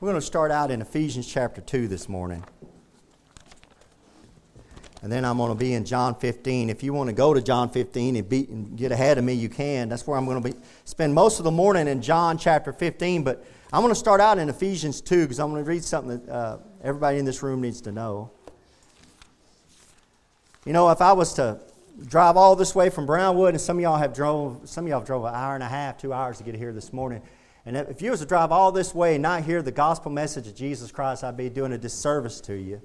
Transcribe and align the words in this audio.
We're 0.00 0.08
going 0.08 0.18
to 0.18 0.26
start 0.26 0.50
out 0.50 0.70
in 0.70 0.80
Ephesians 0.80 1.26
chapter 1.26 1.60
2 1.60 1.86
this 1.86 2.08
morning. 2.08 2.42
And 5.02 5.12
then 5.12 5.26
I'm 5.26 5.36
going 5.36 5.50
to 5.50 5.54
be 5.54 5.74
in 5.74 5.84
John 5.84 6.14
15. 6.14 6.70
If 6.70 6.82
you 6.82 6.94
want 6.94 7.08
to 7.08 7.12
go 7.12 7.34
to 7.34 7.42
John 7.42 7.68
15 7.68 8.16
and, 8.16 8.26
be, 8.26 8.46
and 8.48 8.78
get 8.78 8.92
ahead 8.92 9.18
of 9.18 9.24
me, 9.24 9.34
you 9.34 9.50
can. 9.50 9.90
That's 9.90 10.06
where 10.06 10.16
I'm 10.16 10.24
going 10.24 10.42
to 10.42 10.52
be 10.52 10.58
spend 10.86 11.12
most 11.12 11.38
of 11.38 11.44
the 11.44 11.50
morning 11.50 11.86
in 11.86 12.00
John 12.00 12.38
chapter 12.38 12.72
15. 12.72 13.24
But 13.24 13.44
I'm 13.74 13.82
going 13.82 13.92
to 13.92 13.98
start 13.98 14.22
out 14.22 14.38
in 14.38 14.48
Ephesians 14.48 15.02
2 15.02 15.24
because 15.24 15.38
I'm 15.38 15.50
going 15.50 15.62
to 15.62 15.68
read 15.68 15.84
something 15.84 16.18
that 16.18 16.32
uh, 16.32 16.58
everybody 16.82 17.18
in 17.18 17.26
this 17.26 17.42
room 17.42 17.60
needs 17.60 17.82
to 17.82 17.92
know. 17.92 18.30
You 20.64 20.72
know, 20.72 20.88
if 20.88 21.02
I 21.02 21.12
was 21.12 21.34
to 21.34 21.60
drive 22.06 22.38
all 22.38 22.56
this 22.56 22.74
way 22.74 22.88
from 22.88 23.04
Brownwood, 23.04 23.52
and 23.52 23.60
some 23.60 23.76
of 23.76 23.82
y'all 23.82 23.98
have 23.98 24.14
drove, 24.14 24.62
some 24.64 24.86
of 24.86 24.90
y'all 24.90 25.04
drove 25.04 25.24
an 25.24 25.34
hour 25.34 25.54
and 25.56 25.62
a 25.62 25.68
half, 25.68 25.98
two 25.98 26.14
hours 26.14 26.38
to 26.38 26.44
get 26.44 26.54
here 26.54 26.72
this 26.72 26.90
morning. 26.90 27.20
And 27.66 27.76
if 27.76 28.00
you 28.00 28.10
was 28.10 28.20
to 28.20 28.26
drive 28.26 28.52
all 28.52 28.72
this 28.72 28.94
way 28.94 29.14
and 29.16 29.22
not 29.22 29.44
hear 29.44 29.60
the 29.60 29.72
gospel 29.72 30.10
message 30.10 30.46
of 30.46 30.54
Jesus 30.54 30.90
Christ, 30.90 31.22
I'd 31.22 31.36
be 31.36 31.50
doing 31.50 31.72
a 31.72 31.78
disservice 31.78 32.40
to 32.42 32.54
you. 32.54 32.80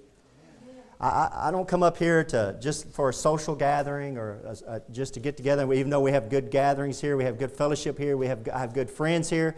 I, 1.00 1.30
I 1.34 1.52
don't 1.52 1.68
come 1.68 1.84
up 1.84 1.98
here 1.98 2.24
to 2.26 2.58
just 2.62 2.88
for 2.90 3.10
a 3.10 3.14
social 3.14 3.56
gathering 3.56 4.18
or 4.18 4.40
a, 4.46 4.76
a, 4.76 4.82
just 4.92 5.14
to 5.16 5.20
get 5.20 5.38
together. 5.38 5.72
Even 5.74 5.90
though 5.90 6.02
we 6.02 6.12
have 6.12 6.30
good 6.30 6.52
gatherings 6.52 7.02
here, 7.02 7.18
we 7.18 7.26
have 7.26 7.38
good 7.38 7.52
fellowship 7.52 7.98
here, 7.98 8.18
we 8.18 8.28
have, 8.28 8.48
I 8.54 8.60
have 8.60 8.74
good 8.74 8.90
friends 8.90 9.30
here. 9.30 9.56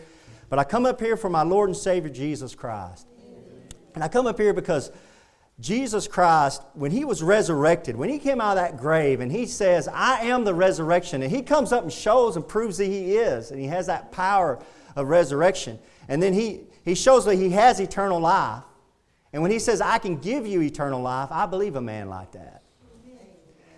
But 0.49 0.59
I 0.59 0.63
come 0.63 0.85
up 0.85 0.99
here 0.99 1.17
for 1.17 1.29
my 1.29 1.43
Lord 1.43 1.69
and 1.69 1.77
Savior 1.77 2.09
Jesus 2.09 2.55
Christ. 2.55 3.07
And 3.95 4.03
I 4.03 4.07
come 4.07 4.27
up 4.27 4.39
here 4.39 4.53
because 4.53 4.91
Jesus 5.59 6.07
Christ, 6.07 6.61
when 6.73 6.91
he 6.91 7.03
was 7.03 7.23
resurrected, 7.23 7.95
when 7.95 8.09
he 8.09 8.19
came 8.19 8.39
out 8.39 8.57
of 8.57 8.63
that 8.63 8.77
grave 8.77 9.19
and 9.19 9.31
he 9.31 9.45
says, 9.47 9.87
I 9.87 10.21
am 10.21 10.43
the 10.43 10.53
resurrection, 10.53 11.23
and 11.23 11.31
he 11.31 11.41
comes 11.41 11.71
up 11.71 11.83
and 11.83 11.91
shows 11.91 12.35
and 12.35 12.47
proves 12.47 12.77
that 12.77 12.85
he 12.85 13.15
is, 13.15 13.51
and 13.51 13.59
he 13.59 13.67
has 13.67 13.87
that 13.87 14.11
power 14.11 14.59
of 14.97 15.07
resurrection. 15.07 15.79
And 16.09 16.21
then 16.21 16.33
he, 16.33 16.61
he 16.83 16.95
shows 16.95 17.23
that 17.25 17.35
he 17.35 17.51
has 17.51 17.79
eternal 17.79 18.19
life. 18.19 18.63
And 19.31 19.41
when 19.41 19.51
he 19.51 19.59
says, 19.59 19.79
I 19.79 19.99
can 19.99 20.17
give 20.17 20.45
you 20.45 20.61
eternal 20.61 21.01
life, 21.01 21.29
I 21.31 21.45
believe 21.45 21.75
a 21.75 21.81
man 21.81 22.09
like 22.09 22.31
that. 22.33 22.63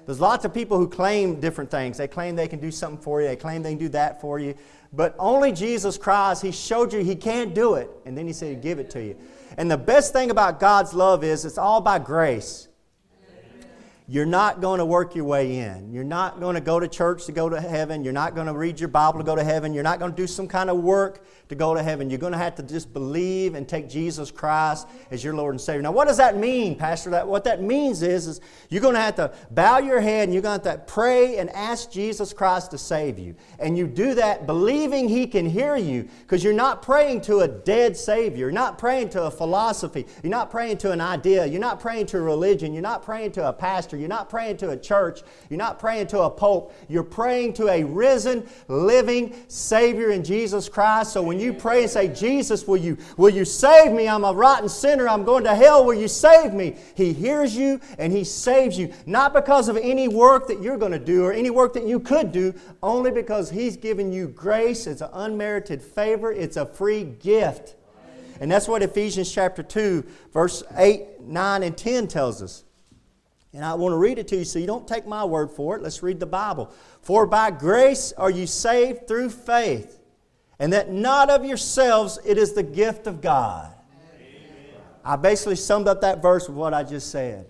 There's 0.06 0.20
lots 0.20 0.44
of 0.44 0.56
people 0.56 0.80
who 0.80 0.88
claim 0.88 1.40
different 1.40 1.70
things. 1.70 1.98
They 1.98 2.08
claim 2.08 2.36
they 2.36 2.48
can 2.48 2.60
do 2.60 2.72
something 2.72 3.00
for 3.00 3.22
you, 3.22 3.28
they 3.28 3.36
claim 3.36 3.62
they 3.62 3.74
can 3.74 3.78
do 3.78 3.90
that 3.90 4.20
for 4.20 4.40
you. 4.40 4.56
But 4.92 5.14
only 5.20 5.52
Jesus 5.52 6.00
Christ, 6.00 6.42
He 6.42 6.52
showed 6.52 6.92
you 6.94 7.04
He 7.04 7.16
can't 7.16 7.54
do 7.54 7.76
it. 7.76 7.92
And 8.06 8.18
then 8.18 8.26
He 8.26 8.34
said 8.34 8.50
He'd 8.50 8.62
give 8.64 8.80
it 8.80 8.90
to 8.92 9.04
you. 9.04 9.16
And 9.58 9.70
the 9.70 9.78
best 9.78 10.12
thing 10.12 10.32
about 10.32 10.60
God's 10.60 10.96
love 10.96 11.24
is 11.24 11.46
it's 11.46 11.60
all 11.60 11.82
by 11.82 12.00
grace. 12.00 12.69
You're 14.12 14.26
not 14.26 14.60
going 14.60 14.80
to 14.80 14.86
work 14.86 15.14
your 15.14 15.26
way 15.26 15.60
in. 15.60 15.94
You're 15.94 16.04
not 16.04 16.40
going 16.40 16.56
to 16.56 16.62
go 16.62 16.80
to 16.80 16.88
church 16.88 17.28
to 17.28 17.32
go 17.32 17.48
to 17.48 17.62
heaven. 17.62 18.04
You're 18.04 18.12
not 18.12 18.34
going 18.34 18.48
to 18.48 18.54
read 18.54 18.80
your 18.80 18.90
Bible 18.90 19.20
to 19.20 19.24
go 19.24 19.36
to 19.36 19.44
heaven. 19.44 19.72
You're 19.72 19.84
not 19.84 20.00
going 20.00 20.10
to 20.10 20.18
do 20.18 20.26
some 20.26 20.48
kind 20.48 20.72
of 20.72 20.78
work 20.78 21.24
to 21.50 21.54
go 21.56 21.76
to 21.76 21.84
heaven. 21.84 22.10
You're 22.10 22.18
going 22.18 22.32
to 22.34 22.40
have 22.40 22.56
to 22.56 22.64
just 22.64 22.92
believe 22.92 23.54
and 23.54 23.70
take 23.70 23.88
Jesus 23.88 24.32
Christ 24.32 24.88
as 25.12 25.24
your 25.24 25.36
Lord 25.36 25.54
and 25.54 25.62
Savior. 25.62 25.84
Now, 25.84 25.92
what 25.92 26.08
does 26.08 26.18
that 26.18 26.38
mean, 26.38 26.76
Pastor? 26.76 27.12
That, 27.12 27.28
what 27.28 27.44
that 27.44 27.62
means 27.62 28.02
is, 28.02 28.26
is 28.26 28.42
you're 28.70 28.82
going 28.82 28.96
to 28.96 29.00
have 29.00 29.16
to 29.18 29.32
bow 29.52 29.78
your 29.78 30.02
head 30.02 30.24
and 30.24 30.34
you're 30.34 30.42
going 30.42 30.60
to 30.60 30.70
have 30.70 30.80
to 30.80 30.92
pray 30.92 31.38
and 31.38 31.48
ask 31.52 31.92
Jesus 31.92 32.34
Christ 32.34 32.72
to 32.72 32.80
save 32.80 33.20
you. 33.20 33.36
And 33.60 33.78
you 33.78 33.86
do 33.86 34.16
that 34.16 34.48
believing 34.48 35.08
He 35.08 35.28
can 35.28 35.48
hear 35.48 35.76
you 35.76 36.10
because 36.22 36.44
you're 36.44 36.52
not 36.54 36.82
praying 36.82 37.22
to 37.22 37.42
a 37.42 37.48
dead 37.48 37.96
Savior. 37.96 38.40
You're 38.40 38.52
not 38.52 38.80
praying 38.80 39.10
to 39.10 39.26
a 39.26 39.32
philosophy. 39.32 40.08
You're 40.24 40.32
not 40.32 40.50
praying 40.50 40.78
to 40.80 40.92
an 40.92 41.00
idea. 41.02 41.46
You're 41.46 41.62
not 41.62 41.80
praying 41.80 42.08
to 42.08 42.18
a 42.18 42.22
religion. 42.22 42.74
You're 42.74 42.82
not 42.82 43.04
praying 43.04 43.34
to 43.34 43.48
a 43.48 43.54
pastor. 43.54 43.99
You're 44.00 44.10
not 44.10 44.30
praying 44.30 44.58
to 44.58 44.70
a 44.70 44.78
church. 44.78 45.22
You're 45.50 45.58
not 45.58 45.80
praying 45.80 46.08
to 46.08 46.22
a 46.22 46.30
pope. 46.30 46.74
You're 46.88 47.04
praying 47.04 47.54
to 47.54 47.68
a 47.68 47.84
risen, 47.84 48.48
living 48.68 49.36
Savior 49.48 50.12
in 50.12 50.24
Jesus 50.24 50.70
Christ. 50.70 51.14
So 51.14 51.22
when 51.22 51.40
you 51.40 51.54
pray 51.54 51.84
and 51.84 51.92
say, 51.92 52.08
Jesus, 52.08 52.68
will 52.68 52.78
you, 52.78 52.98
will 53.18 53.30
you 53.30 53.46
save 53.46 53.92
me? 53.92 54.08
I'm 54.08 54.24
a 54.24 54.34
rotten 54.34 54.70
sinner. 54.70 55.08
I'm 55.08 55.24
going 55.24 55.44
to 55.44 55.56
hell. 55.56 55.86
Will 55.86 55.94
you 55.94 56.08
save 56.08 56.54
me? 56.54 56.76
He 56.96 57.14
hears 57.14 57.56
you 57.56 57.80
and 57.98 58.14
He 58.14 58.24
saves 58.24 58.78
you. 58.78 58.94
Not 59.06 59.34
because 59.34 59.70
of 59.70 59.78
any 59.78 60.08
work 60.08 60.48
that 60.48 60.62
you're 60.62 60.78
going 60.78 60.92
to 60.92 61.00
do 61.00 61.26
or 61.26 61.34
any 61.34 61.50
work 61.50 61.74
that 61.74 61.86
you 61.86 62.00
could 62.00 62.32
do, 62.32 62.54
only 62.82 63.12
because 63.12 63.50
He's 63.50 63.78
given 63.78 64.12
you 64.12 64.28
grace. 64.28 64.88
It's 64.88 65.02
an 65.02 65.10
unmerited 65.14 65.82
favor, 65.82 66.32
it's 66.32 66.58
a 66.58 66.66
free 66.66 67.04
gift. 67.04 67.76
And 68.40 68.50
that's 68.52 68.68
what 68.68 68.82
Ephesians 68.82 69.32
chapter 69.32 69.62
2, 69.62 70.06
verse 70.32 70.64
8, 70.76 71.22
9, 71.22 71.64
and 71.64 71.78
10 71.78 72.08
tells 72.08 72.42
us. 72.42 72.64
And 73.54 73.66
I 73.66 73.74
want 73.74 73.94
to 73.94 73.98
read 73.98 74.20
it 74.20 74.28
to 74.30 74.38
you 74.38 74.44
so 74.44 74.60
you 74.60 74.68
don't 74.68 74.88
take 74.88 75.08
my 75.08 75.26
word 75.26 75.50
for 75.50 75.76
it. 75.76 75.82
Let's 75.82 76.04
read 76.04 76.20
the 76.20 76.28
Bible. 76.28 76.72
For 77.02 77.26
by 77.26 77.50
grace 77.52 78.14
are 78.14 78.30
you 78.30 78.46
saved 78.46 79.08
through 79.08 79.32
faith, 79.32 80.00
and 80.60 80.72
that 80.74 80.92
not 80.92 81.30
of 81.32 81.44
yourselves, 81.44 82.20
it 82.26 82.38
is 82.38 82.54
the 82.54 82.64
gift 82.64 83.08
of 83.08 83.22
God. 83.22 83.74
Amen. 84.18 84.82
I 85.04 85.16
basically 85.16 85.56
summed 85.56 85.88
up 85.88 86.02
that 86.02 86.22
verse 86.22 86.48
with 86.48 86.58
what 86.58 86.76
I 86.76 86.84
just 86.84 87.10
said. 87.10 87.48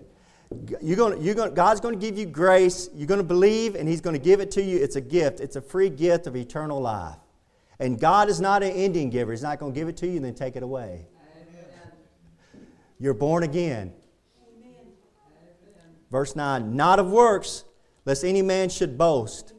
You're 0.80 0.96
going 0.96 1.22
you're 1.22 1.34
going 1.34 1.54
God's 1.54 1.80
going 1.80 1.98
to 1.98 2.00
give 2.00 2.18
you 2.18 2.26
grace. 2.26 2.88
You're 2.94 3.06
going 3.06 3.18
to 3.20 3.24
believe, 3.24 3.74
and 3.74 3.88
He's 3.88 4.00
going 4.00 4.16
to 4.16 4.22
give 4.22 4.40
it 4.40 4.50
to 4.52 4.62
you. 4.62 4.78
It's 4.78 4.96
a 4.96 5.00
gift, 5.00 5.40
it's 5.40 5.56
a 5.56 5.60
free 5.60 5.90
gift 5.90 6.26
of 6.26 6.34
eternal 6.34 6.80
life. 6.80 7.18
And 7.78 7.98
God 7.98 8.28
is 8.28 8.40
not 8.40 8.62
an 8.62 8.72
Indian 8.72 9.10
giver. 9.10 9.32
He's 9.32 9.42
not 9.42 9.58
going 9.58 9.72
to 9.72 9.78
give 9.78 9.88
it 9.88 9.96
to 9.98 10.06
you 10.06 10.16
and 10.16 10.24
then 10.24 10.34
take 10.34 10.56
it 10.56 10.62
away. 10.62 11.06
Amen. 11.36 12.66
You're 12.98 13.14
born 13.14 13.42
again. 13.42 13.92
Verse 16.10 16.34
9, 16.34 16.74
not 16.74 16.98
of 16.98 17.10
works, 17.10 17.64
lest 18.04 18.24
any 18.24 18.42
man 18.42 18.68
should 18.68 18.98
boast. 18.98 19.54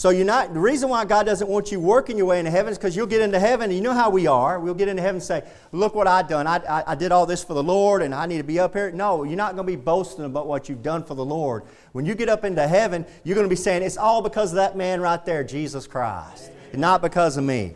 So 0.00 0.08
you're 0.08 0.24
not 0.24 0.54
the 0.54 0.60
reason 0.60 0.88
why 0.88 1.04
God 1.04 1.26
doesn't 1.26 1.46
want 1.46 1.70
you 1.70 1.78
working 1.78 2.16
your 2.16 2.24
way 2.24 2.38
into 2.38 2.50
heaven 2.50 2.72
is 2.72 2.78
because 2.78 2.96
you'll 2.96 3.06
get 3.06 3.20
into 3.20 3.38
heaven 3.38 3.64
and 3.64 3.74
you 3.74 3.82
know 3.82 3.92
how 3.92 4.08
we 4.08 4.26
are. 4.26 4.58
We'll 4.58 4.72
get 4.72 4.88
into 4.88 5.02
heaven 5.02 5.16
and 5.16 5.22
say, 5.22 5.46
Look 5.72 5.94
what 5.94 6.06
I've 6.06 6.26
done. 6.26 6.46
I, 6.46 6.56
I, 6.56 6.92
I 6.92 6.94
did 6.94 7.12
all 7.12 7.26
this 7.26 7.44
for 7.44 7.52
the 7.52 7.62
Lord 7.62 8.00
and 8.00 8.14
I 8.14 8.24
need 8.24 8.38
to 8.38 8.44
be 8.44 8.58
up 8.58 8.72
here. 8.72 8.90
No, 8.92 9.24
you're 9.24 9.36
not 9.36 9.56
going 9.56 9.66
to 9.66 9.70
be 9.70 9.76
boasting 9.76 10.24
about 10.24 10.46
what 10.46 10.70
you've 10.70 10.82
done 10.82 11.04
for 11.04 11.14
the 11.14 11.24
Lord. 11.24 11.64
When 11.92 12.06
you 12.06 12.14
get 12.14 12.30
up 12.30 12.46
into 12.46 12.66
heaven, 12.66 13.04
you're 13.24 13.34
going 13.34 13.44
to 13.44 13.50
be 13.50 13.56
saying, 13.56 13.82
It's 13.82 13.98
all 13.98 14.22
because 14.22 14.52
of 14.52 14.56
that 14.56 14.74
man 14.74 15.02
right 15.02 15.22
there, 15.26 15.44
Jesus 15.44 15.86
Christ, 15.86 16.50
and 16.72 16.80
not 16.80 17.02
because 17.02 17.36
of 17.36 17.44
me. 17.44 17.74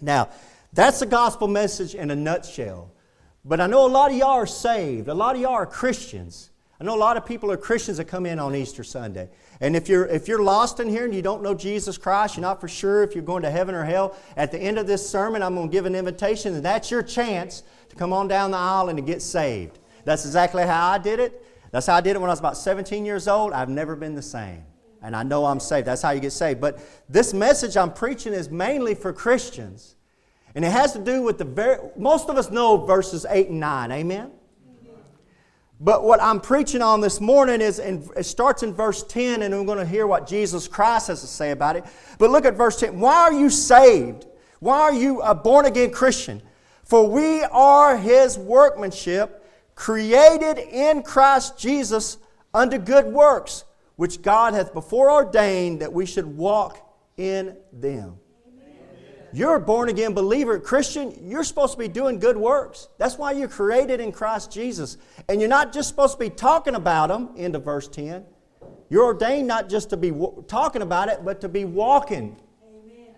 Now, 0.00 0.28
that's 0.72 1.00
the 1.00 1.06
gospel 1.06 1.48
message 1.48 1.96
in 1.96 2.12
a 2.12 2.16
nutshell. 2.16 2.92
But 3.44 3.60
I 3.60 3.66
know 3.66 3.86
a 3.86 3.88
lot 3.88 4.12
of 4.12 4.16
y'all 4.16 4.28
are 4.30 4.46
saved, 4.46 5.08
a 5.08 5.14
lot 5.14 5.34
of 5.34 5.40
y'all 5.42 5.54
are 5.54 5.66
Christians. 5.66 6.50
I 6.84 6.86
know 6.86 6.96
a 6.96 6.98
lot 6.98 7.16
of 7.16 7.24
people 7.24 7.50
are 7.50 7.56
Christians 7.56 7.96
that 7.96 8.08
come 8.08 8.26
in 8.26 8.38
on 8.38 8.54
Easter 8.54 8.84
Sunday. 8.84 9.30
And 9.62 9.74
if 9.74 9.88
you're, 9.88 10.04
if 10.04 10.28
you're 10.28 10.42
lost 10.42 10.80
in 10.80 10.88
here 10.90 11.06
and 11.06 11.14
you 11.14 11.22
don't 11.22 11.42
know 11.42 11.54
Jesus 11.54 11.96
Christ, 11.96 12.36
you're 12.36 12.42
not 12.42 12.60
for 12.60 12.68
sure 12.68 13.02
if 13.02 13.14
you're 13.14 13.24
going 13.24 13.42
to 13.44 13.50
heaven 13.50 13.74
or 13.74 13.84
hell, 13.84 14.14
at 14.36 14.52
the 14.52 14.58
end 14.58 14.78
of 14.78 14.86
this 14.86 15.08
sermon, 15.08 15.42
I'm 15.42 15.54
going 15.54 15.70
to 15.70 15.72
give 15.72 15.86
an 15.86 15.94
invitation, 15.94 16.52
and 16.52 16.62
that's 16.62 16.90
your 16.90 17.02
chance 17.02 17.62
to 17.88 17.96
come 17.96 18.12
on 18.12 18.28
down 18.28 18.50
the 18.50 18.58
aisle 18.58 18.90
and 18.90 18.98
to 18.98 19.02
get 19.02 19.22
saved. 19.22 19.78
That's 20.04 20.26
exactly 20.26 20.62
how 20.62 20.90
I 20.90 20.98
did 20.98 21.20
it. 21.20 21.42
That's 21.70 21.86
how 21.86 21.94
I 21.94 22.02
did 22.02 22.16
it 22.16 22.18
when 22.18 22.28
I 22.28 22.34
was 22.34 22.40
about 22.40 22.58
17 22.58 23.06
years 23.06 23.28
old. 23.28 23.54
I've 23.54 23.70
never 23.70 23.96
been 23.96 24.14
the 24.14 24.20
same. 24.20 24.62
And 25.00 25.16
I 25.16 25.22
know 25.22 25.46
I'm 25.46 25.60
saved. 25.60 25.86
That's 25.86 26.02
how 26.02 26.10
you 26.10 26.20
get 26.20 26.32
saved. 26.32 26.60
But 26.60 26.80
this 27.08 27.32
message 27.32 27.78
I'm 27.78 27.94
preaching 27.94 28.34
is 28.34 28.50
mainly 28.50 28.94
for 28.94 29.10
Christians. 29.14 29.96
And 30.54 30.66
it 30.66 30.70
has 30.70 30.92
to 30.92 30.98
do 30.98 31.22
with 31.22 31.38
the 31.38 31.44
very, 31.44 31.78
most 31.96 32.28
of 32.28 32.36
us 32.36 32.50
know 32.50 32.76
verses 32.84 33.24
8 33.26 33.48
and 33.48 33.60
9. 33.60 33.90
Amen? 33.90 34.32
But 35.84 36.02
what 36.02 36.22
I'm 36.22 36.40
preaching 36.40 36.80
on 36.80 37.02
this 37.02 37.20
morning 37.20 37.60
is, 37.60 37.78
in, 37.78 38.08
it 38.16 38.22
starts 38.24 38.62
in 38.62 38.72
verse 38.72 39.02
10, 39.02 39.42
and 39.42 39.54
we're 39.54 39.66
going 39.66 39.76
to 39.76 39.84
hear 39.84 40.06
what 40.06 40.26
Jesus 40.26 40.66
Christ 40.66 41.08
has 41.08 41.20
to 41.20 41.26
say 41.26 41.50
about 41.50 41.76
it. 41.76 41.84
But 42.18 42.30
look 42.30 42.46
at 42.46 42.54
verse 42.54 42.80
10. 42.80 42.98
Why 42.98 43.16
are 43.16 43.34
you 43.34 43.50
saved? 43.50 44.24
Why 44.60 44.80
are 44.80 44.94
you 44.94 45.20
a 45.20 45.34
born 45.34 45.66
again 45.66 45.90
Christian? 45.90 46.40
For 46.84 47.06
we 47.06 47.42
are 47.42 47.98
his 47.98 48.38
workmanship, 48.38 49.44
created 49.74 50.56
in 50.56 51.02
Christ 51.02 51.58
Jesus 51.58 52.16
unto 52.54 52.78
good 52.78 53.04
works, 53.04 53.64
which 53.96 54.22
God 54.22 54.54
hath 54.54 54.72
before 54.72 55.10
ordained 55.10 55.82
that 55.82 55.92
we 55.92 56.06
should 56.06 56.24
walk 56.24 56.78
in 57.18 57.58
them. 57.74 58.20
You're 59.34 59.56
a 59.56 59.60
born 59.60 59.88
again 59.88 60.14
believer, 60.14 60.60
Christian, 60.60 61.12
you're 61.28 61.42
supposed 61.42 61.72
to 61.72 61.78
be 61.78 61.88
doing 61.88 62.20
good 62.20 62.36
works. 62.36 62.86
That's 62.98 63.18
why 63.18 63.32
you're 63.32 63.48
created 63.48 63.98
in 63.98 64.12
Christ 64.12 64.52
Jesus. 64.52 64.96
And 65.28 65.40
you're 65.40 65.50
not 65.50 65.72
just 65.72 65.88
supposed 65.88 66.12
to 66.12 66.18
be 66.20 66.30
talking 66.30 66.76
about 66.76 67.08
them, 67.08 67.30
into 67.34 67.58
verse 67.58 67.88
10. 67.88 68.24
You're 68.88 69.06
ordained 69.06 69.48
not 69.48 69.68
just 69.68 69.90
to 69.90 69.96
be 69.96 70.12
talking 70.46 70.82
about 70.82 71.08
it, 71.08 71.24
but 71.24 71.40
to 71.40 71.48
be 71.48 71.64
walking. 71.64 72.36
Amen. 72.64 73.14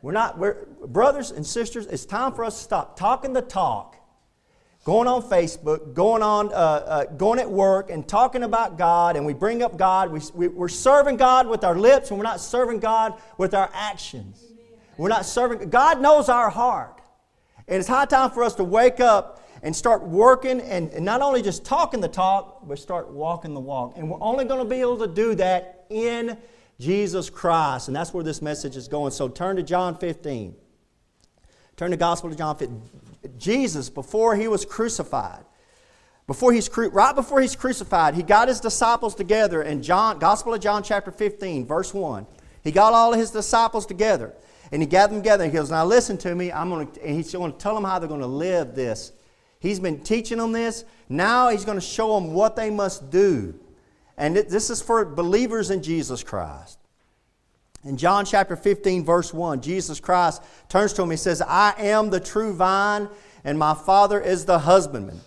We're 0.00 0.12
not, 0.12 0.38
we're, 0.38 0.64
brothers 0.86 1.32
and 1.32 1.46
sisters, 1.46 1.84
it's 1.84 2.06
time 2.06 2.32
for 2.32 2.46
us 2.46 2.56
to 2.56 2.64
stop 2.64 2.98
talking 2.98 3.34
the 3.34 3.42
talk, 3.42 3.96
going 4.84 5.06
on 5.06 5.22
Facebook, 5.22 5.92
going 5.92 6.22
on, 6.22 6.48
uh, 6.48 6.56
uh, 6.56 7.04
going 7.04 7.38
at 7.38 7.50
work, 7.50 7.90
and 7.90 8.08
talking 8.08 8.42
about 8.42 8.78
God, 8.78 9.16
and 9.16 9.26
we 9.26 9.34
bring 9.34 9.62
up 9.62 9.76
God. 9.76 10.10
We, 10.10 10.20
we, 10.32 10.48
we're 10.48 10.68
serving 10.68 11.18
God 11.18 11.46
with 11.46 11.62
our 11.62 11.76
lips, 11.76 12.08
and 12.08 12.18
we're 12.18 12.24
not 12.24 12.40
serving 12.40 12.80
God 12.80 13.20
with 13.36 13.52
our 13.52 13.68
actions. 13.74 14.42
We're 14.96 15.08
not 15.08 15.24
serving. 15.24 15.70
God 15.70 16.00
knows 16.00 16.28
our 16.28 16.50
heart. 16.50 17.00
And 17.68 17.78
it's 17.78 17.88
high 17.88 18.04
time 18.04 18.30
for 18.30 18.42
us 18.42 18.54
to 18.56 18.64
wake 18.64 19.00
up 19.00 19.42
and 19.62 19.74
start 19.74 20.02
working 20.02 20.60
and, 20.60 20.90
and 20.90 21.04
not 21.04 21.22
only 21.22 21.40
just 21.40 21.64
talking 21.64 22.00
the 22.00 22.08
talk, 22.08 22.66
but 22.66 22.78
start 22.78 23.10
walking 23.10 23.54
the 23.54 23.60
walk. 23.60 23.94
And 23.96 24.10
we're 24.10 24.20
only 24.20 24.44
going 24.44 24.62
to 24.62 24.68
be 24.68 24.80
able 24.80 24.98
to 24.98 25.06
do 25.06 25.34
that 25.36 25.86
in 25.88 26.36
Jesus 26.80 27.30
Christ. 27.30 27.88
And 27.88 27.96
that's 27.96 28.12
where 28.12 28.24
this 28.24 28.42
message 28.42 28.76
is 28.76 28.88
going. 28.88 29.12
So 29.12 29.28
turn 29.28 29.56
to 29.56 29.62
John 29.62 29.96
15. 29.96 30.54
Turn 31.76 31.90
the 31.90 31.96
gospel 31.96 32.28
to 32.30 32.36
John 32.36 32.56
15. 32.56 32.82
Jesus, 33.38 33.88
before 33.88 34.34
he 34.34 34.48
was 34.48 34.64
crucified, 34.64 35.44
before 36.26 36.52
he's 36.52 36.68
right 36.76 37.14
before 37.14 37.40
he's 37.40 37.56
crucified, 37.56 38.14
he 38.14 38.22
got 38.22 38.48
his 38.48 38.60
disciples 38.60 39.14
together 39.14 39.62
in 39.62 39.82
John, 39.82 40.18
Gospel 40.18 40.54
of 40.54 40.60
John, 40.60 40.82
chapter 40.82 41.10
15, 41.10 41.66
verse 41.66 41.92
1. 41.92 42.26
He 42.62 42.70
got 42.70 42.92
all 42.92 43.12
of 43.12 43.18
his 43.18 43.30
disciples 43.30 43.86
together 43.86 44.34
and 44.72 44.80
he 44.80 44.86
gathered 44.86 45.14
them 45.14 45.22
together. 45.22 45.44
And 45.44 45.52
he 45.52 45.58
goes, 45.58 45.70
Now 45.70 45.84
listen 45.84 46.16
to 46.18 46.34
me. 46.34 46.50
I'm 46.50 46.70
going 46.70 46.90
to, 46.90 47.04
and 47.04 47.14
he's 47.14 47.32
going 47.32 47.52
to 47.52 47.58
tell 47.58 47.74
them 47.74 47.84
how 47.84 47.98
they're 47.98 48.08
going 48.08 48.20
to 48.20 48.26
live 48.26 48.74
this. 48.74 49.12
He's 49.60 49.78
been 49.78 50.00
teaching 50.00 50.38
them 50.38 50.50
this. 50.50 50.84
Now 51.08 51.50
he's 51.50 51.64
going 51.64 51.78
to 51.78 51.84
show 51.84 52.18
them 52.18 52.32
what 52.32 52.56
they 52.56 52.70
must 52.70 53.10
do. 53.10 53.54
And 54.16 54.36
this 54.36 54.70
is 54.70 54.82
for 54.82 55.04
believers 55.04 55.70
in 55.70 55.82
Jesus 55.82 56.24
Christ. 56.24 56.78
In 57.84 57.96
John 57.96 58.24
chapter 58.24 58.56
15, 58.56 59.04
verse 59.04 59.32
1, 59.32 59.60
Jesus 59.60 60.00
Christ 60.00 60.42
turns 60.68 60.92
to 60.94 61.02
him. 61.02 61.10
He 61.10 61.16
says, 61.16 61.42
I 61.42 61.74
am 61.78 62.10
the 62.10 62.20
true 62.20 62.52
vine, 62.52 63.08
and 63.44 63.58
my 63.58 63.74
Father 63.74 64.20
is 64.20 64.44
the 64.44 64.60
husbandman. 64.60 65.20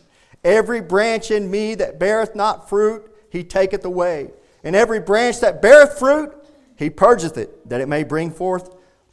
Every 0.44 0.80
branch 0.80 1.31
in 1.31 1.50
me 1.51 1.75
that 1.75 2.00
beareth 2.00 2.36
not 2.36 2.69
fruit, 2.69 3.12
he 3.30 3.44
taketh 3.44 3.83
away. 3.83 4.31
And 4.63 4.75
every 4.75 5.00
branch 5.00 5.42
that 5.42 5.62
beareth 5.62 6.00
fruit, 6.00 6.33
he 6.77 6.89
purgeth 6.89 7.38
it, 7.38 7.68
that 7.69 7.81
it 7.81 7.88
may 7.88 8.03
bring 8.03 8.31
forth 8.31 8.75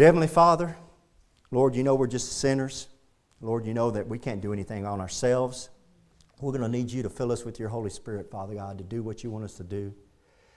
Heavenly 0.00 0.28
Father, 0.28 0.78
Lord, 1.50 1.74
you 1.74 1.82
know 1.82 1.94
we're 1.94 2.06
just 2.06 2.38
sinners. 2.38 2.88
Lord, 3.42 3.66
you 3.66 3.74
know 3.74 3.90
that 3.90 4.08
we 4.08 4.18
can't 4.18 4.40
do 4.40 4.52
anything 4.52 4.86
on 4.86 4.98
ourselves. 4.98 5.68
We're 6.40 6.52
going 6.52 6.62
to 6.62 6.68
need 6.68 6.90
you 6.90 7.02
to 7.02 7.10
fill 7.10 7.30
us 7.30 7.44
with 7.44 7.58
your 7.58 7.68
Holy 7.68 7.90
Spirit, 7.90 8.30
Father 8.30 8.54
God, 8.54 8.78
to 8.78 8.84
do 8.84 9.02
what 9.02 9.22
you 9.22 9.30
want 9.30 9.44
us 9.44 9.54
to 9.54 9.62
do. 9.62 9.92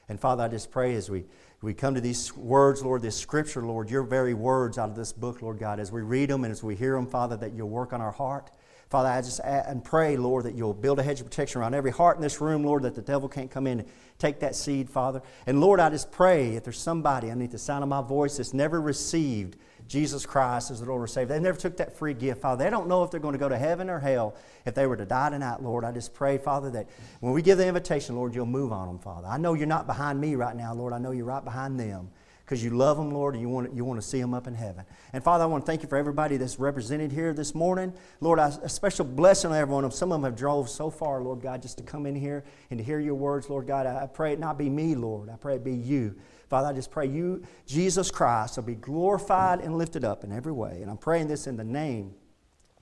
And 0.08 0.18
Father, 0.18 0.44
I 0.44 0.48
just 0.48 0.72
pray 0.72 0.96
as 0.96 1.10
we, 1.10 1.26
we 1.62 1.74
come 1.74 1.94
to 1.94 2.00
these 2.00 2.34
words, 2.38 2.84
Lord, 2.84 3.02
this 3.02 3.18
scripture, 3.18 3.62
Lord, 3.62 3.90
your 3.90 4.04
very 4.04 4.34
words 4.34 4.78
out 4.78 4.90
of 4.90 4.96
this 4.96 5.12
book, 5.12 5.42
Lord 5.42 5.60
God, 5.60 5.80
as 5.80 5.92
we 5.92 6.02
read 6.02 6.30
them 6.30 6.46
and 6.46 6.52
as 6.52 6.64
we 6.64 6.76
hear 6.76 6.96
them, 6.96 7.08
Father, 7.08 7.36
that 7.36 7.54
you'll 7.54 7.70
work 7.70 7.92
on 7.92 8.00
our 8.00 8.12
heart. 8.12 8.50
Father, 8.94 9.10
I 9.10 9.22
just 9.24 9.40
and 9.40 9.84
pray, 9.84 10.18
Lord, 10.18 10.46
that 10.46 10.54
you'll 10.54 10.76
build 10.76 11.00
a 11.00 11.04
hedge 11.04 11.20
of 11.20 11.26
protection 11.26 11.60
around 11.60 11.74
every 11.74 11.90
heart 11.90 12.16
in 12.18 12.22
this 12.22 12.40
room, 12.40 12.64
Lord, 12.64 12.84
that 12.84 12.94
the 12.94 13.02
devil 13.02 13.28
can't 13.28 13.50
come 13.50 13.66
in 13.66 13.80
and 13.80 13.90
take 14.20 14.42
that 14.42 14.56
seed, 14.56 14.88
Father. 14.88 15.24
And 15.48 15.60
Lord, 15.60 15.80
I 15.80 15.90
just 15.90 16.12
pray 16.12 16.56
if 16.56 16.64
there's 16.64 16.78
somebody 16.78 17.32
underneath 17.32 17.54
the 17.54 17.58
sound 17.58 17.82
of 17.82 17.90
my 17.90 18.04
voice 18.04 18.38
that's 18.38 18.54
never 18.54 18.80
received 18.80 19.58
Jesus 19.88 20.28
Christ 20.28 20.70
as 20.70 20.80
the 20.80 20.86
Lord 20.86 21.02
and 21.02 21.10
Savior. 21.10 21.34
They 21.34 21.40
never 21.40 21.58
took 21.58 21.78
that 21.78 21.98
free 21.98 22.14
gift, 22.14 22.42
Father. 22.42 22.64
They 22.64 22.70
don't 22.70 22.88
know 22.88 23.04
if 23.04 23.10
they're 23.10 23.20
going 23.20 23.34
to 23.34 23.40
go 23.40 23.50
to 23.50 23.58
heaven 23.58 23.90
or 23.90 23.98
hell 23.98 24.36
if 24.64 24.76
they 24.76 24.86
were 24.86 24.96
to 24.96 25.06
die 25.06 25.32
tonight, 25.32 25.64
Lord. 25.64 25.86
I 25.86 25.92
just 25.92 26.14
pray, 26.14 26.38
Father, 26.38 26.70
that 26.70 26.88
when 27.20 27.34
we 27.34 27.42
give 27.42 27.58
the 27.58 27.66
invitation, 27.66 28.16
Lord, 28.16 28.36
you'll 28.36 28.46
move 28.46 28.72
on 28.72 28.86
them, 28.86 29.00
Father. 29.00 29.28
I 29.28 29.40
know 29.40 29.56
you're 29.56 29.66
not 29.66 29.88
behind 29.88 30.22
me 30.22 30.36
right 30.36 30.56
now, 30.56 30.76
Lord. 30.76 30.94
I 30.94 31.00
know 31.00 31.10
you're 31.10 31.26
right 31.26 31.44
behind 31.44 31.80
them 31.80 32.12
because 32.54 32.64
you 32.64 32.70
love 32.70 32.98
them, 32.98 33.10
Lord, 33.10 33.34
and 33.34 33.42
you 33.42 33.50
want, 33.50 33.74
you 33.74 33.84
want 33.84 34.00
to 34.00 34.08
see 34.08 34.22
them 34.22 34.36
up 34.36 34.46
in 34.46 34.54
heaven. 34.54 34.86
And 35.12 35.24
Father, 35.24 35.44
I 35.44 35.48
want 35.48 35.66
to 35.66 35.66
thank 35.66 35.82
you 35.82 35.90
for 35.90 35.98
everybody 35.98 36.38
that's 36.38 36.60
represented 36.60 37.12
here 37.12 37.34
this 37.34 37.56
morning. 37.56 37.92
Lord, 38.22 38.38
I, 38.38 38.50
a 38.62 38.70
special 38.70 39.06
blessing 39.06 39.50
on 39.50 39.58
everyone. 39.58 39.90
Some 39.90 40.12
of 40.12 40.22
them 40.22 40.30
have 40.30 40.38
drove 40.38 40.70
so 40.70 40.92
far, 40.92 41.24
Lord 41.24 41.42
God, 41.42 41.64
just 41.64 41.80
to 41.80 41.84
come 41.84 42.06
in 42.06 42.14
here 42.14 42.44
and 42.70 42.78
to 42.78 42.84
hear 42.84 43.00
your 43.00 43.16
words, 43.16 43.50
Lord 43.50 43.66
God. 43.66 43.88
I, 43.88 44.04
I 44.04 44.06
pray 44.06 44.34
it 44.34 44.40
not 44.40 44.60
be 44.60 44.70
me, 44.70 44.94
Lord. 44.94 45.32
I 45.32 45.36
pray 45.36 45.56
it 45.56 45.64
be 45.64 45.74
you. 45.74 46.16
Father, 46.48 46.68
I 46.68 46.74
just 46.74 46.92
pray 46.92 47.08
you, 47.08 47.42
Jesus 47.66 48.12
Christ, 48.12 48.58
will 48.58 48.64
be 48.66 48.76
glorified 48.76 49.60
and 49.60 49.76
lifted 49.76 50.06
up 50.06 50.24
in 50.24 50.32
every 50.32 50.54
way. 50.54 50.84
And 50.84 50.92
I'm 50.92 50.98
praying 50.98 51.30
this 51.30 51.48
in 51.48 51.58
the 51.58 51.64
name 51.64 52.14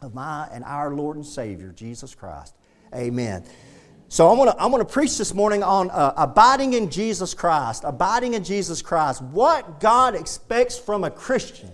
of 0.02 0.14
my 0.14 0.50
and 0.52 0.66
our 0.66 0.94
Lord 0.94 1.16
and 1.16 1.26
Savior, 1.26 1.72
Jesus 1.72 2.14
Christ. 2.14 2.58
Amen. 2.94 3.46
So 4.12 4.28
I'm 4.28 4.46
to 4.46 4.62
I'm 4.62 4.72
to 4.74 4.84
preach 4.84 5.18
this 5.18 5.34
morning 5.34 5.64
on 5.64 5.90
uh, 5.90 6.14
abiding 6.18 6.74
in 6.74 6.90
Jesus 6.90 7.34
Christ. 7.34 7.84
Abiding 7.86 8.34
in 8.34 8.44
Jesus 8.44 8.82
Christ. 8.82 9.22
What 9.22 9.80
God 9.80 10.16
expects 10.16 10.78
from 10.78 11.06
a 11.06 11.10
Christian. 11.10 11.72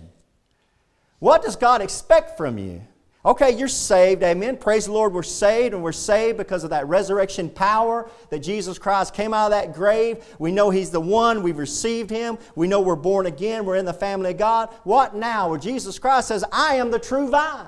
What 1.18 1.42
does 1.42 1.56
God 1.56 1.82
expect 1.82 2.36
from 2.36 2.56
you? 2.56 2.80
Okay, 3.26 3.58
you're 3.58 3.66
saved. 3.66 4.22
Amen. 4.22 4.56
Praise 4.56 4.86
the 4.86 4.92
Lord. 4.92 5.14
We're 5.14 5.24
saved, 5.24 5.74
and 5.74 5.82
we're 5.82 5.90
saved 5.90 6.38
because 6.38 6.62
of 6.62 6.70
that 6.70 6.86
resurrection 6.86 7.50
power 7.50 8.08
that 8.30 8.38
Jesus 8.38 8.78
Christ 8.78 9.14
came 9.14 9.34
out 9.34 9.46
of 9.46 9.50
that 9.50 9.74
grave. 9.74 10.24
We 10.38 10.52
know 10.52 10.70
He's 10.70 10.90
the 10.90 11.00
one. 11.00 11.42
We've 11.42 11.58
received 11.58 12.08
Him. 12.08 12.38
We 12.54 12.68
know 12.68 12.80
we're 12.80 12.94
born 12.94 13.26
again. 13.26 13.64
We're 13.64 13.74
in 13.74 13.84
the 13.84 13.92
family 13.92 14.30
of 14.30 14.36
God. 14.36 14.68
What 14.84 15.16
now? 15.16 15.50
Well, 15.50 15.58
Jesus 15.58 15.98
Christ 15.98 16.28
says, 16.28 16.44
I 16.52 16.76
am 16.76 16.92
the 16.92 17.00
true 17.00 17.28
vine. 17.28 17.66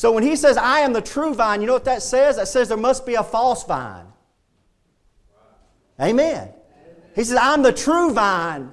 So 0.00 0.10
when 0.12 0.22
he 0.22 0.34
says, 0.34 0.56
I 0.56 0.80
am 0.80 0.94
the 0.94 1.02
true 1.02 1.34
vine, 1.34 1.60
you 1.60 1.66
know 1.66 1.74
what 1.74 1.84
that 1.84 2.00
says? 2.00 2.36
That 2.36 2.48
says 2.48 2.68
there 2.68 2.78
must 2.78 3.04
be 3.04 3.16
a 3.16 3.22
false 3.22 3.64
vine. 3.64 4.06
Amen. 6.00 6.54
He 7.14 7.22
says, 7.22 7.36
I'm 7.38 7.60
the 7.60 7.74
true 7.74 8.10
vine. 8.10 8.72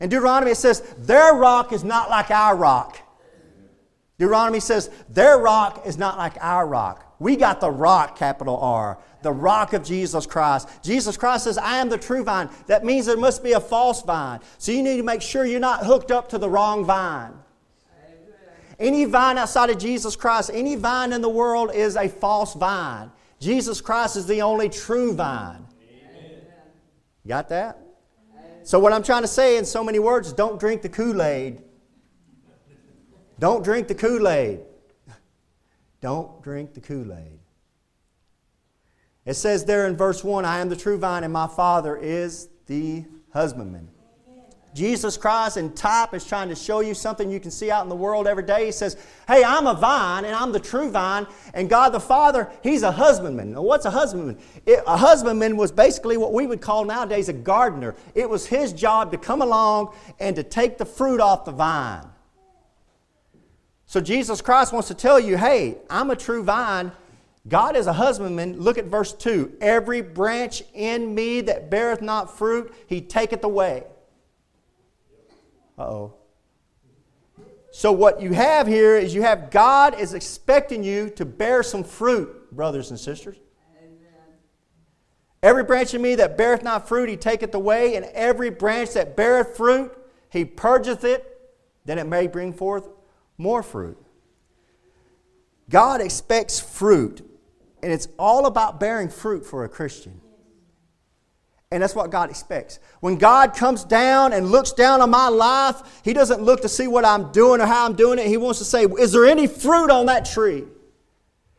In 0.00 0.08
Deuteronomy, 0.08 0.50
it 0.50 0.56
says, 0.56 0.80
Their 0.98 1.34
rock 1.34 1.72
is 1.72 1.84
not 1.84 2.10
like 2.10 2.32
our 2.32 2.56
rock. 2.56 2.98
Deuteronomy 4.18 4.58
says, 4.58 4.90
Their 5.08 5.38
rock 5.38 5.86
is 5.86 5.96
not 5.96 6.18
like 6.18 6.34
our 6.40 6.66
rock. 6.66 7.14
We 7.20 7.36
got 7.36 7.60
the 7.60 7.70
rock, 7.70 8.18
capital 8.18 8.56
R, 8.56 8.98
the 9.22 9.30
rock 9.30 9.72
of 9.72 9.84
Jesus 9.84 10.26
Christ. 10.26 10.68
Jesus 10.82 11.16
Christ 11.16 11.44
says, 11.44 11.58
I 11.58 11.76
am 11.76 11.88
the 11.88 11.96
true 11.96 12.24
vine. 12.24 12.50
That 12.66 12.84
means 12.84 13.06
there 13.06 13.16
must 13.16 13.44
be 13.44 13.52
a 13.52 13.60
false 13.60 14.02
vine. 14.02 14.40
So 14.58 14.72
you 14.72 14.82
need 14.82 14.96
to 14.96 15.04
make 15.04 15.22
sure 15.22 15.44
you're 15.44 15.60
not 15.60 15.86
hooked 15.86 16.10
up 16.10 16.28
to 16.30 16.38
the 16.38 16.50
wrong 16.50 16.84
vine. 16.84 17.34
Any 18.78 19.04
vine 19.04 19.38
outside 19.38 19.70
of 19.70 19.78
Jesus 19.78 20.16
Christ, 20.16 20.50
any 20.52 20.74
vine 20.74 21.12
in 21.12 21.20
the 21.20 21.28
world 21.28 21.70
is 21.74 21.96
a 21.96 22.08
false 22.08 22.54
vine. 22.54 23.10
Jesus 23.40 23.80
Christ 23.80 24.16
is 24.16 24.26
the 24.26 24.42
only 24.42 24.68
true 24.68 25.12
vine. 25.12 25.66
Amen. 25.90 26.42
Got 27.26 27.48
that? 27.50 27.78
So, 28.64 28.78
what 28.78 28.92
I'm 28.92 29.02
trying 29.02 29.22
to 29.22 29.28
say 29.28 29.58
in 29.58 29.64
so 29.64 29.84
many 29.84 29.98
words, 29.98 30.32
don't 30.32 30.58
drink 30.58 30.80
the 30.82 30.88
Kool 30.88 31.20
Aid. 31.22 31.62
Don't 33.38 33.62
drink 33.62 33.88
the 33.88 33.94
Kool 33.94 34.26
Aid. 34.26 34.60
Don't 36.00 36.42
drink 36.42 36.74
the 36.74 36.80
Kool 36.80 37.12
Aid. 37.12 37.40
It 39.26 39.34
says 39.34 39.64
there 39.64 39.86
in 39.86 39.96
verse 39.96 40.24
1 40.24 40.44
I 40.44 40.60
am 40.60 40.68
the 40.68 40.76
true 40.76 40.98
vine, 40.98 41.24
and 41.24 41.32
my 41.32 41.46
Father 41.46 41.96
is 41.96 42.48
the 42.66 43.04
husbandman. 43.32 43.88
Jesus 44.74 45.16
Christ 45.16 45.56
in 45.56 45.72
type 45.72 46.14
is 46.14 46.26
trying 46.26 46.48
to 46.48 46.56
show 46.56 46.80
you 46.80 46.94
something 46.94 47.30
you 47.30 47.38
can 47.38 47.52
see 47.52 47.70
out 47.70 47.84
in 47.84 47.88
the 47.88 47.94
world 47.94 48.26
every 48.26 48.42
day. 48.42 48.66
He 48.66 48.72
says, 48.72 48.96
Hey, 49.28 49.44
I'm 49.44 49.68
a 49.68 49.74
vine 49.74 50.24
and 50.24 50.34
I'm 50.34 50.50
the 50.50 50.58
true 50.58 50.90
vine, 50.90 51.28
and 51.54 51.70
God 51.70 51.90
the 51.90 52.00
Father, 52.00 52.50
He's 52.60 52.82
a 52.82 52.90
husbandman. 52.90 53.52
Now, 53.52 53.62
what's 53.62 53.86
a 53.86 53.90
husbandman? 53.90 54.36
It, 54.66 54.82
a 54.84 54.96
husbandman 54.96 55.56
was 55.56 55.70
basically 55.70 56.16
what 56.16 56.32
we 56.32 56.48
would 56.48 56.60
call 56.60 56.84
nowadays 56.84 57.28
a 57.28 57.32
gardener. 57.32 57.94
It 58.16 58.28
was 58.28 58.46
his 58.46 58.72
job 58.72 59.12
to 59.12 59.18
come 59.18 59.42
along 59.42 59.94
and 60.18 60.34
to 60.34 60.42
take 60.42 60.76
the 60.76 60.84
fruit 60.84 61.20
off 61.20 61.44
the 61.44 61.52
vine. 61.52 62.08
So 63.86 64.00
Jesus 64.00 64.40
Christ 64.40 64.72
wants 64.72 64.88
to 64.88 64.94
tell 64.94 65.20
you, 65.20 65.36
Hey, 65.36 65.78
I'm 65.88 66.10
a 66.10 66.16
true 66.16 66.42
vine. 66.42 66.90
God 67.46 67.76
is 67.76 67.86
a 67.86 67.92
husbandman. 67.92 68.58
Look 68.58 68.78
at 68.78 68.86
verse 68.86 69.12
2. 69.12 69.58
Every 69.60 70.00
branch 70.00 70.64
in 70.72 71.14
me 71.14 71.42
that 71.42 71.70
beareth 71.70 72.02
not 72.02 72.36
fruit, 72.36 72.74
He 72.88 73.00
taketh 73.00 73.44
away. 73.44 73.84
Uh 75.78 75.82
oh. 75.82 76.14
So, 77.70 77.90
what 77.90 78.22
you 78.22 78.32
have 78.32 78.68
here 78.68 78.96
is 78.96 79.14
you 79.14 79.22
have 79.22 79.50
God 79.50 79.98
is 79.98 80.14
expecting 80.14 80.84
you 80.84 81.10
to 81.10 81.24
bear 81.24 81.64
some 81.64 81.82
fruit, 81.82 82.54
brothers 82.54 82.90
and 82.90 83.00
sisters. 83.00 83.36
Amen. 83.76 83.98
Every 85.42 85.64
branch 85.64 85.92
in 85.92 86.00
me 86.00 86.14
that 86.14 86.38
beareth 86.38 86.62
not 86.62 86.86
fruit, 86.86 87.08
he 87.08 87.16
taketh 87.16 87.52
away, 87.52 87.96
and 87.96 88.04
every 88.06 88.48
branch 88.50 88.92
that 88.92 89.16
beareth 89.16 89.56
fruit, 89.56 89.92
he 90.30 90.44
purgeth 90.44 91.02
it, 91.02 91.40
that 91.84 91.98
it 91.98 92.06
may 92.06 92.28
bring 92.28 92.52
forth 92.52 92.88
more 93.38 93.62
fruit. 93.62 93.98
God 95.68 96.00
expects 96.00 96.60
fruit, 96.60 97.28
and 97.82 97.92
it's 97.92 98.06
all 98.18 98.46
about 98.46 98.78
bearing 98.78 99.08
fruit 99.08 99.44
for 99.44 99.64
a 99.64 99.68
Christian. 99.68 100.20
And 101.74 101.82
that's 101.82 101.96
what 101.96 102.10
God 102.10 102.30
expects. 102.30 102.78
When 103.00 103.16
God 103.16 103.56
comes 103.56 103.82
down 103.82 104.32
and 104.32 104.46
looks 104.46 104.70
down 104.70 105.00
on 105.00 105.10
my 105.10 105.28
life, 105.28 106.00
He 106.04 106.12
doesn't 106.12 106.40
look 106.40 106.62
to 106.62 106.68
see 106.68 106.86
what 106.86 107.04
I'm 107.04 107.32
doing 107.32 107.60
or 107.60 107.66
how 107.66 107.84
I'm 107.84 107.96
doing 107.96 108.20
it. 108.20 108.28
He 108.28 108.36
wants 108.36 108.60
to 108.60 108.64
say, 108.64 108.84
Is 108.84 109.10
there 109.10 109.26
any 109.26 109.48
fruit 109.48 109.90
on 109.90 110.06
that 110.06 110.24
tree? 110.24 110.62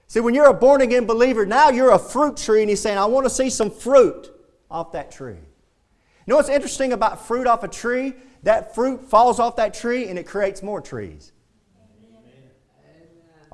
See, 0.08 0.22
when 0.22 0.34
you're 0.34 0.50
a 0.50 0.54
born 0.54 0.80
again 0.80 1.06
believer, 1.06 1.46
now 1.46 1.70
you're 1.70 1.92
a 1.92 2.00
fruit 2.00 2.38
tree, 2.38 2.62
and 2.62 2.70
He's 2.70 2.80
saying, 2.80 2.98
I 2.98 3.04
want 3.08 3.26
to 3.26 3.30
see 3.30 3.50
some 3.50 3.70
fruit 3.70 4.32
off 4.72 4.94
that 4.94 5.12
tree. 5.12 5.34
You 5.34 6.32
know 6.32 6.38
what's 6.38 6.48
interesting 6.48 6.94
about 6.94 7.28
fruit 7.28 7.46
off 7.46 7.66
a 7.66 7.68
tree? 7.68 8.14
That 8.44 8.74
fruit 8.74 9.04
falls 9.10 9.38
off 9.38 9.58
that 9.58 9.74
tree 9.74 10.08
and 10.08 10.18
it 10.18 10.26
creates 10.26 10.64
more 10.64 10.80
trees. 10.80 11.34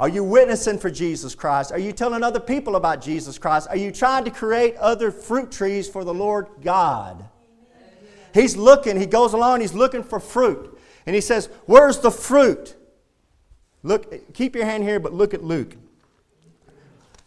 Are 0.01 0.09
you 0.09 0.23
witnessing 0.23 0.79
for 0.79 0.89
Jesus 0.89 1.35
Christ? 1.35 1.71
Are 1.71 1.77
you 1.77 1.91
telling 1.91 2.23
other 2.23 2.39
people 2.39 2.75
about 2.75 3.01
Jesus 3.01 3.37
Christ? 3.37 3.67
Are 3.69 3.77
you 3.77 3.91
trying 3.91 4.25
to 4.25 4.31
create 4.31 4.75
other 4.77 5.11
fruit 5.11 5.51
trees 5.51 5.87
for 5.87 6.03
the 6.03 6.13
Lord 6.13 6.47
God? 6.63 7.23
He's 8.33 8.57
looking, 8.57 8.99
he 8.99 9.05
goes 9.05 9.33
along, 9.33 9.61
he's 9.61 9.75
looking 9.75 10.01
for 10.01 10.19
fruit. 10.19 10.75
And 11.05 11.13
he 11.13 11.21
says, 11.21 11.49
Where's 11.67 11.99
the 11.99 12.09
fruit? 12.09 12.75
Look, 13.83 14.33
keep 14.33 14.55
your 14.55 14.65
hand 14.65 14.83
here, 14.83 14.99
but 14.99 15.13
look 15.13 15.35
at 15.35 15.43
Luke. 15.43 15.75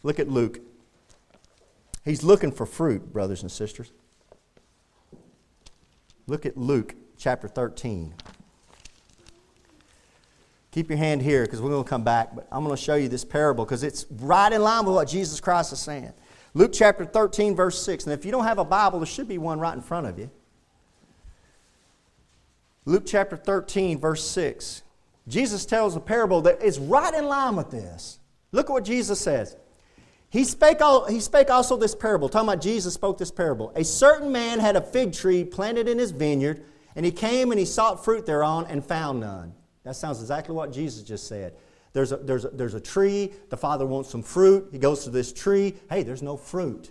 Look 0.03 0.19
at 0.19 0.29
Luke. 0.29 0.59
He's 2.05 2.25
looking 2.25 2.51
for 2.51 2.67
fruit, 2.67 3.13
brothers 3.13 3.43
and 3.43 3.53
sisters. 3.53 3.93
Look 6.27 6.45
at 6.45 6.57
Luke 6.57 6.97
chapter 7.19 7.47
13. 7.47 8.15
Keep 10.75 10.91
your 10.91 10.99
hand 10.99 11.23
here 11.23 11.45
because 11.45 11.63
we're 11.63 11.71
going 11.71 11.85
to 11.85 11.89
come 11.89 12.03
back, 12.03 12.35
but 12.35 12.49
I'm 12.51 12.65
going 12.65 12.75
to 12.75 12.83
show 12.83 12.97
you 12.97 13.07
this 13.07 13.25
parable 13.25 13.65
because 13.65 13.85
it's 13.85 14.07
right 14.11 14.53
in 14.53 14.61
line 14.61 14.85
with 14.85 14.97
what 14.97 15.07
Jesus 15.07 15.41
Christ 15.41 15.73
is 15.73 15.79
saying. 15.79 16.13
Luke 16.53 16.73
chapter 16.75 17.05
13, 17.05 17.55
verse 17.55 17.81
6. 17.81 18.07
And 18.07 18.13
if 18.13 18.25
you 18.25 18.33
don't 18.33 18.43
have 18.43 18.59
a 18.59 18.65
Bible, 18.65 18.99
there 18.99 19.07
should 19.07 19.29
be 19.29 19.39
one 19.39 19.61
right 19.61 19.73
in 19.73 19.81
front 19.81 20.09
of 20.09 20.19
you. 20.19 20.33
Luke 22.87 23.05
chapter 23.07 23.37
13, 23.37 24.01
verse 24.01 24.29
6. 24.29 24.83
Jesus 25.29 25.65
tells 25.65 25.95
a 25.95 26.01
parable 26.01 26.43
that 26.43 26.61
is 26.61 26.81
right 26.81 27.15
in 27.15 27.29
line 27.29 27.55
with 27.55 27.71
this. 27.71 28.19
Look 28.51 28.69
at 28.69 28.73
what 28.73 28.85
Jesus 28.85 29.21
says. 29.21 29.57
He 30.29 30.43
spake, 30.43 30.83
all, 30.83 31.07
he 31.07 31.21
spake 31.21 31.51
also 31.51 31.77
this 31.77 31.95
parable, 31.95 32.29
talking 32.29 32.49
about 32.49 32.61
Jesus 32.61 32.95
spoke 32.95 33.19
this 33.19 33.31
parable. 33.31 33.73
A 33.77 33.85
certain 33.85 34.33
man 34.33 34.59
had 34.59 34.75
a 34.75 34.81
fig 34.81 35.13
tree 35.13 35.45
planted 35.45 35.87
in 35.87 36.01
his 36.01 36.11
vineyard, 36.11 36.65
and 36.97 37.07
he 37.07 37.13
came 37.13 37.53
and 37.53 37.61
he 37.61 37.65
sought 37.65 38.05
fruit 38.05 38.27
thereon 38.27 38.67
and 38.69 38.85
found 38.85 39.21
none. 39.21 39.55
That 39.85 39.97
sounds 39.97 40.21
exactly 40.21 40.55
what 40.55 40.73
Jesus 40.73 41.03
just 41.03 41.27
said. 41.27 41.55
There's 41.93 42.11
a, 42.11 42.17
there's, 42.17 42.45
a, 42.45 42.49
there's 42.49 42.75
a 42.75 42.81
tree, 42.81 43.33
the 43.51 43.57
father 43.57 43.87
wants 43.87 44.11
some 44.11 44.23
fruit. 44.23 44.69
He 44.73 44.79
goes 44.79 45.05
to 45.05 45.11
this 45.11 45.33
tree, 45.33 45.75
hey, 45.89 46.03
there's 46.03 46.23
no 46.23 46.37
fruit. 46.37 46.91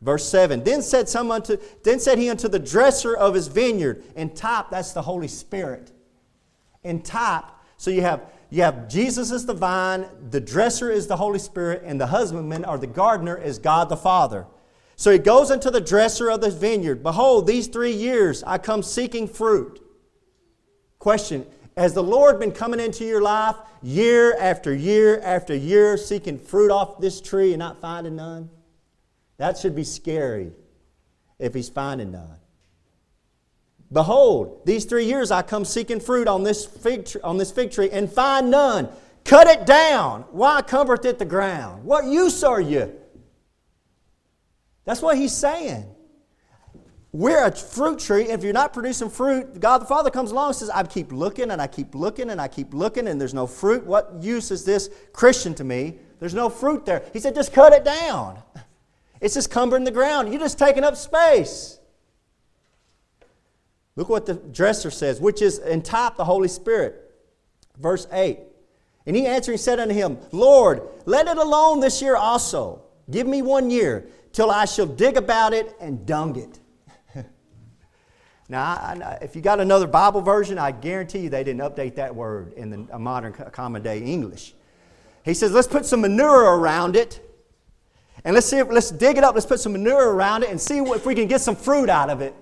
Verse 0.00 0.28
7 0.28 0.62
Then 0.62 0.82
said, 0.82 1.08
some 1.08 1.30
unto, 1.30 1.56
then 1.82 1.98
said 1.98 2.18
he 2.18 2.30
unto 2.30 2.48
the 2.48 2.58
dresser 2.58 3.16
of 3.16 3.34
his 3.34 3.48
vineyard, 3.48 4.04
in 4.14 4.30
type, 4.34 4.66
that's 4.70 4.92
the 4.92 5.02
Holy 5.02 5.28
Spirit. 5.28 5.90
In 6.84 7.02
type, 7.02 7.44
so 7.76 7.90
you 7.90 8.02
have, 8.02 8.22
you 8.50 8.62
have 8.62 8.88
Jesus 8.88 9.32
is 9.32 9.46
the 9.46 9.54
vine, 9.54 10.06
the 10.30 10.40
dresser 10.40 10.90
is 10.90 11.08
the 11.08 11.16
Holy 11.16 11.40
Spirit, 11.40 11.82
and 11.84 12.00
the 12.00 12.06
husbandman 12.06 12.64
or 12.64 12.78
the 12.78 12.86
gardener 12.86 13.36
is 13.36 13.58
God 13.58 13.88
the 13.88 13.96
Father. 13.96 14.46
So 14.94 15.10
he 15.10 15.18
goes 15.18 15.50
into 15.50 15.70
the 15.70 15.80
dresser 15.80 16.30
of 16.30 16.40
the 16.40 16.50
vineyard. 16.50 17.02
Behold, 17.02 17.46
these 17.46 17.66
three 17.66 17.92
years 17.92 18.42
I 18.44 18.58
come 18.58 18.82
seeking 18.82 19.26
fruit. 19.28 19.80
Question 20.98 21.46
has 21.78 21.94
the 21.94 22.02
Lord 22.02 22.40
been 22.40 22.52
coming 22.52 22.80
into 22.80 23.04
your 23.04 23.22
life 23.22 23.56
year 23.82 24.36
after 24.38 24.74
year 24.74 25.20
after 25.20 25.54
year 25.54 25.96
seeking 25.96 26.38
fruit 26.38 26.70
off 26.70 27.00
this 27.00 27.20
tree 27.20 27.52
and 27.52 27.60
not 27.60 27.80
finding 27.80 28.16
none? 28.16 28.50
That 29.36 29.56
should 29.56 29.76
be 29.76 29.84
scary 29.84 30.52
if 31.38 31.54
He's 31.54 31.68
finding 31.68 32.10
none. 32.10 32.38
Behold, 33.92 34.66
these 34.66 34.84
three 34.84 35.04
years 35.04 35.30
I 35.30 35.42
come 35.42 35.64
seeking 35.64 36.00
fruit 36.00 36.28
on 36.28 36.42
this 36.42 36.66
fig 36.66 37.06
tree, 37.06 37.20
on 37.22 37.38
this 37.38 37.50
fig 37.50 37.70
tree 37.70 37.90
and 37.90 38.10
find 38.12 38.50
none. 38.50 38.88
Cut 39.24 39.46
it 39.46 39.64
down. 39.64 40.22
Why 40.30 40.62
covereth 40.62 41.04
it 41.04 41.18
the 41.18 41.24
ground? 41.24 41.84
What 41.84 42.04
use 42.04 42.42
are 42.42 42.60
you? 42.60 42.92
That's 44.84 45.00
what 45.00 45.16
he's 45.16 45.34
saying. 45.34 45.86
We're 47.12 47.44
a 47.44 47.52
fruit 47.54 47.98
tree. 48.00 48.24
If 48.24 48.42
you're 48.42 48.52
not 48.52 48.72
producing 48.72 49.08
fruit, 49.08 49.60
God 49.60 49.78
the 49.78 49.86
Father 49.86 50.10
comes 50.10 50.30
along 50.30 50.48
and 50.48 50.56
says, 50.56 50.70
I 50.70 50.82
keep 50.82 51.10
looking 51.10 51.50
and 51.50 51.60
I 51.60 51.66
keep 51.66 51.94
looking 51.94 52.30
and 52.30 52.40
I 52.40 52.48
keep 52.48 52.74
looking 52.74 53.08
and 53.08 53.20
there's 53.20 53.34
no 53.34 53.46
fruit. 53.46 53.86
What 53.86 54.14
use 54.20 54.50
is 54.50 54.64
this 54.64 54.90
Christian 55.12 55.54
to 55.54 55.64
me? 55.64 55.98
There's 56.20 56.34
no 56.34 56.50
fruit 56.50 56.84
there. 56.84 57.04
He 57.12 57.20
said, 57.20 57.34
just 57.34 57.52
cut 57.52 57.72
it 57.72 57.84
down. 57.84 58.42
It's 59.20 59.34
just 59.34 59.50
cumbering 59.50 59.82
the 59.82 59.90
ground. 59.90 60.28
You're 60.28 60.38
just 60.38 60.60
taking 60.60 60.84
up 60.84 60.96
space. 60.96 61.80
Look 63.96 64.08
what 64.08 64.26
the 64.26 64.34
dresser 64.34 64.92
says, 64.92 65.20
which 65.20 65.42
is 65.42 65.58
in 65.58 65.82
type 65.82 66.16
the 66.16 66.24
Holy 66.24 66.46
Spirit. 66.46 67.10
Verse 67.76 68.06
8. 68.12 68.38
And 69.06 69.16
he 69.16 69.26
answering 69.26 69.58
said 69.58 69.80
unto 69.80 69.92
him, 69.92 70.18
Lord, 70.30 70.82
let 71.04 71.26
it 71.26 71.36
alone 71.36 71.80
this 71.80 72.00
year 72.00 72.14
also. 72.14 72.82
Give 73.10 73.26
me 73.26 73.42
one 73.42 73.70
year 73.70 74.06
till 74.32 74.52
I 74.52 74.66
shall 74.66 74.86
dig 74.86 75.16
about 75.16 75.52
it 75.52 75.74
and 75.80 76.06
dung 76.06 76.36
it. 76.36 76.60
Now, 78.48 78.62
I, 78.62 79.18
if 79.20 79.36
you 79.36 79.42
got 79.42 79.60
another 79.60 79.86
Bible 79.86 80.22
version, 80.22 80.58
I 80.58 80.72
guarantee 80.72 81.20
you 81.20 81.28
they 81.28 81.44
didn't 81.44 81.60
update 81.60 81.96
that 81.96 82.14
word 82.14 82.54
in 82.54 82.70
the 82.70 82.98
modern 82.98 83.32
common 83.32 83.82
day 83.82 84.00
English. 84.00 84.54
He 85.24 85.34
says, 85.34 85.52
let's 85.52 85.66
put 85.66 85.84
some 85.84 86.00
manure 86.00 86.58
around 86.58 86.96
it. 86.96 87.20
And 88.24 88.34
let's 88.34 88.46
see 88.46 88.58
if, 88.58 88.68
let's 88.68 88.90
dig 88.90 89.18
it 89.18 89.24
up, 89.24 89.34
let's 89.34 89.46
put 89.46 89.60
some 89.60 89.72
manure 89.72 90.12
around 90.12 90.42
it 90.42 90.50
and 90.50 90.60
see 90.60 90.78
if 90.78 91.04
we 91.04 91.14
can 91.14 91.28
get 91.28 91.40
some 91.40 91.54
fruit 91.54 91.90
out 91.90 92.08
of 92.10 92.20
it. 92.20 92.34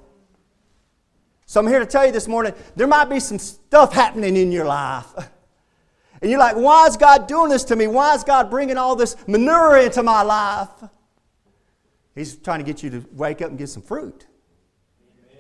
So 1.47 1.61
I'm 1.61 1.67
here 1.67 1.81
to 1.81 1.87
tell 1.87 2.07
you 2.07 2.13
this 2.13 2.29
morning, 2.29 2.55
there 2.77 2.87
might 2.87 3.07
be 3.07 3.21
some 3.21 3.39
stuff 3.39 3.93
happening 3.93 4.37
in 4.37 4.53
your 4.53 4.65
life. 4.65 5.13
And 6.23 6.31
you're 6.31 6.41
like, 6.41 6.57
why 6.57 6.87
is 6.87 6.97
God 6.97 7.27
doing 7.27 7.51
this 7.51 7.63
to 7.65 7.77
me? 7.77 7.87
Why 7.89 8.15
is 8.15 8.25
God 8.25 8.49
bringing 8.49 8.79
all 8.79 8.97
this 8.97 9.17
manure 9.29 9.77
into 9.77 10.03
my 10.03 10.23
life? 10.23 10.71
He's 12.15 12.37
trying 12.37 12.61
to 12.61 12.65
get 12.65 12.83
you 12.83 12.89
to 12.89 13.05
wake 13.13 13.43
up 13.43 13.51
and 13.51 13.59
get 13.59 13.69
some 13.69 13.83
fruit. 13.83 14.27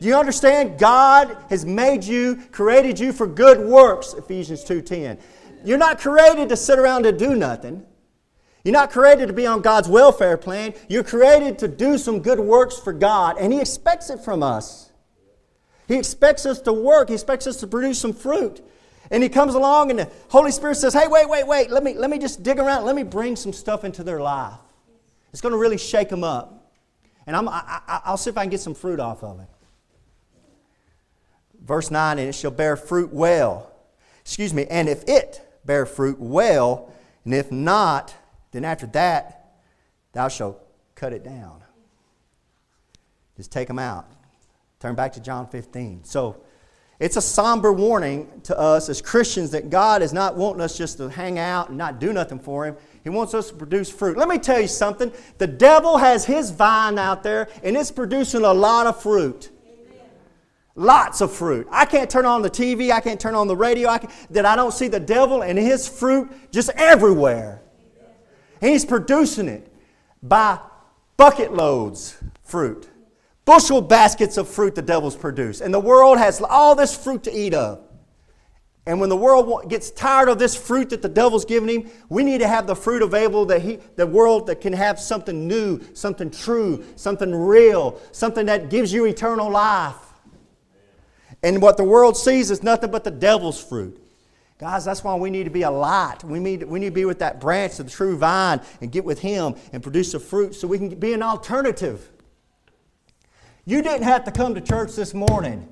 Do 0.00 0.06
you 0.06 0.14
understand? 0.16 0.78
God 0.78 1.36
has 1.48 1.64
made 1.64 2.04
you, 2.04 2.36
created 2.52 3.00
you 3.00 3.12
for 3.12 3.26
good 3.26 3.58
works, 3.58 4.14
Ephesians 4.14 4.64
2.10. 4.64 5.18
You're 5.64 5.78
not 5.78 5.98
created 5.98 6.48
to 6.50 6.56
sit 6.56 6.78
around 6.78 7.06
and 7.06 7.18
do 7.18 7.34
nothing. 7.34 7.84
You're 8.62 8.72
not 8.72 8.90
created 8.90 9.26
to 9.28 9.32
be 9.32 9.46
on 9.46 9.62
God's 9.62 9.88
welfare 9.88 10.36
plan. 10.36 10.74
You're 10.88 11.04
created 11.04 11.58
to 11.60 11.68
do 11.68 11.98
some 11.98 12.20
good 12.20 12.40
works 12.40 12.78
for 12.78 12.92
God, 12.92 13.36
and 13.38 13.52
He 13.52 13.60
expects 13.60 14.10
it 14.10 14.20
from 14.20 14.42
us. 14.42 14.90
He 15.88 15.94
expects 15.94 16.46
us 16.46 16.60
to 16.62 16.72
work. 16.72 17.08
He 17.08 17.14
expects 17.14 17.46
us 17.46 17.56
to 17.58 17.66
produce 17.66 18.00
some 18.00 18.12
fruit. 18.12 18.60
And 19.10 19.22
he 19.22 19.28
comes 19.28 19.54
along 19.54 19.90
and 19.90 20.00
the 20.00 20.10
Holy 20.30 20.50
Spirit 20.50 20.74
says, 20.76 20.92
Hey, 20.92 21.06
wait, 21.06 21.28
wait, 21.28 21.46
wait. 21.46 21.70
Let 21.70 21.84
me, 21.84 21.94
let 21.94 22.10
me 22.10 22.18
just 22.18 22.42
dig 22.42 22.58
around. 22.58 22.84
Let 22.84 22.96
me 22.96 23.04
bring 23.04 23.36
some 23.36 23.52
stuff 23.52 23.84
into 23.84 24.02
their 24.02 24.20
life. 24.20 24.54
It's 25.32 25.40
going 25.40 25.52
to 25.52 25.58
really 25.58 25.78
shake 25.78 26.08
them 26.08 26.24
up. 26.24 26.72
And 27.26 27.36
I'm, 27.36 27.48
I, 27.48 27.80
I, 27.86 28.00
I'll 28.04 28.16
see 28.16 28.30
if 28.30 28.38
I 28.38 28.42
can 28.42 28.50
get 28.50 28.60
some 28.60 28.74
fruit 28.74 28.98
off 28.98 29.22
of 29.22 29.40
it. 29.40 29.46
Verse 31.66 31.90
9, 31.90 32.18
and 32.18 32.28
it 32.28 32.34
shall 32.34 32.52
bear 32.52 32.76
fruit 32.76 33.12
well. 33.12 33.72
Excuse 34.20 34.54
me, 34.54 34.66
and 34.70 34.88
if 34.88 35.02
it 35.08 35.40
bear 35.64 35.84
fruit 35.84 36.20
well, 36.20 36.92
and 37.24 37.34
if 37.34 37.50
not, 37.50 38.14
then 38.52 38.64
after 38.64 38.86
that, 38.88 39.58
thou 40.12 40.28
shalt 40.28 40.64
cut 40.94 41.12
it 41.12 41.24
down. 41.24 41.62
Just 43.36 43.50
take 43.50 43.66
them 43.66 43.80
out. 43.80 44.06
Turn 44.78 44.94
back 44.94 45.12
to 45.14 45.20
John 45.20 45.48
15. 45.48 46.04
So, 46.04 46.40
it's 46.98 47.16
a 47.16 47.20
somber 47.20 47.72
warning 47.72 48.40
to 48.44 48.58
us 48.58 48.88
as 48.88 49.02
Christians 49.02 49.50
that 49.50 49.68
God 49.68 50.00
is 50.00 50.14
not 50.14 50.34
wanting 50.36 50.62
us 50.62 50.78
just 50.78 50.96
to 50.96 51.10
hang 51.10 51.38
out 51.38 51.68
and 51.68 51.76
not 51.76 52.00
do 52.00 52.12
nothing 52.12 52.38
for 52.38 52.64
Him. 52.64 52.76
He 53.04 53.10
wants 53.10 53.34
us 53.34 53.50
to 53.50 53.54
produce 53.54 53.90
fruit. 53.90 54.16
Let 54.16 54.28
me 54.28 54.38
tell 54.38 54.60
you 54.60 54.68
something. 54.68 55.12
The 55.36 55.46
devil 55.46 55.98
has 55.98 56.24
his 56.24 56.50
vine 56.50 56.98
out 56.98 57.22
there, 57.22 57.48
and 57.62 57.76
it's 57.76 57.90
producing 57.90 58.44
a 58.44 58.52
lot 58.52 58.86
of 58.86 59.02
fruit. 59.02 59.50
Lots 60.78 61.22
of 61.22 61.32
fruit. 61.32 61.66
I 61.70 61.86
can't 61.86 62.08
turn 62.08 62.26
on 62.26 62.42
the 62.42 62.50
TV, 62.50 62.92
I 62.92 63.00
can't 63.00 63.18
turn 63.18 63.34
on 63.34 63.48
the 63.48 63.56
radio, 63.56 63.88
I 63.88 63.98
can, 63.98 64.10
that 64.30 64.44
I 64.44 64.54
don't 64.54 64.72
see 64.72 64.88
the 64.88 65.00
devil 65.00 65.42
and 65.42 65.58
his 65.58 65.88
fruit 65.88 66.30
just 66.52 66.68
everywhere. 66.76 67.62
He's 68.60 68.84
producing 68.84 69.48
it 69.48 69.72
by 70.22 70.58
bucket 71.16 71.54
loads 71.54 72.18
fruit. 72.44 72.88
Bushel 73.46 73.80
baskets 73.80 74.36
of 74.36 74.48
fruit 74.48 74.74
the 74.74 74.82
devil's 74.82 75.16
produced. 75.16 75.62
And 75.62 75.72
the 75.72 75.80
world 75.80 76.18
has 76.18 76.42
all 76.42 76.74
this 76.74 76.94
fruit 76.94 77.22
to 77.24 77.34
eat 77.34 77.54
of. 77.54 77.82
And 78.86 79.00
when 79.00 79.08
the 79.08 79.16
world 79.16 79.68
gets 79.68 79.90
tired 79.90 80.28
of 80.28 80.38
this 80.38 80.54
fruit 80.54 80.90
that 80.90 81.00
the 81.00 81.08
devil's 81.08 81.44
giving 81.44 81.68
him, 81.68 81.90
we 82.08 82.22
need 82.22 82.38
to 82.38 82.48
have 82.48 82.66
the 82.66 82.76
fruit 82.76 83.02
available 83.02 83.46
that 83.46 83.62
he, 83.62 83.78
the 83.96 84.06
world 84.06 84.46
that 84.48 84.60
can 84.60 84.72
have 84.72 85.00
something 85.00 85.48
new, 85.48 85.80
something 85.94 86.30
true, 86.30 86.84
something 86.96 87.34
real, 87.34 88.00
something 88.12 88.46
that 88.46 88.68
gives 88.68 88.92
you 88.92 89.06
eternal 89.06 89.50
life. 89.50 90.05
And 91.42 91.62
what 91.62 91.76
the 91.76 91.84
world 91.84 92.16
sees 92.16 92.50
is 92.50 92.62
nothing 92.62 92.90
but 92.90 93.04
the 93.04 93.10
devil's 93.10 93.62
fruit. 93.62 94.02
Guys, 94.58 94.86
that's 94.86 95.04
why 95.04 95.14
we 95.14 95.28
need 95.28 95.44
to 95.44 95.50
be 95.50 95.62
a 95.62 95.70
light. 95.70 96.24
We 96.24 96.38
need, 96.38 96.62
we 96.62 96.80
need 96.80 96.86
to 96.86 96.94
be 96.94 97.04
with 97.04 97.18
that 97.18 97.40
branch 97.40 97.78
of 97.78 97.86
the 97.86 97.92
true 97.92 98.16
vine 98.16 98.60
and 98.80 98.90
get 98.90 99.04
with 99.04 99.18
him 99.18 99.54
and 99.72 99.82
produce 99.82 100.12
the 100.12 100.20
fruit 100.20 100.54
so 100.54 100.66
we 100.66 100.78
can 100.78 100.88
be 100.88 101.12
an 101.12 101.22
alternative. 101.22 102.10
You 103.66 103.82
didn't 103.82 104.04
have 104.04 104.24
to 104.24 104.30
come 104.30 104.54
to 104.54 104.60
church 104.60 104.94
this 104.94 105.12
morning. 105.12 105.68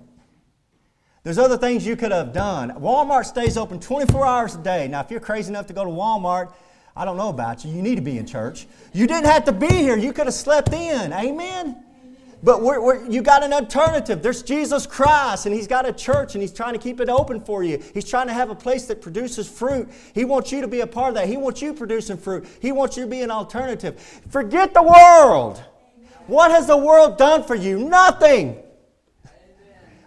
There's 1.23 1.39
other 1.39 1.57
things 1.57 1.87
you 1.87 1.97
could 1.97 2.13
have 2.13 2.35
done. 2.35 2.73
Walmart 2.73 3.25
stays 3.25 3.57
open 3.57 3.81
24 3.81 4.27
hours 4.27 4.55
a 4.57 4.59
day. 4.59 4.89
Now, 4.89 5.01
if 5.01 5.11
you're 5.11 5.21
crazy 5.21 5.49
enough 5.49 5.67
to 5.69 5.73
go 5.73 5.85
to 5.85 5.91
Walmart, 5.91 6.53
I 6.95 7.07
don't 7.07 7.17
know 7.17 7.31
about 7.31 7.65
you. 7.65 7.73
You 7.73 7.81
need 7.81 7.95
to 7.95 8.03
be 8.03 8.19
in 8.19 8.27
church. 8.27 8.67
You 8.93 9.07
didn't 9.07 9.27
have 9.27 9.47
to 9.47 9.53
be 9.53 9.69
here. 9.69 9.97
You 9.97 10.13
could 10.13 10.27
have 10.27 10.35
slept 10.35 10.75
in. 10.75 11.13
Amen? 11.15 11.84
But 12.45 12.61
we're, 12.61 12.79
we're, 12.79 13.07
you 13.09 13.23
got 13.23 13.43
an 13.43 13.55
alternative. 13.55 14.23
There's 14.23 14.43
Jesus 14.43 14.87
Christ, 14.87 15.47
and 15.47 15.55
He's 15.55 15.67
got 15.67 15.89
a 15.89 15.93
church, 15.93 16.35
and 16.35 16.43
He's 16.43 16.53
trying 16.53 16.75
to 16.75 16.79
keep 16.79 17.01
it 17.01 17.09
open 17.09 17.41
for 17.41 17.65
you. 17.65 17.83
He's 17.95 18.05
trying 18.05 18.27
to 18.27 18.35
have 18.35 18.51
a 18.51 18.55
place 18.55 18.85
that 18.87 19.01
produces 19.01 19.49
fruit. 19.49 19.89
He 20.13 20.27
wants 20.27 20.53
you 20.53 20.61
to 20.61 20.69
be 20.69 20.81
a 20.81 20.87
part 20.87 21.09
of 21.09 21.15
that. 21.15 21.27
He 21.27 21.39
wants 21.39 21.63
you 21.63 21.73
producing 21.73 22.19
fruit. 22.19 22.47
He 22.61 22.71
wants 22.71 22.99
you 22.99 23.05
to 23.05 23.11
be 23.11 23.23
an 23.23 23.31
alternative. 23.31 23.99
Forget 24.29 24.75
the 24.75 24.83
world. 24.83 25.65
What 26.27 26.51
has 26.51 26.67
the 26.67 26.77
world 26.77 27.17
done 27.17 27.45
for 27.45 27.55
you? 27.55 27.79
Nothing. 27.79 28.63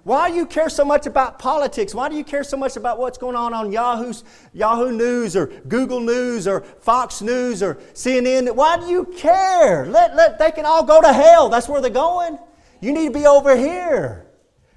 Why 0.07 0.29
do 0.29 0.37
you 0.37 0.45
care 0.45 0.69
so 0.69 0.85
much 0.85 1.05
about 1.05 1.37
politics? 1.37 1.93
Why 1.93 2.07
do 2.07 2.15
you 2.15 2.23
care 2.23 2.45
so 2.45 2.55
much 2.55 2.77
about 2.77 2.97
what's 2.97 3.17
going 3.17 3.35
on 3.35 3.53
on 3.53 3.73
Yahoo's, 3.73 4.23
Yahoo 4.53 4.93
News 4.93 5.35
or 5.35 5.47
Google 5.67 5.99
News 5.99 6.47
or 6.47 6.61
Fox 6.61 7.21
News 7.21 7.61
or 7.61 7.75
CNN? 7.93 8.55
Why 8.55 8.77
do 8.77 8.85
you 8.85 9.03
care? 9.17 9.85
Let, 9.85 10.15
let, 10.15 10.39
they 10.39 10.51
can 10.51 10.65
all 10.65 10.81
go 10.81 11.01
to 11.01 11.11
hell. 11.11 11.49
That's 11.49 11.67
where 11.67 11.81
they're 11.81 11.89
going. 11.91 12.39
You 12.79 12.93
need 12.93 13.11
to 13.11 13.19
be 13.19 13.27
over 13.27 13.57
here 13.57 14.25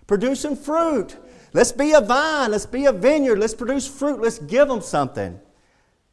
producing 0.09 0.57
fruit. 0.57 1.17
Let's 1.53 1.71
be 1.71 1.93
a 1.93 2.01
vine. 2.01 2.51
Let's 2.51 2.67
be 2.67 2.87
a 2.87 2.93
vineyard. 2.93 3.39
Let's 3.39 3.55
produce 3.55 3.87
fruit. 3.87 4.21
Let's 4.21 4.41
give 4.41 4.67
them 4.67 4.81
something. 4.81 5.39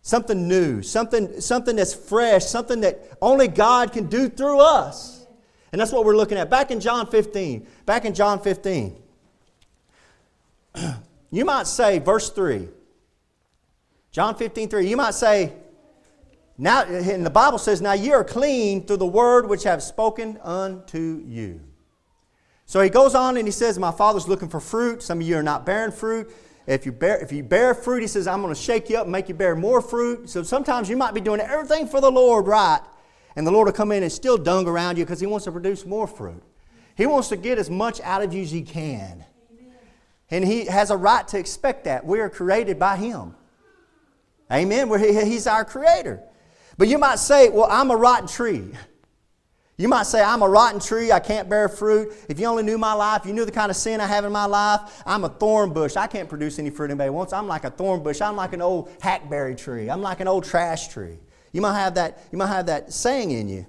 Something 0.04 0.48
new, 0.48 0.84
something, 0.84 1.42
something 1.42 1.76
that's 1.76 1.96
fresh, 1.96 2.46
something 2.46 2.82
that 2.82 3.18
only 3.20 3.48
God 3.48 3.94
can 3.94 4.06
do 4.10 4.30
through 4.30 4.60
us. 4.60 5.26
And 5.72 5.82
that's 5.82 5.92
what 5.92 6.06
we're 6.06 6.16
looking 6.16 6.38
at. 6.38 6.52
Back 6.52 6.70
in 6.70 6.80
John 6.80 7.08
15, 7.08 7.66
back 7.88 8.06
in 8.06 8.14
John 8.14 8.40
15. 8.40 9.06
you 11.32 11.46
might 11.46 11.68
say, 11.68 12.00
verse 12.00 12.30
3, 12.30 12.68
John 14.12 14.36
15, 14.36 14.70
3, 14.70 14.88
you 14.88 14.98
might 14.98 15.14
say, 15.14 15.54
now, 16.58 16.84
and 16.84 17.26
the 17.26 17.30
Bible 17.30 17.60
says, 17.60 17.82
Now 17.82 17.94
ye 17.94 18.12
are 18.12 18.24
clean 18.24 18.86
through 18.86 18.98
the 18.98 19.06
word 19.06 19.48
which 19.48 19.66
I 19.66 19.72
have 19.72 19.84
spoken 19.84 20.40
unto 20.44 21.24
you. 21.28 21.62
So 22.66 22.82
he 22.82 22.90
goes 22.90 23.14
on 23.14 23.38
and 23.38 23.48
he 23.48 23.52
says, 23.52 23.78
My 23.78 23.92
father's 23.92 24.28
looking 24.28 24.50
for 24.50 24.60
fruit. 24.60 25.04
Some 25.04 25.22
of 25.22 25.28
you 25.28 25.38
are 25.38 25.44
not 25.44 25.66
bearing 25.66 25.92
fruit. 25.92 26.32
If 26.66 26.86
you 26.86 26.92
bear, 26.92 27.18
if 27.20 27.32
you 27.32 27.44
bear 27.44 27.74
fruit, 27.76 28.02
he 28.02 28.08
says, 28.08 28.28
I'm 28.28 28.42
going 28.42 28.54
to 28.54 28.60
shake 28.60 28.90
you 28.90 28.98
up 28.98 29.04
and 29.04 29.12
make 29.12 29.30
you 29.30 29.36
bear 29.36 29.56
more 29.56 29.82
fruit. 29.82 30.30
So 30.30 30.44
sometimes 30.44 30.90
you 30.90 30.98
might 30.98 31.14
be 31.14 31.22
doing 31.22 31.40
everything 31.40 31.88
for 31.88 32.02
the 32.02 32.12
Lord 32.12 32.48
right, 32.48 32.82
and 33.36 33.46
the 33.48 33.52
Lord 33.52 33.68
will 33.68 33.74
come 33.74 33.92
in 33.92 34.04
and 34.04 34.12
still 34.12 34.38
dung 34.38 34.68
around 34.68 34.98
you 34.98 35.06
because 35.06 35.22
he 35.22 35.28
wants 35.28 35.46
to 35.46 35.52
produce 35.52 35.86
more 35.86 36.08
fruit. 36.08 36.44
He 36.96 37.06
wants 37.06 37.30
to 37.30 37.38
get 37.38 37.58
as 37.60 37.70
much 37.70 38.02
out 38.02 38.24
of 38.24 38.34
you 38.34 38.42
as 38.42 38.52
he 38.52 38.64
can. 38.64 39.24
And 40.30 40.44
He 40.46 40.66
has 40.66 40.90
a 40.92 40.98
right 40.98 41.28
to 41.30 41.40
expect 41.40 41.86
that. 41.86 42.06
We 42.06 42.20
are 42.20 42.30
created 42.30 42.80
by 42.80 42.98
Him. 42.98 43.36
Amen. 44.52 44.90
he's 45.00 45.48
our 45.48 45.66
creator. 45.66 46.24
But 46.78 46.88
you 46.88 46.98
might 46.98 47.20
say, 47.20 47.50
well, 47.50 47.68
I'm 47.70 47.92
a 47.92 47.96
rotten 47.96 48.28
tree. 48.28 48.72
You 49.80 49.88
might 49.88 50.08
say, 50.08 50.24
I'm 50.24 50.42
a 50.42 50.50
rotten 50.50 50.80
tree. 50.80 51.12
I 51.12 51.20
can't 51.20 51.48
bear 51.48 51.70
fruit. 51.70 52.12
If 52.28 52.40
you 52.40 52.48
only 52.48 52.64
knew 52.64 52.80
my 52.80 52.94
life, 52.94 53.28
you 53.28 53.34
knew 53.34 53.46
the 53.46 53.52
kind 53.52 53.70
of 53.70 53.76
sin 53.78 54.02
I 54.02 54.08
have 54.08 54.26
in 54.26 54.32
my 54.32 54.46
life. 54.46 55.04
I'm 55.06 55.24
a 55.24 55.30
thorn 55.30 55.72
bush. 55.72 55.96
I 55.96 56.08
can't 56.08 56.28
produce 56.28 56.58
any 56.58 56.72
fruit 56.72 56.90
anybody 56.90 57.12
wants. 57.12 57.32
I'm 57.32 57.48
like 57.48 57.64
a 57.64 57.70
thorn 57.70 58.02
bush. 58.02 58.20
I'm 58.20 58.36
like 58.36 58.54
an 58.54 58.62
old 58.64 58.90
hackberry 59.02 59.56
tree. 59.56 59.88
I'm 59.88 60.02
like 60.02 60.20
an 60.20 60.28
old 60.28 60.46
trash 60.46 60.88
tree. 60.88 61.20
You 61.52 61.62
might 61.62 61.78
have 61.78 61.94
that, 61.94 62.24
you 62.32 62.40
might 62.40 62.48
have 62.48 62.66
that 62.66 62.92
saying 62.92 63.30
in 63.30 63.48
you. 63.50 63.68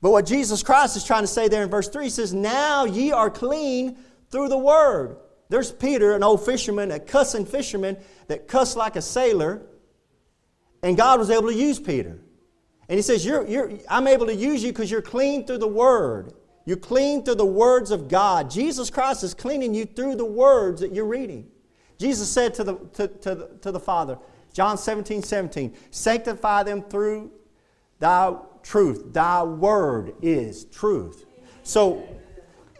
But 0.00 0.10
what 0.10 0.24
Jesus 0.24 0.62
Christ 0.62 0.96
is 0.96 1.04
trying 1.04 1.24
to 1.24 1.26
say 1.26 1.48
there 1.48 1.62
in 1.62 1.68
verse 1.68 1.88
3 1.90 2.08
says, 2.08 2.32
Now 2.32 2.86
ye 2.86 3.12
are 3.12 3.28
clean 3.28 3.98
through 4.30 4.48
the 4.48 4.56
word. 4.56 5.18
There's 5.48 5.70
Peter, 5.70 6.14
an 6.14 6.22
old 6.22 6.44
fisherman, 6.44 6.90
a 6.90 6.98
cussing 6.98 7.44
fisherman 7.44 7.96
that 8.28 8.48
cussed 8.48 8.76
like 8.76 8.96
a 8.96 9.02
sailor, 9.02 9.62
and 10.82 10.96
God 10.96 11.18
was 11.18 11.30
able 11.30 11.48
to 11.48 11.54
use 11.54 11.78
Peter. 11.78 12.18
And 12.88 12.98
he 12.98 13.02
says, 13.02 13.24
you're, 13.24 13.46
you're, 13.46 13.72
I'm 13.88 14.06
able 14.06 14.26
to 14.26 14.34
use 14.34 14.62
you 14.62 14.72
because 14.72 14.90
you're 14.90 15.02
clean 15.02 15.46
through 15.46 15.58
the 15.58 15.68
Word. 15.68 16.32
You're 16.66 16.76
clean 16.76 17.24
through 17.24 17.36
the 17.36 17.46
words 17.46 17.90
of 17.90 18.08
God. 18.08 18.50
Jesus 18.50 18.90
Christ 18.90 19.22
is 19.22 19.34
cleaning 19.34 19.74
you 19.74 19.84
through 19.84 20.16
the 20.16 20.24
words 20.24 20.80
that 20.80 20.92
you're 20.92 21.04
reading. 21.04 21.46
Jesus 21.98 22.28
said 22.28 22.54
to 22.54 22.64
the, 22.64 22.74
to, 22.94 23.08
to, 23.08 23.34
the, 23.34 23.50
to 23.60 23.72
the 23.72 23.80
Father, 23.80 24.18
John 24.52 24.78
17, 24.78 25.22
17, 25.22 25.74
sanctify 25.90 26.62
them 26.62 26.82
through 26.82 27.30
thy 27.98 28.34
truth. 28.62 29.12
Thy 29.12 29.42
word 29.42 30.14
is 30.22 30.64
truth. 30.66 31.26
So 31.62 32.06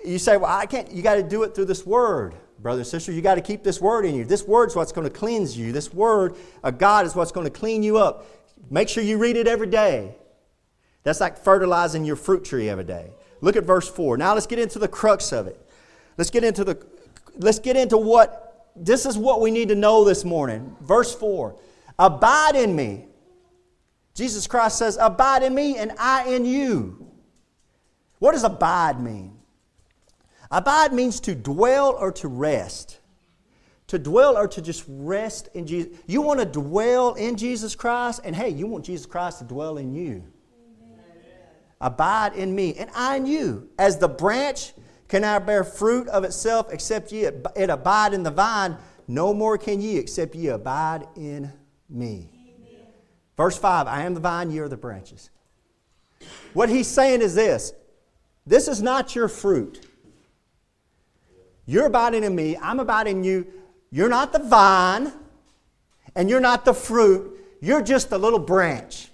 you 0.04 0.18
say, 0.18 0.36
well, 0.36 0.50
I 0.50 0.66
can't, 0.66 0.90
you 0.90 1.02
got 1.02 1.14
to 1.14 1.22
do 1.22 1.42
it 1.42 1.54
through 1.54 1.66
this 1.66 1.84
word. 1.84 2.34
Brother 2.64 2.80
and 2.80 2.86
sister, 2.86 3.12
you 3.12 3.20
got 3.20 3.34
to 3.34 3.42
keep 3.42 3.62
this 3.62 3.78
word 3.78 4.06
in 4.06 4.14
you. 4.14 4.24
This 4.24 4.44
word's 4.44 4.74
what's 4.74 4.90
going 4.90 5.06
to 5.06 5.12
cleanse 5.12 5.54
you. 5.54 5.70
This 5.70 5.92
word 5.92 6.34
of 6.62 6.78
God 6.78 7.04
is 7.04 7.14
what's 7.14 7.30
going 7.30 7.44
to 7.44 7.50
clean 7.50 7.82
you 7.82 7.98
up. 7.98 8.26
Make 8.70 8.88
sure 8.88 9.04
you 9.04 9.18
read 9.18 9.36
it 9.36 9.46
every 9.46 9.66
day. 9.66 10.14
That's 11.02 11.20
like 11.20 11.36
fertilizing 11.36 12.06
your 12.06 12.16
fruit 12.16 12.42
tree 12.42 12.70
every 12.70 12.84
day. 12.84 13.10
Look 13.42 13.56
at 13.56 13.64
verse 13.64 13.86
4. 13.86 14.16
Now 14.16 14.32
let's 14.32 14.46
get 14.46 14.58
into 14.58 14.78
the 14.78 14.88
crux 14.88 15.30
of 15.30 15.46
it. 15.46 15.60
Let's 16.16 16.30
get 16.30 16.42
into 16.42 16.64
the 16.64 16.82
let's 17.36 17.58
get 17.58 17.76
into 17.76 17.98
what 17.98 18.70
this 18.74 19.04
is 19.04 19.18
what 19.18 19.42
we 19.42 19.50
need 19.50 19.68
to 19.68 19.74
know 19.74 20.02
this 20.02 20.24
morning. 20.24 20.74
Verse 20.80 21.14
4. 21.14 21.54
Abide 21.98 22.56
in 22.56 22.74
me. 22.74 23.04
Jesus 24.14 24.46
Christ 24.46 24.78
says, 24.78 24.96
Abide 24.98 25.42
in 25.42 25.54
me 25.54 25.76
and 25.76 25.92
I 25.98 26.30
in 26.30 26.46
you. 26.46 27.12
What 28.20 28.32
does 28.32 28.44
abide 28.44 29.02
mean? 29.02 29.33
Abide 30.54 30.92
means 30.92 31.18
to 31.18 31.34
dwell 31.34 31.96
or 31.98 32.12
to 32.12 32.28
rest. 32.28 33.00
To 33.88 33.98
dwell 33.98 34.36
or 34.36 34.46
to 34.46 34.62
just 34.62 34.84
rest 34.86 35.48
in 35.52 35.66
Jesus. 35.66 35.98
You 36.06 36.22
want 36.22 36.38
to 36.38 36.46
dwell 36.46 37.14
in 37.14 37.36
Jesus 37.36 37.74
Christ, 37.74 38.20
and 38.22 38.36
hey, 38.36 38.50
you 38.50 38.68
want 38.68 38.84
Jesus 38.84 39.04
Christ 39.04 39.40
to 39.40 39.44
dwell 39.44 39.78
in 39.78 39.92
you. 39.92 40.22
Amen. 40.80 41.02
Abide 41.80 42.34
in 42.34 42.54
me, 42.54 42.74
and 42.76 42.88
I 42.94 43.16
in 43.16 43.26
you. 43.26 43.68
As 43.80 43.98
the 43.98 44.06
branch 44.06 44.74
cannot 45.08 45.44
bear 45.44 45.64
fruit 45.64 46.06
of 46.06 46.22
itself 46.22 46.72
except 46.72 47.10
ye 47.10 47.24
it 47.24 47.68
abide 47.68 48.14
in 48.14 48.22
the 48.22 48.30
vine, 48.30 48.76
no 49.08 49.34
more 49.34 49.58
can 49.58 49.80
ye 49.80 49.96
except 49.96 50.36
ye 50.36 50.46
abide 50.46 51.04
in 51.16 51.52
me. 51.90 52.30
Amen. 52.32 52.86
Verse 53.36 53.58
5 53.58 53.88
I 53.88 54.02
am 54.02 54.14
the 54.14 54.20
vine, 54.20 54.52
ye 54.52 54.60
are 54.60 54.68
the 54.68 54.76
branches. 54.76 55.30
What 56.52 56.68
he's 56.68 56.86
saying 56.86 57.22
is 57.22 57.34
this 57.34 57.72
this 58.46 58.68
is 58.68 58.80
not 58.80 59.16
your 59.16 59.26
fruit. 59.26 59.88
You're 61.66 61.86
abiding 61.86 62.24
in 62.24 62.34
me, 62.34 62.56
I'm 62.56 62.80
abiding 62.80 63.18
in 63.18 63.24
you. 63.24 63.46
You're 63.90 64.08
not 64.08 64.32
the 64.32 64.40
vine, 64.40 65.12
and 66.14 66.28
you're 66.28 66.40
not 66.40 66.64
the 66.64 66.74
fruit. 66.74 67.30
You're 67.60 67.82
just 67.82 68.10
the 68.10 68.18
little 68.18 68.38
branch. 68.38 69.08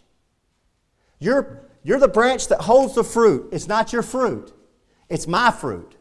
You're, 1.19 1.61
you're 1.85 2.01
the 2.01 2.09
branch 2.09 2.49
that 2.49 2.63
holds 2.63 2.95
the 2.95 3.05
fruit. 3.05 3.51
It's 3.53 3.69
not 3.69 3.93
your 3.93 4.03
fruit, 4.03 4.53
it's 5.09 5.27
my 5.27 5.51
fruit. 5.51 5.97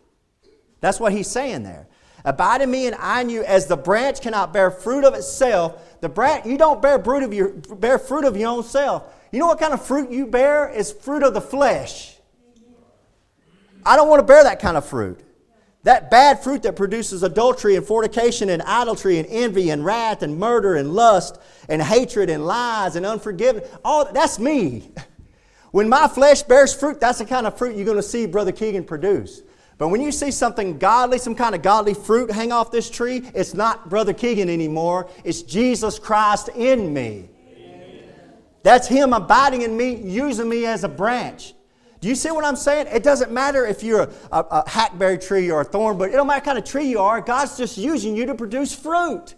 That's 0.81 0.99
what 0.99 1.11
he's 1.11 1.27
saying 1.27 1.63
there. 1.63 1.87
Abide 2.25 2.61
in 2.61 2.71
me 2.71 2.87
and 2.87 2.95
I 2.95 3.21
in 3.21 3.29
you, 3.29 3.43
as 3.43 3.67
the 3.67 3.77
branch 3.77 4.21
cannot 4.21 4.53
bear 4.53 4.71
fruit 4.71 5.03
of 5.03 5.13
itself. 5.13 5.99
The 6.01 6.09
branch, 6.09 6.45
you 6.45 6.57
don't 6.57 6.81
bear 6.81 7.01
fruit 7.01 7.23
of 7.23 7.33
your 7.33 7.49
bear 7.49 7.99
fruit 7.99 8.25
of 8.25 8.35
your 8.35 8.49
own 8.49 8.63
self. 8.63 9.03
You 9.31 9.39
know 9.39 9.47
what 9.47 9.59
kind 9.59 9.73
of 9.73 9.85
fruit 9.85 10.11
you 10.11 10.25
bear? 10.25 10.69
Is 10.69 10.91
fruit 10.91 11.23
of 11.23 11.33
the 11.33 11.41
flesh. 11.41 12.15
I 13.85 13.95
don't 13.95 14.09
want 14.09 14.19
to 14.19 14.25
bear 14.25 14.43
that 14.43 14.59
kind 14.59 14.75
of 14.75 14.85
fruit. 14.85 15.21
That 15.83 16.11
bad 16.11 16.43
fruit 16.43 16.63
that 16.63 16.75
produces 16.75 17.23
adultery 17.23 17.75
and 17.75 17.85
fornication 17.85 18.49
and 18.49 18.61
idolatry 18.61 19.17
and 19.17 19.27
envy 19.29 19.69
and 19.69 19.85
wrath 19.85 20.23
and 20.23 20.37
murder 20.37 20.75
and 20.75 20.93
lust 20.93 21.39
and 21.69 21.81
hatred 21.81 22.29
and 22.29 22.45
lies 22.45 22.95
and 22.97 23.05
unforgiveness, 23.05 23.69
all 23.83 24.11
that's 24.11 24.39
me. 24.39 24.91
When 25.71 25.87
my 25.87 26.07
flesh 26.07 26.41
bears 26.41 26.73
fruit, 26.73 26.99
that's 26.99 27.19
the 27.19 27.25
kind 27.25 27.45
of 27.45 27.55
fruit 27.57 27.75
you're 27.75 27.85
going 27.85 27.97
to 27.97 28.03
see 28.03 28.25
Brother 28.25 28.51
Keegan 28.51 28.85
produce. 28.85 29.43
But 29.77 29.89
when 29.89 30.01
you 30.01 30.11
see 30.11 30.31
something 30.31 30.77
godly, 30.77 31.19
some 31.19 31.35
kind 31.35 31.55
of 31.55 31.61
godly 31.61 31.93
fruit 31.93 32.31
hang 32.31 32.51
off 32.51 32.71
this 32.71 32.89
tree, 32.89 33.29
it's 33.33 33.53
not 33.53 33.89
Brother 33.89 34.13
Keegan 34.13 34.49
anymore. 34.49 35.09
It's 35.23 35.41
Jesus 35.41 35.99
Christ 35.99 36.49
in 36.49 36.91
me. 36.91 37.29
Amen. 37.55 38.03
That's 38.63 38.87
Him 38.87 39.13
abiding 39.13 39.61
in 39.61 39.77
me, 39.77 39.95
using 39.95 40.49
me 40.49 40.65
as 40.65 40.83
a 40.83 40.89
branch. 40.89 41.53
Do 42.01 42.07
you 42.07 42.15
see 42.15 42.31
what 42.31 42.45
I'm 42.45 42.55
saying? 42.55 42.87
It 42.91 43.03
doesn't 43.03 43.31
matter 43.31 43.65
if 43.65 43.83
you're 43.83 44.03
a, 44.03 44.09
a, 44.31 44.39
a 44.39 44.69
hackberry 44.69 45.17
tree 45.17 45.51
or 45.51 45.61
a 45.61 45.65
thorn, 45.65 45.97
but 45.97 46.09
it 46.09 46.13
don't 46.13 46.27
matter 46.27 46.45
kind 46.45 46.57
of 46.57 46.63
tree 46.63 46.85
you 46.85 46.99
are. 46.99 47.19
God's 47.19 47.57
just 47.57 47.77
using 47.77 48.15
you 48.15 48.25
to 48.27 48.35
produce 48.35 48.73
fruit. 48.73 49.35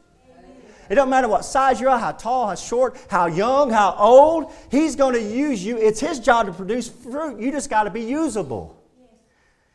It 0.89 0.95
don't 0.95 1.09
matter 1.09 1.29
what 1.29 1.45
size 1.45 1.79
you 1.79 1.87
are, 1.87 1.97
how 1.97 2.11
tall, 2.11 2.47
how 2.47 2.55
short, 2.55 2.97
how 3.09 3.27
young, 3.27 3.71
how 3.71 3.95
old. 3.97 4.51
He's 4.69 4.95
going 4.95 5.13
to 5.13 5.21
use 5.21 5.63
you. 5.63 5.77
It's 5.77 6.01
His 6.01 6.19
job 6.19 6.47
to 6.47 6.51
produce 6.51 6.89
fruit. 6.89 7.39
You 7.39 7.49
just 7.49 7.69
got 7.69 7.85
to 7.85 7.89
be 7.89 8.01
usable. 8.01 8.77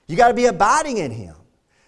You 0.06 0.16
got 0.16 0.28
to 0.28 0.34
be 0.34 0.44
abiding 0.44 0.98
in 0.98 1.10
Him. 1.10 1.34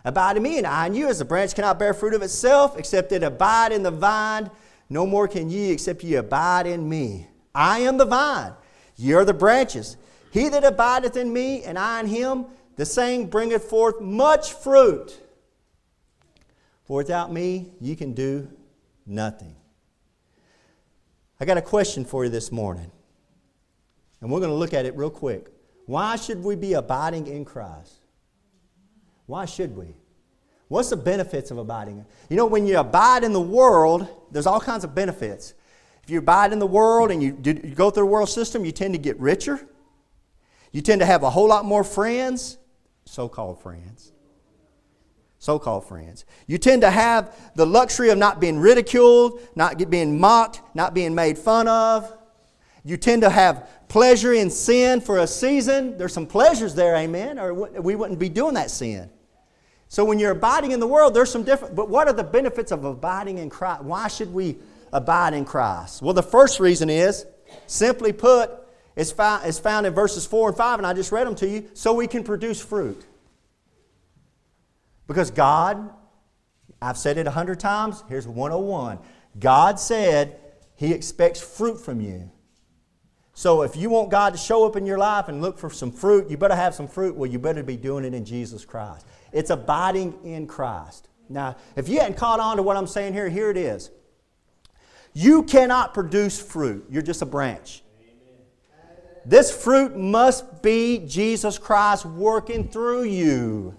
Abide 0.04 0.38
in 0.38 0.42
me, 0.42 0.56
and 0.56 0.66
I 0.66 0.86
in 0.86 0.94
you, 0.94 1.08
as 1.08 1.18
the 1.18 1.26
branch 1.26 1.54
cannot 1.54 1.78
bear 1.78 1.92
fruit 1.92 2.14
of 2.14 2.22
itself, 2.22 2.78
except 2.78 3.12
it 3.12 3.22
abide 3.22 3.72
in 3.72 3.82
the 3.82 3.90
vine. 3.90 4.50
No 4.88 5.04
more 5.04 5.28
can 5.28 5.50
ye, 5.50 5.70
except 5.70 6.02
ye 6.02 6.14
abide 6.14 6.66
in 6.66 6.88
me. 6.88 7.26
I 7.54 7.80
am 7.80 7.98
the 7.98 8.06
vine. 8.06 8.54
Ye 8.96 9.12
are 9.12 9.26
the 9.26 9.34
branches. 9.34 9.98
He 10.38 10.48
that 10.50 10.62
abideth 10.62 11.16
in 11.16 11.32
me, 11.32 11.64
and 11.64 11.76
I 11.76 11.98
in 11.98 12.06
him, 12.06 12.46
the 12.76 12.86
same 12.86 13.26
bringeth 13.26 13.64
forth 13.64 14.00
much 14.00 14.52
fruit. 14.52 15.18
For 16.84 16.98
without 16.98 17.32
me, 17.32 17.72
you 17.80 17.96
can 17.96 18.12
do 18.12 18.48
nothing. 19.04 19.56
I 21.40 21.44
got 21.44 21.58
a 21.58 21.62
question 21.62 22.04
for 22.04 22.22
you 22.22 22.30
this 22.30 22.52
morning, 22.52 22.88
and 24.20 24.30
we're 24.30 24.38
going 24.38 24.52
to 24.52 24.56
look 24.56 24.72
at 24.72 24.86
it 24.86 24.96
real 24.96 25.10
quick. 25.10 25.48
Why 25.86 26.14
should 26.14 26.44
we 26.44 26.54
be 26.54 26.74
abiding 26.74 27.26
in 27.26 27.44
Christ? 27.44 27.94
Why 29.26 29.44
should 29.44 29.76
we? 29.76 29.96
What's 30.68 30.90
the 30.90 30.96
benefits 30.96 31.50
of 31.50 31.58
abiding? 31.58 32.04
You 32.28 32.36
know, 32.36 32.46
when 32.46 32.64
you 32.64 32.78
abide 32.78 33.24
in 33.24 33.32
the 33.32 33.40
world, 33.40 34.06
there's 34.30 34.46
all 34.46 34.60
kinds 34.60 34.84
of 34.84 34.94
benefits. 34.94 35.54
If 36.04 36.10
you 36.10 36.20
abide 36.20 36.52
in 36.52 36.60
the 36.60 36.66
world 36.66 37.10
and 37.10 37.20
you, 37.20 37.36
you 37.42 37.74
go 37.74 37.90
through 37.90 38.04
the 38.04 38.10
world 38.10 38.28
system, 38.28 38.64
you 38.64 38.70
tend 38.70 38.94
to 38.94 38.98
get 38.98 39.18
richer. 39.18 39.66
You 40.72 40.82
tend 40.82 41.00
to 41.00 41.06
have 41.06 41.22
a 41.22 41.30
whole 41.30 41.48
lot 41.48 41.64
more 41.64 41.84
friends, 41.84 42.58
so 43.04 43.28
called 43.28 43.62
friends. 43.62 44.12
So 45.38 45.58
called 45.58 45.86
friends. 45.86 46.24
You 46.46 46.58
tend 46.58 46.82
to 46.82 46.90
have 46.90 47.34
the 47.54 47.64
luxury 47.64 48.10
of 48.10 48.18
not 48.18 48.40
being 48.40 48.58
ridiculed, 48.58 49.40
not 49.54 49.78
being 49.88 50.20
mocked, 50.20 50.60
not 50.74 50.94
being 50.94 51.14
made 51.14 51.38
fun 51.38 51.68
of. 51.68 52.12
You 52.84 52.96
tend 52.96 53.22
to 53.22 53.30
have 53.30 53.68
pleasure 53.88 54.32
in 54.32 54.50
sin 54.50 55.00
for 55.00 55.18
a 55.18 55.26
season. 55.26 55.96
There's 55.96 56.12
some 56.12 56.26
pleasures 56.26 56.74
there, 56.74 56.96
amen, 56.96 57.38
or 57.38 57.54
we 57.54 57.94
wouldn't 57.94 58.18
be 58.18 58.28
doing 58.28 58.54
that 58.54 58.70
sin. 58.70 59.10
So 59.88 60.04
when 60.04 60.18
you're 60.18 60.32
abiding 60.32 60.72
in 60.72 60.80
the 60.80 60.86
world, 60.86 61.14
there's 61.14 61.30
some 61.30 61.44
different, 61.44 61.74
but 61.74 61.88
what 61.88 62.08
are 62.08 62.12
the 62.12 62.24
benefits 62.24 62.72
of 62.72 62.84
abiding 62.84 63.38
in 63.38 63.48
Christ? 63.48 63.84
Why 63.84 64.08
should 64.08 64.32
we 64.32 64.58
abide 64.92 65.34
in 65.34 65.44
Christ? 65.44 66.02
Well, 66.02 66.14
the 66.14 66.22
first 66.22 66.60
reason 66.60 66.90
is, 66.90 67.24
simply 67.66 68.12
put, 68.12 68.50
it's 68.98 69.12
found, 69.12 69.46
it's 69.46 69.60
found 69.60 69.86
in 69.86 69.94
verses 69.94 70.26
4 70.26 70.48
and 70.48 70.56
5, 70.56 70.80
and 70.80 70.86
I 70.86 70.92
just 70.92 71.12
read 71.12 71.24
them 71.24 71.36
to 71.36 71.48
you, 71.48 71.70
so 71.72 71.94
we 71.94 72.08
can 72.08 72.24
produce 72.24 72.60
fruit. 72.60 73.06
Because 75.06 75.30
God, 75.30 75.88
I've 76.82 76.98
said 76.98 77.16
it 77.16 77.28
a 77.28 77.30
hundred 77.30 77.60
times, 77.60 78.02
here's 78.08 78.26
101. 78.26 78.98
God 79.38 79.78
said 79.78 80.40
He 80.74 80.92
expects 80.92 81.40
fruit 81.40 81.76
from 81.76 82.00
you. 82.00 82.28
So 83.34 83.62
if 83.62 83.76
you 83.76 83.88
want 83.88 84.10
God 84.10 84.32
to 84.32 84.38
show 84.38 84.66
up 84.66 84.74
in 84.74 84.84
your 84.84 84.98
life 84.98 85.28
and 85.28 85.40
look 85.40 85.60
for 85.60 85.70
some 85.70 85.92
fruit, 85.92 86.28
you 86.28 86.36
better 86.36 86.56
have 86.56 86.74
some 86.74 86.88
fruit. 86.88 87.14
Well, 87.14 87.30
you 87.30 87.38
better 87.38 87.62
be 87.62 87.76
doing 87.76 88.04
it 88.04 88.14
in 88.14 88.24
Jesus 88.24 88.64
Christ. 88.64 89.06
It's 89.32 89.50
abiding 89.50 90.18
in 90.24 90.48
Christ. 90.48 91.08
Now, 91.28 91.54
if 91.76 91.88
you 91.88 92.00
hadn't 92.00 92.16
caught 92.16 92.40
on 92.40 92.56
to 92.56 92.64
what 92.64 92.76
I'm 92.76 92.88
saying 92.88 93.12
here, 93.12 93.28
here 93.28 93.48
it 93.48 93.56
is. 93.56 93.92
You 95.12 95.44
cannot 95.44 95.94
produce 95.94 96.40
fruit, 96.40 96.84
you're 96.90 97.00
just 97.00 97.22
a 97.22 97.26
branch. 97.26 97.84
This 99.24 99.50
fruit 99.50 99.96
must 99.96 100.62
be 100.62 101.04
Jesus 101.06 101.58
Christ 101.58 102.06
working 102.06 102.68
through 102.68 103.04
you. 103.04 103.78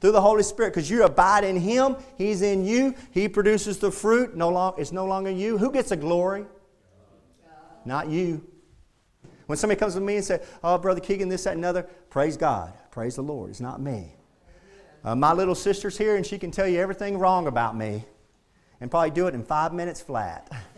Through 0.00 0.12
the 0.12 0.20
Holy 0.20 0.44
Spirit, 0.44 0.70
because 0.70 0.88
you 0.88 1.02
abide 1.02 1.42
in 1.42 1.56
Him, 1.56 1.96
He's 2.16 2.42
in 2.42 2.64
you, 2.64 2.94
He 3.10 3.28
produces 3.28 3.78
the 3.78 3.90
fruit. 3.90 4.36
No 4.36 4.48
long, 4.48 4.74
it's 4.78 4.92
no 4.92 5.06
longer 5.06 5.30
you. 5.30 5.58
Who 5.58 5.72
gets 5.72 5.88
the 5.88 5.96
glory? 5.96 6.46
not 7.84 8.08
you. 8.08 8.46
When 9.46 9.56
somebody 9.56 9.80
comes 9.80 9.94
to 9.94 10.00
me 10.00 10.16
and 10.16 10.24
says, 10.24 10.46
Oh, 10.62 10.76
Brother 10.78 11.00
Keegan, 11.00 11.28
this, 11.28 11.44
that, 11.44 11.54
and 11.54 11.64
other, 11.64 11.84
praise 12.10 12.36
God. 12.36 12.74
Praise 12.90 13.16
the 13.16 13.22
Lord. 13.22 13.50
It's 13.50 13.60
not 13.60 13.80
me. 13.80 14.12
Uh, 15.02 15.16
my 15.16 15.32
little 15.32 15.54
sister's 15.54 15.96
here, 15.96 16.16
and 16.16 16.26
she 16.26 16.38
can 16.38 16.50
tell 16.50 16.68
you 16.68 16.78
everything 16.78 17.18
wrong 17.18 17.46
about 17.46 17.76
me 17.76 18.04
and 18.80 18.90
probably 18.90 19.10
do 19.10 19.26
it 19.26 19.34
in 19.34 19.42
five 19.42 19.72
minutes 19.72 20.00
flat. 20.00 20.52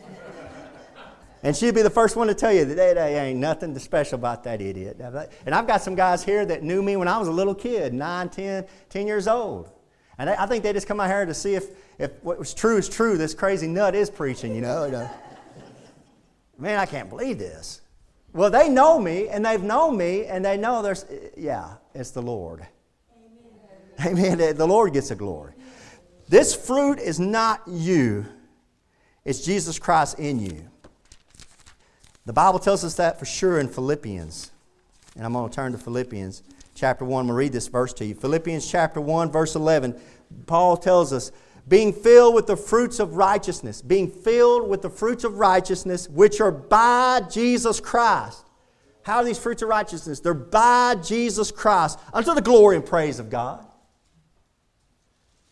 and 1.43 1.57
she'd 1.57 1.75
be 1.75 1.83
the 1.83 1.91
first 1.91 2.17
one 2.17 2.27
to 2.27 2.35
tell 2.35 2.53
you 2.53 2.65
that 2.65 2.75
there 2.75 3.25
ain't 3.25 3.39
nothing 3.39 3.79
special 3.79 4.17
about 4.17 4.45
that 4.45 4.61
idiot. 4.61 5.01
And 5.47 5.55
I've 5.55 5.67
got 5.67 5.83
some 5.83 5.95
guys 5.95 6.23
here 6.23 6.45
that 6.45 6.63
knew 6.63 6.83
me 6.83 6.97
when 6.97 7.09
I 7.09 7.17
was 7.19 7.29
a 7.29 7.33
little 7.33 7.55
kid, 7.55 7.95
9, 7.95 8.29
10, 8.29 8.67
10 8.89 9.07
years 9.07 9.27
old. 9.27 9.71
And 10.19 10.29
I 10.29 10.45
think 10.45 10.63
they 10.63 10.75
just 10.75 10.87
come 10.87 11.01
out 11.01 11.09
here 11.09 11.25
to 11.25 11.33
see 11.33 11.55
if, 11.55 11.69
if 11.99 12.13
what 12.23 12.39
was 12.39 12.53
true 12.53 12.77
is 12.77 12.91
true. 12.91 13.17
This 13.17 13.33
crazy 13.33 13.67
nut 13.67 13.95
is 13.95 14.11
preaching, 14.11 14.55
you 14.55 14.61
know. 14.61 15.11
Man, 16.59 16.79
I 16.79 16.85
can't 16.85 17.09
believe 17.09 17.39
this. 17.39 17.81
Well, 18.35 18.51
they 18.51 18.69
know 18.69 18.99
me 18.99 19.29
and 19.29 19.45
they've 19.45 19.63
known 19.63 19.97
me 19.97 20.27
and 20.27 20.45
they 20.45 20.59
know 20.59 20.83
there's, 20.83 21.07
yeah, 21.39 21.77
it's 21.95 22.11
the 22.11 22.21
Lord. 22.21 22.67
Amen. 24.05 24.37
Amen. 24.39 24.57
The 24.57 24.67
Lord 24.67 24.93
gets 24.93 25.09
the 25.09 25.15
glory. 25.15 25.55
This 26.29 26.55
fruit 26.55 26.99
is 26.99 27.19
not 27.19 27.63
you, 27.67 28.27
it's 29.25 29.45
Jesus 29.45 29.79
Christ 29.79 30.19
in 30.19 30.39
you. 30.39 30.70
The 32.31 32.35
Bible 32.35 32.61
tells 32.61 32.85
us 32.85 32.95
that 32.95 33.19
for 33.19 33.25
sure 33.25 33.59
in 33.59 33.67
Philippians. 33.67 34.53
And 35.17 35.27
I'm 35.27 35.33
going 35.33 35.51
to 35.51 35.53
turn 35.53 35.73
to 35.73 35.79
Philippians 35.79 36.45
chapter 36.77 37.05
1. 37.05 37.23
I'm 37.23 37.27
going 37.27 37.35
to 37.35 37.37
read 37.37 37.53
this 37.53 37.67
verse 37.67 37.93
to 37.95 38.05
you. 38.05 38.15
Philippians 38.15 38.71
chapter 38.71 39.01
1, 39.01 39.33
verse 39.33 39.57
11. 39.57 40.01
Paul 40.47 40.77
tells 40.77 41.13
us, 41.13 41.33
being 41.67 41.93
filled 41.93 42.37
with 42.37 42.47
the 42.47 42.57
fruits 42.57 43.01
of 43.01 43.17
righteousness, 43.17 43.83
being 43.83 44.09
filled 44.09 44.69
with 44.69 44.81
the 44.81 44.91
fruits 44.91 45.25
of 45.25 45.41
righteousness 45.41 46.09
which 46.09 46.41
are 46.41 46.53
by 46.53 47.23
Jesus 47.29 47.81
Christ. 47.81 48.47
How 49.03 49.17
are 49.17 49.25
these 49.25 49.37
fruits 49.37 49.63
of 49.63 49.69
righteousness? 49.69 50.21
They're 50.21 50.33
by 50.33 50.99
Jesus 51.05 51.51
Christ 51.51 51.99
unto 52.13 52.33
the 52.33 52.43
glory 52.43 52.77
and 52.77 52.87
praise 52.87 53.19
of 53.19 53.29
God. 53.29 53.67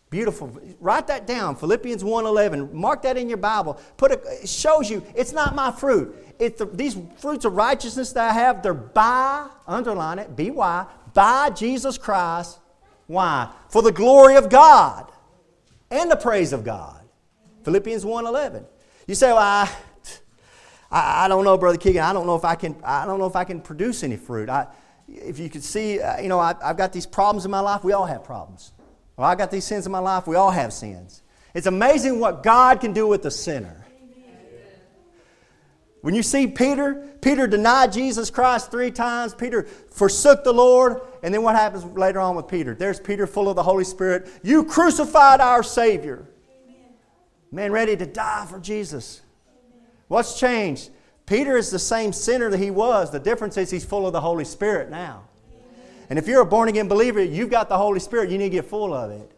Beautiful. 0.09 0.51
Write 0.79 1.07
that 1.07 1.27
down. 1.27 1.55
Philippians 1.55 2.03
1:11. 2.03 2.73
Mark 2.73 3.03
that 3.03 3.17
in 3.17 3.29
your 3.29 3.37
Bible. 3.37 3.79
Put 3.97 4.11
it, 4.11 4.23
it 4.25 4.49
shows 4.49 4.89
you 4.89 5.03
it's 5.15 5.33
not 5.33 5.53
my 5.53 5.71
fruit. 5.71 6.15
It's 6.39 6.57
the, 6.57 6.65
these 6.65 6.97
fruits 7.17 7.45
of 7.45 7.53
righteousness 7.53 8.13
that 8.13 8.31
I 8.31 8.33
have, 8.33 8.63
they're 8.63 8.73
by, 8.73 9.49
underline 9.67 10.19
it, 10.19 10.35
B-Y, 10.35 10.85
by 11.13 11.49
Jesus 11.49 11.97
Christ. 11.97 12.59
Why? 13.07 13.49
For 13.67 13.81
the 13.81 13.91
glory 13.91 14.37
of 14.37 14.49
God 14.49 15.11
and 15.91 16.09
the 16.09 16.15
praise 16.15 16.53
of 16.53 16.63
God. 16.63 17.01
Philippians 17.63 18.05
1.11. 18.05 18.65
You 19.05 19.15
say, 19.15 19.27
well, 19.27 19.39
I, 19.39 19.69
I, 20.89 21.25
I, 21.25 21.27
don't 21.27 21.43
know, 21.43 21.57
Brother 21.57 21.77
Keegan. 21.77 22.01
I 22.01 22.13
don't 22.13 22.25
know 22.25 22.35
if 22.35 22.45
I 22.45 22.55
can, 22.55 22.75
I 22.83 23.05
don't 23.05 23.19
know 23.19 23.25
if 23.25 23.35
I 23.35 23.43
can 23.43 23.59
produce 23.59 24.03
any 24.03 24.15
fruit. 24.15 24.47
I, 24.47 24.67
if 25.07 25.39
you 25.39 25.49
could 25.49 25.63
see, 25.63 25.99
uh, 25.99 26.21
you 26.21 26.29
know, 26.29 26.39
I, 26.39 26.55
I've 26.63 26.77
got 26.77 26.93
these 26.93 27.05
problems 27.05 27.43
in 27.43 27.51
my 27.51 27.59
life. 27.59 27.83
We 27.83 27.91
all 27.91 28.05
have 28.05 28.23
problems. 28.23 28.71
Well, 29.19 29.27
I 29.27 29.35
got 29.35 29.51
these 29.51 29.65
sins 29.65 29.85
in 29.85 29.91
my 29.91 29.99
life. 29.99 30.27
We 30.27 30.37
all 30.37 30.49
have 30.49 30.71
sins. 30.71 31.23
It's 31.53 31.67
amazing 31.67 32.21
what 32.21 32.41
God 32.41 32.79
can 32.79 32.93
do 32.93 33.05
with 33.05 33.21
the 33.21 33.29
sinner. 33.29 33.85
When 35.99 36.15
you 36.15 36.23
see 36.23 36.47
Peter, 36.47 37.05
Peter 37.19 37.45
denied 37.45 37.91
Jesus 37.91 38.29
Christ 38.29 38.71
three 38.71 38.91
times. 38.91 39.33
Peter 39.33 39.63
forsook 39.63 40.45
the 40.45 40.53
Lord. 40.53 41.01
And 41.21 41.33
then 41.33 41.43
what 41.43 41.55
happens 41.55 41.83
later 41.83 42.21
on 42.21 42.37
with 42.37 42.47
Peter? 42.47 42.73
There's 42.73 42.97
Peter 42.97 43.27
full 43.27 43.49
of 43.49 43.57
the 43.57 43.63
Holy 43.63 43.83
Spirit. 43.83 44.31
You 44.41 44.63
crucified 44.63 45.41
our 45.41 45.63
Savior. 45.63 46.25
Man, 47.51 47.73
ready 47.73 47.97
to 47.97 48.05
die 48.05 48.47
for 48.49 48.57
Jesus. 48.57 49.19
What's 50.07 50.39
changed? 50.39 50.91
Peter 51.25 51.57
is 51.57 51.71
the 51.71 51.77
same 51.77 52.13
sinner 52.13 52.49
that 52.49 52.57
he 52.57 52.71
was. 52.71 53.11
The 53.11 53.19
difference 53.19 53.57
is 53.57 53.69
he's 53.69 53.83
full 53.83 54.07
of 54.07 54.13
the 54.13 54.21
Holy 54.21 54.45
Spirit 54.45 54.89
now. 54.89 55.23
And 56.09 56.17
if 56.17 56.27
you're 56.27 56.41
a 56.41 56.45
born 56.45 56.69
again 56.69 56.87
believer, 56.87 57.23
you've 57.23 57.51
got 57.51 57.69
the 57.69 57.77
Holy 57.77 57.99
Spirit. 57.99 58.29
You 58.29 58.37
need 58.37 58.45
to 58.45 58.57
get 58.57 58.65
full 58.65 58.93
of 58.93 59.11
it. 59.11 59.31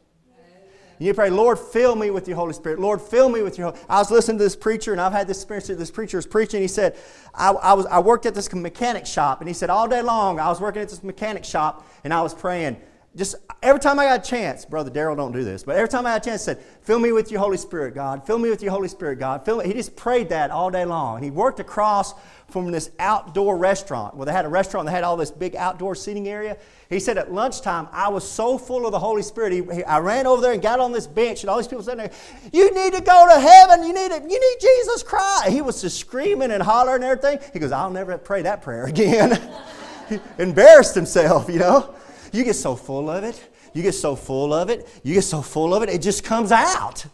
You 0.99 1.15
pray, 1.15 1.31
Lord, 1.31 1.57
fill 1.57 1.95
me 1.95 2.11
with 2.11 2.27
your 2.27 2.37
Holy 2.37 2.53
Spirit. 2.53 2.79
Lord, 2.79 3.01
fill 3.01 3.27
me 3.27 3.41
with 3.41 3.57
your 3.57 3.71
Holy 3.71 3.79
I 3.89 3.97
was 3.97 4.11
listening 4.11 4.37
to 4.37 4.43
this 4.43 4.55
preacher, 4.55 4.91
and 4.91 5.01
I've 5.01 5.11
had 5.11 5.27
this 5.27 5.37
experience. 5.37 5.67
This 5.67 5.89
preacher 5.89 6.17
was 6.17 6.27
preaching. 6.27 6.61
He 6.61 6.67
said, 6.67 6.95
I, 7.33 7.49
I, 7.49 7.73
was, 7.73 7.87
I 7.87 7.97
worked 7.97 8.27
at 8.27 8.35
this 8.35 8.53
mechanic 8.53 9.07
shop, 9.07 9.41
and 9.41 9.47
he 9.47 9.53
said, 9.53 9.71
all 9.71 9.87
day 9.87 10.03
long, 10.03 10.39
I 10.39 10.47
was 10.47 10.61
working 10.61 10.79
at 10.79 10.89
this 10.89 11.03
mechanic 11.03 11.43
shop, 11.43 11.87
and 12.03 12.13
I 12.13 12.21
was 12.21 12.35
praying. 12.35 12.77
Just 13.13 13.35
every 13.61 13.81
time 13.81 13.99
I 13.99 14.05
got 14.05 14.25
a 14.25 14.29
chance, 14.29 14.63
Brother 14.63 14.89
Daryl 14.89 15.17
don't 15.17 15.33
do 15.33 15.43
this, 15.43 15.63
but 15.63 15.75
every 15.75 15.89
time 15.89 16.05
I 16.05 16.11
had 16.13 16.21
a 16.21 16.25
chance, 16.25 16.43
said, 16.43 16.61
Fill 16.81 16.97
me 16.97 17.11
with 17.11 17.29
your 17.29 17.41
Holy 17.41 17.57
Spirit, 17.57 17.93
God. 17.93 18.25
Fill 18.25 18.37
me 18.37 18.49
with 18.49 18.63
your 18.63 18.71
Holy 18.71 18.87
Spirit, 18.87 19.19
God. 19.19 19.43
Fill 19.43 19.57
me. 19.57 19.67
He 19.67 19.73
just 19.73 19.97
prayed 19.97 20.29
that 20.29 20.49
all 20.49 20.71
day 20.71 20.85
long. 20.85 21.21
He 21.21 21.29
worked 21.29 21.59
across 21.59 22.13
from 22.49 22.71
this 22.71 22.89
outdoor 22.99 23.57
restaurant. 23.57 24.15
Well, 24.15 24.25
they 24.25 24.31
had 24.31 24.45
a 24.45 24.49
restaurant 24.49 24.85
that 24.85 24.93
had 24.93 25.03
all 25.03 25.17
this 25.17 25.29
big 25.29 25.57
outdoor 25.57 25.93
seating 25.93 26.29
area. 26.29 26.57
He 26.89 27.01
said 27.01 27.17
at 27.17 27.33
lunchtime, 27.33 27.89
I 27.91 28.07
was 28.07 28.29
so 28.29 28.57
full 28.57 28.85
of 28.85 28.93
the 28.93 28.99
Holy 28.99 29.23
Spirit. 29.23 29.51
He, 29.51 29.75
he, 29.75 29.83
I 29.83 29.99
ran 29.99 30.25
over 30.25 30.41
there 30.41 30.53
and 30.53 30.61
got 30.61 30.79
on 30.79 30.93
this 30.93 31.07
bench, 31.07 31.41
and 31.41 31.49
all 31.49 31.57
these 31.57 31.67
people 31.67 31.83
sitting 31.83 31.97
there, 31.97 32.11
You 32.53 32.73
need 32.73 32.93
to 32.93 33.01
go 33.01 33.27
to 33.27 33.39
heaven. 33.41 33.83
You 33.85 33.93
need, 33.93 34.11
to, 34.11 34.21
you 34.21 34.39
need 34.39 34.57
Jesus 34.61 35.03
Christ. 35.03 35.49
He 35.49 35.61
was 35.61 35.81
just 35.81 35.97
screaming 35.97 36.51
and 36.51 36.63
hollering 36.63 37.03
and 37.03 37.11
everything. 37.11 37.39
He 37.51 37.59
goes, 37.59 37.73
I'll 37.73 37.91
never 37.91 38.17
pray 38.17 38.43
that 38.43 38.61
prayer 38.61 38.85
again. 38.85 39.37
he 40.09 40.17
embarrassed 40.37 40.95
himself, 40.95 41.49
you 41.49 41.59
know. 41.59 41.93
You 42.31 42.43
get 42.43 42.55
so 42.55 42.75
full 42.75 43.09
of 43.09 43.23
it. 43.23 43.49
You 43.73 43.81
get 43.81 43.93
so 43.93 44.15
full 44.15 44.53
of 44.53 44.69
it. 44.69 44.87
You 45.03 45.13
get 45.13 45.23
so 45.23 45.41
full 45.41 45.73
of 45.73 45.83
it, 45.83 45.89
it 45.89 46.01
just 46.01 46.23
comes 46.23 46.51
out. 46.51 47.05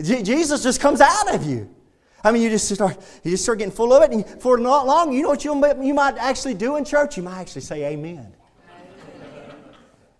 Jesus 0.00 0.62
just 0.62 0.80
comes 0.80 1.00
out 1.00 1.34
of 1.34 1.44
you. 1.44 1.74
I 2.22 2.32
mean, 2.32 2.42
you 2.42 2.50
just 2.50 2.68
start, 2.68 2.98
you 3.22 3.30
just 3.30 3.44
start 3.44 3.58
getting 3.58 3.72
full 3.72 3.92
of 3.92 4.02
it, 4.02 4.10
and 4.10 4.26
for 4.42 4.58
not 4.58 4.86
long, 4.86 5.12
you 5.12 5.22
know 5.22 5.28
what 5.28 5.44
you, 5.44 5.54
you 5.82 5.94
might 5.94 6.18
actually 6.18 6.54
do 6.54 6.76
in 6.76 6.84
church? 6.84 7.16
You 7.16 7.22
might 7.22 7.38
actually 7.38 7.62
say 7.62 7.84
amen. 7.84 8.32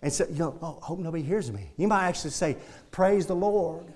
and 0.02 0.12
say, 0.12 0.26
you 0.30 0.38
know, 0.38 0.56
oh, 0.62 0.78
hope 0.80 1.00
nobody 1.00 1.22
hears 1.22 1.50
me. 1.50 1.70
You 1.76 1.88
might 1.88 2.06
actually 2.06 2.30
say, 2.30 2.56
praise 2.90 3.26
the 3.26 3.34
Lord. 3.34 3.86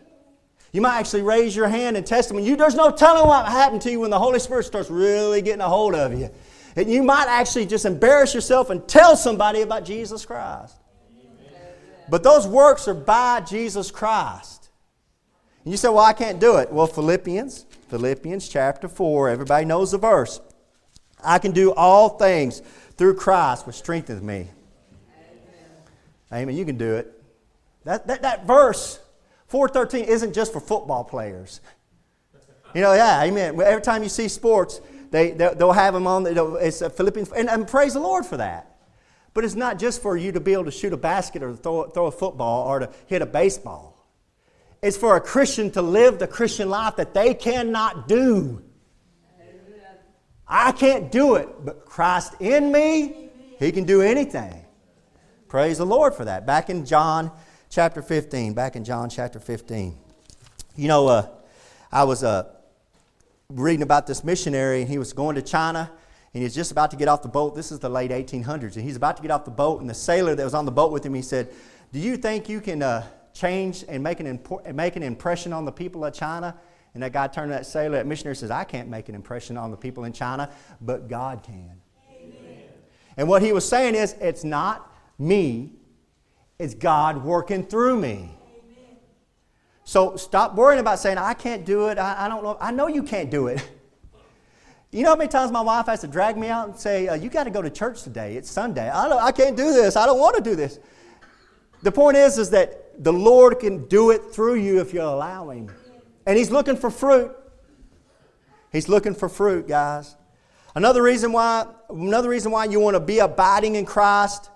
You 0.73 0.81
might 0.81 0.99
actually 0.99 1.23
raise 1.23 1.55
your 1.55 1.69
hand 1.69 1.97
in 1.97 2.05
testimony. 2.05 2.47
You, 2.47 2.57
there's 2.57 2.75
no 2.75 2.91
telling 2.91 3.27
what 3.27 3.47
happened 3.47 3.83
to 3.83 3.91
you 3.91 4.01
when 4.01 4.11
the 4.11 4.19
Holy 4.19 4.39
Spirit 4.39 4.65
starts 4.65 4.91
really 4.91 5.41
getting 5.43 5.61
a 5.61 5.69
hold 5.69 5.95
of 5.95 6.13
you. 6.19 6.31
And 6.77 6.91
you 6.91 7.03
might 7.03 7.27
actually 7.29 7.67
just 7.67 7.85
embarrass 7.85 8.35
yourself 8.35 8.71
and 8.71 8.87
tell 8.87 9.17
somebody 9.17 9.63
about 9.63 9.85
Jesus 9.85 10.25
Christ. 10.25 10.77
But 12.09 12.23
those 12.23 12.47
works 12.47 12.89
are 12.89 12.95
by 12.95 13.41
Jesus 13.41 13.91
Christ. 13.91 14.71
And 15.65 15.73
you 15.73 15.77
say, 15.77 15.89
well, 15.89 15.99
I 15.99 16.13
can't 16.13 16.41
do 16.41 16.57
it. 16.57 16.73
Well, 16.73 16.87
Philippians 16.87 17.67
Philippians 17.91 18.49
chapter 18.49 18.89
4. 18.89 19.31
Everybody 19.31 19.65
knows 19.65 19.91
the 19.91 19.99
verse. 19.99 20.41
I 21.23 21.39
can 21.39 21.51
do 21.51 21.75
all 21.75 22.11
things 22.11 22.63
through 22.97 23.17
Christ, 23.17 23.67
which 23.67 23.77
strengthens 23.77 24.23
me. 24.23 24.49
Amen. 26.33 26.43
Amen. 26.45 26.57
You 26.57 26.65
can 26.65 26.79
do 26.79 26.95
it. 26.95 27.21
That, 27.85 28.07
that, 28.07 28.23
that 28.23 28.47
verse, 28.47 29.01
413, 29.49 30.05
isn't 30.05 30.33
just 30.35 30.53
for 30.53 30.61
football 30.61 31.03
players. 31.03 31.61
You 32.75 32.83
know, 32.83 32.93
yeah, 32.93 33.25
amen. 33.25 33.61
Every 33.61 33.83
time 33.83 34.05
you 34.05 34.09
see 34.09 34.29
sports, 34.29 34.81
they, 35.11 35.33
they'll 35.33 35.73
have 35.73 35.95
them 35.95 36.07
on, 36.07 36.27
it's 36.61 36.81
Philippians, 36.81 37.33
and, 37.33 37.49
and 37.49 37.67
praise 37.67 37.95
the 37.95 38.01
Lord 38.01 38.25
for 38.25 38.37
that. 38.37 38.79
But 39.33 39.45
it's 39.45 39.55
not 39.55 39.79
just 39.79 40.03
for 40.03 40.17
you 40.17 40.33
to 40.33 40.41
be 40.41 40.53
able 40.53 40.65
to 40.65 40.71
shoot 40.71 40.93
a 40.93 40.97
basket 40.97 41.43
or 41.43 41.55
throw, 41.55 41.89
throw 41.89 42.07
a 42.07 42.13
football 42.13 42.67
or 42.67 42.81
to 42.81 42.91
hit 43.07 43.23
a 43.23 43.27
baseball. 43.27 44.09
It's 44.83 44.97
for 44.97 45.17
a 45.17 45.21
Christian 45.21 45.71
to 45.73 45.83
live 45.83 46.19
the 46.19 46.27
Christian 46.27 46.69
life 46.69 46.97
that 46.97 47.15
they 47.15 47.35
cannot 47.35 48.09
do. 48.09 48.63
I 50.49 50.73
can't 50.73 51.13
do 51.13 51.37
it, 51.37 51.49
but 51.65 51.85
Christ 51.85 52.35
in 52.41 52.73
me, 52.73 53.31
He 53.59 53.71
can 53.71 53.85
do 53.85 54.03
anything. 54.03 54.65
Praise 55.47 55.79
the 55.79 55.87
Lord 55.87 56.15
for 56.15 56.25
that. 56.25 56.45
Back 56.45 56.71
in 56.71 56.85
John 56.85 57.31
chapter 57.69 58.03
15, 58.03 58.55
back 58.55 58.75
in 58.75 58.85
John 58.85 59.11
chapter 59.11 59.39
15. 59.39 59.97
You 60.75 60.89
know, 60.89 61.07
uh, 61.07 61.29
I 61.93 62.05
was 62.05 62.25
uh, 62.25 62.53
reading 63.51 63.83
about 63.83 64.07
this 64.07 64.23
missionary, 64.23 64.81
and 64.81 64.91
he 64.91 64.99
was 64.99 65.13
going 65.13 65.35
to 65.35 65.43
China, 65.43 65.91
and 66.33 66.43
he's 66.43 66.55
just 66.55 66.71
about 66.71 66.91
to 66.93 66.97
get 66.97 67.09
off 67.09 67.23
the 67.23 67.29
boat. 67.29 67.55
This 67.55 67.73
is 67.73 67.81
the 67.81 67.89
late 67.89 68.11
1800s, 68.11 68.77
and 68.77 68.85
he's 68.85 68.97
about 68.97 69.17
to 69.17 69.23
get 69.23 69.31
off 69.31 69.45
the 69.45 69.51
boat, 69.51 69.81
and 69.81 69.91
the 69.91 69.95
sailor 69.95 70.35
that 70.35 70.45
was 70.45 70.55
on 70.55 70.65
the 70.65 70.73
boat 70.73 70.93
with 70.93 71.05
him, 71.05 71.15
he 71.15 71.23
said, 71.23 71.53
Do 71.93 71.99
you 71.99 72.17
think 72.17 72.49
you 72.49 72.61
can 72.61 72.83
uh, 72.83 73.07
change 73.35 73.85
and 73.89 74.03
make 74.03 74.21
an, 74.21 74.39
impo- 74.39 74.75
make 74.75 74.97
an 74.97 75.03
impression 75.03 75.53
on 75.53 75.65
the 75.65 75.73
people 75.73 76.05
of 76.05 76.15
China? 76.15 76.57
And 76.95 77.03
that 77.03 77.13
guy 77.13 77.29
turned 77.29 77.51
to 77.51 77.55
that 77.55 77.67
sailor, 77.67 77.97
that 77.99 78.07
missionary 78.07 78.37
says, 78.37 78.51
I 78.51 78.65
can't 78.65 78.89
make 78.89 79.09
an 79.09 79.15
impression 79.15 79.57
on 79.57 79.71
the 79.71 79.77
people 79.77 80.05
in 80.05 80.13
China, 80.13 80.51
but 80.81 81.09
God 81.09 81.43
can. 81.43 81.81
Amen. 82.13 82.63
And 83.17 83.29
what 83.29 83.43
he 83.43 83.53
was 83.53 83.69
saying 83.69 83.95
is, 83.95 84.15
it's 84.21 84.45
not 84.45 84.93
me, 85.19 85.73
it's 86.59 86.75
God 86.75 87.25
working 87.25 87.65
through 87.65 88.01
me. 88.01 88.31
So 89.91 90.15
stop 90.15 90.55
worrying 90.55 90.79
about 90.79 91.01
saying, 91.01 91.19
I 91.19 91.35
can't 91.35 91.65
do 91.65 91.89
it. 91.89 91.99
I, 91.99 92.27
I, 92.27 92.29
don't 92.29 92.45
know. 92.45 92.57
I 92.61 92.71
know 92.71 92.87
you 92.87 93.03
can't 93.03 93.29
do 93.29 93.49
it. 93.49 93.61
You 94.93 95.05
know 95.05 95.11
how 95.11 95.17
many 95.17 95.29
times 95.29 95.53
my 95.53 95.61
wife 95.61 95.87
has 95.87 96.01
to 96.01 96.09
drag 96.09 96.37
me 96.37 96.49
out 96.49 96.69
and 96.69 96.77
say, 96.77 97.07
uh, 97.07 97.15
You 97.15 97.31
got 97.31 97.45
to 97.45 97.51
go 97.51 97.63
to 97.63 97.71
church 97.71 98.03
today. 98.03 98.35
It's 98.35 98.51
Sunday. 98.51 98.91
I, 98.91 99.09
don't, 99.09 99.23
I 99.23 99.31
can't 99.31 99.57
do 99.57 99.73
this. 99.73 99.95
I 99.95 100.05
don't 100.05 100.19
want 100.19 100.35
to 100.35 100.43
do 100.43 100.57
this. 100.57 100.81
The 101.83 101.93
point 101.93 102.17
is, 102.17 102.39
is 102.39 102.51
that 102.51 103.05
the 103.05 103.13
Lord 103.13 103.61
can 103.61 103.87
do 103.87 104.11
it 104.11 104.33
through 104.33 104.57
you 104.57 104.81
if 104.81 104.93
you 104.93 105.01
allow 105.01 105.51
Him. 105.51 105.71
And 106.27 106.37
he's 106.37 106.51
looking 106.51 106.75
for 106.75 106.91
fruit. 106.91 107.31
He's 108.73 108.89
looking 108.89 109.15
for 109.15 109.29
fruit, 109.29 109.69
guys. 109.69 110.17
Another 110.75 111.05
reason 111.05 111.31
why, 111.31 111.67
another 111.89 112.29
reason 112.31 112.51
why 112.51 112.65
you 112.65 112.81
want 112.81 112.97
to 112.97 113.01
be 113.01 113.21
abiding 113.21 113.77
in 113.77 113.87
Christ 113.87 114.51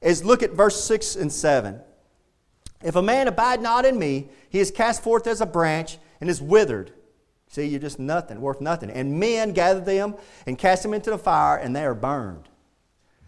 is 0.00 0.24
look 0.24 0.42
at 0.42 0.50
verse 0.50 0.82
6 0.82 1.14
and 1.14 1.32
7. 1.32 1.80
If 2.82 2.96
a 2.96 3.02
man 3.02 3.28
abide 3.28 3.60
not 3.60 3.84
in 3.84 3.98
me, 3.98 4.28
he 4.50 4.60
is 4.60 4.70
cast 4.70 5.02
forth 5.02 5.26
as 5.26 5.40
a 5.40 5.46
branch 5.46 5.98
and 6.20 6.30
is 6.30 6.40
withered. 6.40 6.92
See, 7.48 7.66
you're 7.66 7.80
just 7.80 7.98
nothing, 7.98 8.40
worth 8.40 8.60
nothing. 8.60 8.90
And 8.90 9.18
men 9.18 9.52
gather 9.52 9.80
them 9.80 10.14
and 10.46 10.58
cast 10.58 10.82
them 10.82 10.94
into 10.94 11.10
the 11.10 11.18
fire, 11.18 11.56
and 11.56 11.74
they 11.74 11.84
are 11.84 11.94
burned. 11.94 12.48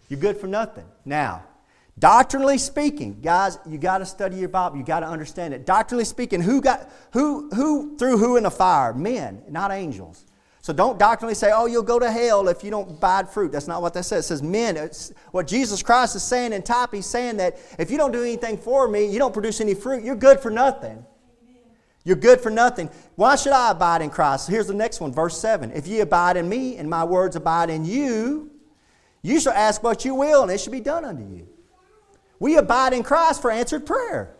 You're 0.09 0.19
good 0.19 0.37
for 0.37 0.47
nothing. 0.47 0.85
Now, 1.05 1.43
Doctrinally 1.99 2.57
speaking, 2.57 3.21
guys, 3.21 3.59
you 3.67 3.77
got 3.77 3.99
to 3.99 4.05
study 4.07 4.37
your 4.37 4.49
Bible. 4.49 4.77
You 4.77 4.83
got 4.83 5.01
to 5.01 5.07
understand 5.07 5.53
it. 5.53 5.65
Doctrinally 5.65 6.05
speaking, 6.05 6.41
who 6.41 6.61
got 6.61 6.89
who 7.11 7.49
who 7.51 7.97
threw 7.97 8.17
who 8.17 8.37
in 8.37 8.43
the 8.43 8.51
fire? 8.51 8.93
Men, 8.93 9.43
not 9.49 9.71
angels. 9.71 10.25
So 10.61 10.73
don't 10.73 10.99
doctrinally 10.99 11.33
say, 11.33 11.51
"Oh, 11.53 11.65
you'll 11.65 11.81
go 11.81 11.97
to 11.97 12.11
hell 12.11 12.47
if 12.47 12.63
you 12.63 12.69
don't 12.69 12.89
abide 12.89 13.29
fruit." 13.29 13.51
That's 13.51 13.67
not 13.67 13.81
what 13.81 13.95
that 13.95 14.03
says. 14.03 14.25
It 14.25 14.27
says 14.27 14.43
men. 14.43 14.77
It's 14.77 15.11
what 15.31 15.47
Jesus 15.47 15.81
Christ 15.81 16.15
is 16.15 16.23
saying 16.23 16.53
in 16.53 16.61
type, 16.61 16.93
He's 16.93 17.07
saying 17.07 17.37
that 17.37 17.57
if 17.79 17.89
you 17.89 17.97
don't 17.97 18.11
do 18.11 18.21
anything 18.21 18.57
for 18.57 18.87
me, 18.87 19.05
you 19.05 19.17
don't 19.17 19.33
produce 19.33 19.59
any 19.59 19.73
fruit. 19.73 20.03
You're 20.03 20.15
good 20.15 20.39
for 20.39 20.51
nothing. 20.51 21.03
You're 22.03 22.15
good 22.15 22.41
for 22.41 22.49
nothing. 22.49 22.89
Why 23.15 23.35
should 23.35 23.53
I 23.53 23.71
abide 23.71 24.01
in 24.01 24.09
Christ? 24.09 24.47
Here's 24.47 24.67
the 24.67 24.73
next 24.73 25.01
one, 25.01 25.11
verse 25.11 25.37
7. 25.37 25.71
If 25.71 25.87
ye 25.87 25.99
abide 25.99 26.37
in 26.37 26.49
me 26.49 26.77
and 26.77 26.89
my 26.89 27.03
words 27.03 27.35
abide 27.35 27.69
in 27.69 27.85
you, 27.85 28.49
you 29.21 29.39
shall 29.39 29.53
ask 29.53 29.83
what 29.83 30.03
you 30.03 30.15
will, 30.15 30.41
and 30.41 30.51
it 30.51 30.59
shall 30.59 30.71
be 30.71 30.79
done 30.79 31.05
unto 31.05 31.23
you. 31.23 31.47
We 32.39 32.57
abide 32.57 32.93
in 32.93 33.03
Christ 33.03 33.41
for 33.41 33.51
answered 33.51 33.85
prayer. 33.85 34.35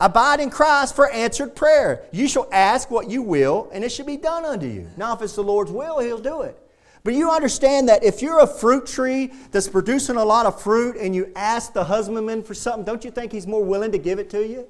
Abide 0.00 0.40
in 0.40 0.50
Christ 0.50 0.96
for 0.96 1.10
answered 1.10 1.54
prayer. 1.54 2.04
You 2.12 2.28
shall 2.28 2.48
ask 2.52 2.90
what 2.90 3.08
you 3.08 3.22
will, 3.22 3.70
and 3.72 3.84
it 3.84 3.90
shall 3.90 4.06
be 4.06 4.16
done 4.16 4.44
unto 4.44 4.66
you. 4.66 4.90
Now, 4.96 5.14
if 5.14 5.22
it's 5.22 5.34
the 5.34 5.42
Lord's 5.42 5.70
will, 5.70 6.00
He'll 6.00 6.18
do 6.18 6.42
it. 6.42 6.58
But 7.04 7.12
you 7.12 7.30
understand 7.30 7.90
that 7.90 8.02
if 8.02 8.22
you're 8.22 8.40
a 8.40 8.46
fruit 8.46 8.86
tree 8.86 9.30
that's 9.50 9.68
producing 9.68 10.16
a 10.16 10.24
lot 10.24 10.46
of 10.46 10.60
fruit 10.60 10.96
and 10.96 11.14
you 11.14 11.30
ask 11.36 11.74
the 11.74 11.84
husbandman 11.84 12.42
for 12.42 12.54
something, 12.54 12.82
don't 12.82 13.04
you 13.04 13.10
think 13.10 13.30
he's 13.30 13.46
more 13.46 13.62
willing 13.62 13.92
to 13.92 13.98
give 13.98 14.18
it 14.18 14.30
to 14.30 14.46
you? 14.46 14.66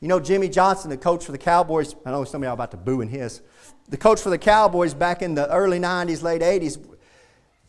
You 0.00 0.06
know, 0.06 0.20
Jimmy 0.20 0.48
Johnson, 0.48 0.90
the 0.90 0.96
coach 0.96 1.24
for 1.24 1.32
the 1.32 1.38
Cowboys, 1.38 1.96
I 2.04 2.12
know 2.12 2.22
some 2.22 2.42
of 2.42 2.46
y'all 2.46 2.54
about 2.54 2.70
to 2.70 2.76
boo 2.76 3.00
in 3.00 3.08
his. 3.08 3.40
The 3.88 3.96
coach 3.96 4.20
for 4.20 4.30
the 4.30 4.38
Cowboys 4.38 4.94
back 4.94 5.20
in 5.20 5.34
the 5.34 5.50
early 5.52 5.80
90s, 5.80 6.22
late 6.22 6.42
80s, 6.42 6.78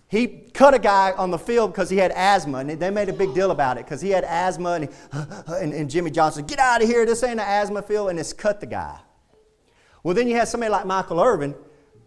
he 0.09 0.27
cut 0.53 0.73
a 0.73 0.79
guy 0.79 1.11
on 1.11 1.31
the 1.31 1.37
field 1.37 1.73
because 1.73 1.89
he 1.89 1.97
had 1.97 2.11
asthma, 2.11 2.59
and 2.59 2.69
they 2.69 2.89
made 2.89 3.09
a 3.09 3.13
big 3.13 3.33
deal 3.33 3.51
about 3.51 3.77
it 3.77 3.85
because 3.85 3.99
he 3.99 4.09
had 4.09 4.23
asthma, 4.23 4.71
and, 4.71 4.83
he, 4.85 4.89
and, 5.53 5.73
and, 5.73 5.89
Jimmy 5.89 6.11
Johnson, 6.11 6.45
get 6.45 6.59
out 6.59 6.81
of 6.81 6.87
here, 6.87 7.05
this 7.05 7.23
ain't 7.23 7.33
an 7.33 7.45
asthma 7.45 7.81
field, 7.81 8.09
and 8.09 8.17
it's 8.17 8.31
cut 8.31 8.61
the 8.61 8.65
guy. 8.65 8.97
Well, 10.03 10.15
then 10.15 10.29
you 10.29 10.35
had 10.35 10.47
somebody 10.47 10.71
like 10.71 10.85
Michael 10.85 11.19
Irvin, 11.19 11.55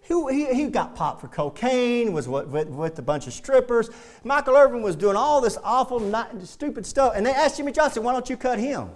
who 0.08 0.28
he, 0.28 0.46
he 0.46 0.68
got 0.68 0.96
popped 0.96 1.20
for 1.20 1.28
cocaine, 1.28 2.14
was 2.14 2.26
with, 2.26 2.46
with, 2.46 2.68
with, 2.68 2.98
a 2.98 3.02
bunch 3.02 3.26
of 3.26 3.34
strippers. 3.34 3.90
Michael 4.24 4.56
Irvin 4.56 4.80
was 4.80 4.96
doing 4.96 5.16
all 5.16 5.42
this 5.42 5.58
awful, 5.62 6.00
not, 6.00 6.40
stupid 6.46 6.86
stuff, 6.86 7.12
and 7.14 7.26
they 7.26 7.32
asked 7.32 7.58
Jimmy 7.58 7.72
Johnson, 7.72 8.02
why 8.02 8.12
don't 8.12 8.30
you 8.30 8.38
cut 8.38 8.58
him? 8.58 8.88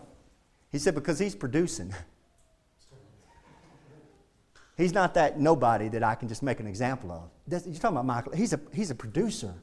He 0.70 0.78
said, 0.78 0.94
because 0.94 1.18
he's 1.18 1.34
producing. 1.34 1.94
He's 4.76 4.92
not 4.92 5.14
that 5.14 5.38
nobody 5.38 5.88
that 5.88 6.02
I 6.02 6.14
can 6.14 6.28
just 6.28 6.42
make 6.42 6.60
an 6.60 6.66
example 6.66 7.12
of. 7.12 7.30
That's, 7.46 7.66
you're 7.66 7.74
talking 7.74 7.96
about 7.96 8.06
Michael. 8.06 8.32
He's 8.32 8.52
a, 8.52 8.60
he's 8.72 8.90
a 8.90 8.94
producer. 8.94 9.54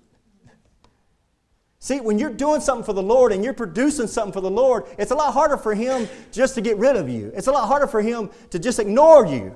See, 1.80 2.00
when 2.00 2.20
you're 2.20 2.30
doing 2.30 2.62
something 2.62 2.86
for 2.86 2.94
the 2.94 3.04
Lord 3.04 3.32
and 3.32 3.44
you're 3.44 3.54
producing 3.54 4.08
something 4.08 4.32
for 4.32 4.42
the 4.42 4.52
Lord, 4.52 4.86
it's 5.00 5.12
a 5.12 5.16
lot 5.16 5.34
harder 5.34 5.58
for 5.58 5.74
Him 5.74 6.08
just 6.32 6.56
to 6.56 6.62
get 6.62 6.78
rid 6.78 6.96
of 6.96 7.10
you. 7.10 7.32
It's 7.36 7.48
a 7.48 7.52
lot 7.52 7.68
harder 7.68 7.88
for 7.88 8.02
Him 8.02 8.30
to 8.52 8.60
just 8.60 8.80
ignore 8.80 9.26
you. 9.26 9.56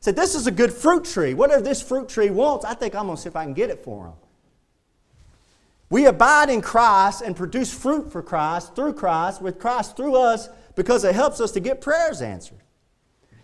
Say, 0.00 0.12
this 0.12 0.34
is 0.34 0.46
a 0.46 0.50
good 0.50 0.72
fruit 0.72 1.04
tree. 1.04 1.34
Whatever 1.34 1.62
this 1.62 1.80
fruit 1.80 2.08
tree 2.08 2.30
wants, 2.30 2.64
I 2.64 2.74
think 2.74 2.94
I'm 2.94 3.06
going 3.06 3.16
to 3.16 3.22
see 3.22 3.28
if 3.28 3.36
I 3.36 3.44
can 3.44 3.54
get 3.54 3.70
it 3.70 3.82
for 3.82 4.06
him. 4.06 4.12
We 5.88 6.06
abide 6.06 6.50
in 6.50 6.60
Christ 6.60 7.22
and 7.22 7.34
produce 7.34 7.72
fruit 7.72 8.12
for 8.12 8.22
Christ 8.22 8.74
through 8.74 8.94
Christ, 8.94 9.40
with 9.40 9.58
Christ 9.58 9.96
through 9.96 10.16
us, 10.16 10.48
because 10.74 11.04
it 11.04 11.14
helps 11.14 11.40
us 11.40 11.52
to 11.52 11.60
get 11.60 11.80
prayers 11.80 12.22
answered. 12.22 12.60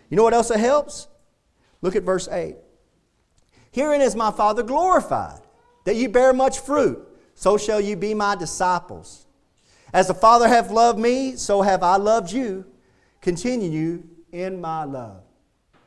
You 0.09 0.17
know 0.17 0.23
what 0.23 0.33
else 0.33 0.51
it 0.51 0.59
helps? 0.59 1.07
Look 1.83 1.95
at 1.97 2.03
verse 2.03 2.27
8. 2.27 2.55
Herein 3.71 4.01
is 4.01 4.15
my 4.15 4.31
Father 4.31 4.63
glorified, 4.63 5.41
that 5.83 5.95
ye 5.95 6.07
bear 6.07 6.33
much 6.33 6.59
fruit, 6.59 6.97
so 7.35 7.57
shall 7.57 7.81
you 7.81 7.95
be 7.95 8.13
my 8.13 8.35
disciples. 8.35 9.27
As 9.93 10.07
the 10.07 10.13
Father 10.13 10.47
hath 10.47 10.71
loved 10.71 10.97
me, 10.97 11.35
so 11.35 11.61
have 11.61 11.83
I 11.83 11.97
loved 11.97 12.31
you. 12.31 12.65
Continue 13.21 13.69
you 13.69 14.09
in 14.31 14.61
my 14.61 14.85
love. 14.85 15.23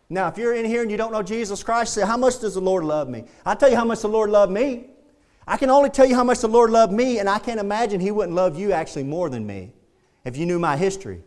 Now, 0.08 0.28
if 0.28 0.36
you're 0.36 0.54
in 0.54 0.66
here 0.66 0.82
and 0.82 0.90
you 0.90 0.96
don't 0.98 1.12
know 1.12 1.22
Jesus 1.22 1.62
Christ, 1.62 1.94
say, 1.94 2.06
How 2.06 2.16
much 2.16 2.40
does 2.40 2.54
the 2.54 2.60
Lord 2.60 2.84
love 2.84 3.08
me? 3.08 3.24
I'll 3.44 3.56
tell 3.56 3.70
you 3.70 3.76
how 3.76 3.84
much 3.84 4.02
the 4.02 4.08
Lord 4.08 4.30
loved 4.30 4.52
me. 4.52 4.90
I 5.46 5.56
can 5.56 5.70
only 5.70 5.90
tell 5.90 6.06
you 6.06 6.14
how 6.14 6.24
much 6.24 6.40
the 6.40 6.48
Lord 6.48 6.70
loved 6.70 6.92
me, 6.92 7.18
and 7.18 7.28
I 7.28 7.38
can't 7.38 7.58
imagine 7.58 8.00
He 8.00 8.10
wouldn't 8.10 8.34
love 8.34 8.58
you 8.58 8.72
actually 8.72 9.04
more 9.04 9.30
than 9.30 9.46
me 9.46 9.72
if 10.24 10.36
you 10.36 10.44
knew 10.44 10.58
my 10.58 10.76
history. 10.76 11.22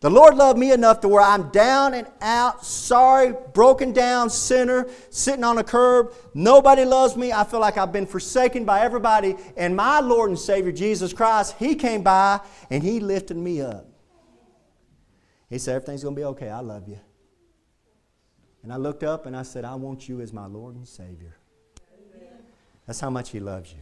The 0.00 0.10
Lord 0.10 0.36
loved 0.36 0.58
me 0.58 0.72
enough 0.72 1.00
to 1.00 1.08
where 1.08 1.22
I'm 1.22 1.50
down 1.50 1.94
and 1.94 2.06
out, 2.20 2.64
sorry, 2.64 3.34
broken 3.54 3.92
down 3.92 4.28
sinner, 4.28 4.88
sitting 5.08 5.42
on 5.42 5.56
a 5.56 5.64
curb. 5.64 6.12
Nobody 6.34 6.84
loves 6.84 7.16
me. 7.16 7.32
I 7.32 7.44
feel 7.44 7.60
like 7.60 7.78
I've 7.78 7.92
been 7.92 8.06
forsaken 8.06 8.64
by 8.66 8.80
everybody. 8.80 9.36
And 9.56 9.74
my 9.74 10.00
Lord 10.00 10.30
and 10.30 10.38
Savior, 10.38 10.70
Jesus 10.70 11.14
Christ, 11.14 11.56
He 11.58 11.74
came 11.74 12.02
by 12.02 12.40
and 12.70 12.82
He 12.82 13.00
lifted 13.00 13.38
me 13.38 13.62
up. 13.62 13.86
He 15.48 15.58
said, 15.58 15.76
Everything's 15.76 16.02
going 16.02 16.14
to 16.14 16.20
be 16.20 16.24
okay. 16.24 16.50
I 16.50 16.60
love 16.60 16.88
you. 16.88 16.98
And 18.62 18.72
I 18.72 18.76
looked 18.76 19.02
up 19.02 19.26
and 19.26 19.36
I 19.36 19.44
said, 19.44 19.64
I 19.64 19.76
want 19.76 20.08
you 20.08 20.20
as 20.20 20.32
my 20.32 20.46
Lord 20.46 20.74
and 20.74 20.86
Savior. 20.86 21.36
That's 22.86 23.00
how 23.00 23.10
much 23.10 23.30
He 23.30 23.40
loves 23.40 23.72
you. 23.72 23.78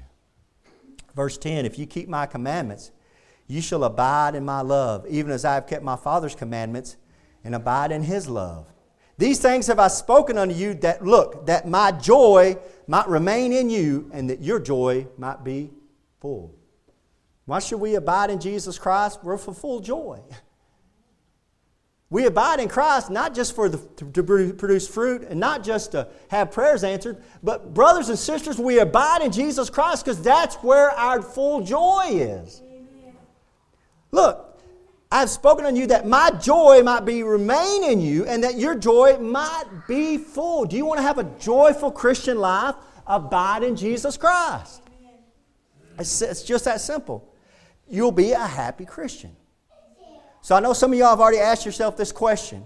Verse 1.15 1.37
10 1.39 1.67
If 1.67 1.79
you 1.79 1.87
keep 1.87 2.09
my 2.09 2.27
commandments, 2.27 2.93
you 3.47 3.61
shall 3.61 3.85
abide 3.85 4.35
in 4.35 4.45
my 4.45 4.61
love, 4.61 5.07
even 5.09 5.31
as 5.31 5.45
I 5.45 5.55
have 5.55 5.67
kept 5.67 5.83
my 5.83 5.97
Father's 5.97 6.35
commandments 6.35 6.97
and 7.43 7.55
abide 7.55 7.93
in 7.93 8.03
his 8.03 8.29
love. 8.29 8.67
These 9.17 9.39
things 9.41 9.67
have 9.69 9.79
I 9.79 9.89
spoken 9.89 10.39
unto 10.39 10.55
you 10.55 10.75
that, 10.75 11.05
look, 11.05 11.47
that 11.47 11.69
my 11.69 11.93
joy 11.93 12.57
might 12.87 13.09
remain 13.09 13.53
in 13.53 13.71
you 13.71 14.11
and 14.13 14.29
that 14.31 14.43
your 14.43 14.59
joy 14.59 15.07
might 15.19 15.45
be 15.45 15.71
full. 16.21 16.55
Why 17.45 17.59
should 17.59 17.81
we 17.81 17.95
abide 17.95 18.31
in 18.31 18.41
Jesus 18.41 18.79
Christ? 18.79 19.21
We're 19.23 19.37
for 19.37 19.55
full 19.55 19.81
joy. 19.81 20.21
We 22.11 22.27
abide 22.27 22.61
in 22.61 22.69
Christ 22.69 23.11
not 23.11 23.35
just 23.35 23.55
for 23.55 23.69
the, 23.69 23.79
to, 23.97 24.11
to 24.11 24.23
produce 24.55 24.89
fruit 24.89 25.23
and 25.23 25.39
not 25.39 25.65
just 25.65 25.93
to 25.93 26.09
have 26.29 26.51
prayers 26.51 26.85
answered, 26.85 27.23
but 27.43 27.75
brothers 27.75 28.09
and 28.09 28.19
sisters, 28.19 28.59
we 28.59 28.79
abide 28.79 29.23
in 29.23 29.33
Jesus 29.33 29.69
Christ 29.69 30.05
because 30.05 30.23
that's 30.23 30.57
where 30.57 30.91
our 30.91 31.21
full 31.23 31.61
joy 31.63 32.05
is. 32.11 32.63
Look, 34.15 34.61
I've 35.11 35.29
spoken 35.29 35.67
unto 35.67 35.81
you 35.81 35.89
that 35.89 36.07
my 36.07 36.31
joy 36.31 36.83
might 36.85 37.05
be 37.05 37.25
remain 37.25 37.83
in 37.83 38.01
you 38.01 38.25
and 38.27 38.45
that 38.45 38.57
your 38.57 38.77
joy 38.77 39.19
might 39.19 39.65
be 39.89 40.19
full. 40.19 40.67
Do 40.67 40.77
you 40.77 40.87
want 40.87 40.99
to 40.99 41.03
have 41.03 41.19
a 41.19 41.25
joyful 41.41 41.91
Christian 41.91 42.39
life? 42.39 42.77
Abide 43.09 43.65
in 43.65 43.75
Jesus 43.75 44.17
Christ. 44.17 44.83
It's, 45.99 46.23
it's 46.23 46.45
just 46.45 46.65
that 46.67 46.81
simple. 46.81 47.29
You'll 47.89 48.13
be 48.13 48.31
a 48.31 48.47
happy 48.47 48.85
Christian. 48.85 49.35
So 50.43 50.55
I 50.55 50.61
know 50.61 50.75
some 50.75 50.93
of 50.93 50.99
y'all 50.99 51.11
have 51.11 51.21
already 51.21 51.41
asked 51.41 51.67
yourself 51.67 51.97
this 51.97 52.13
question. 52.13 52.65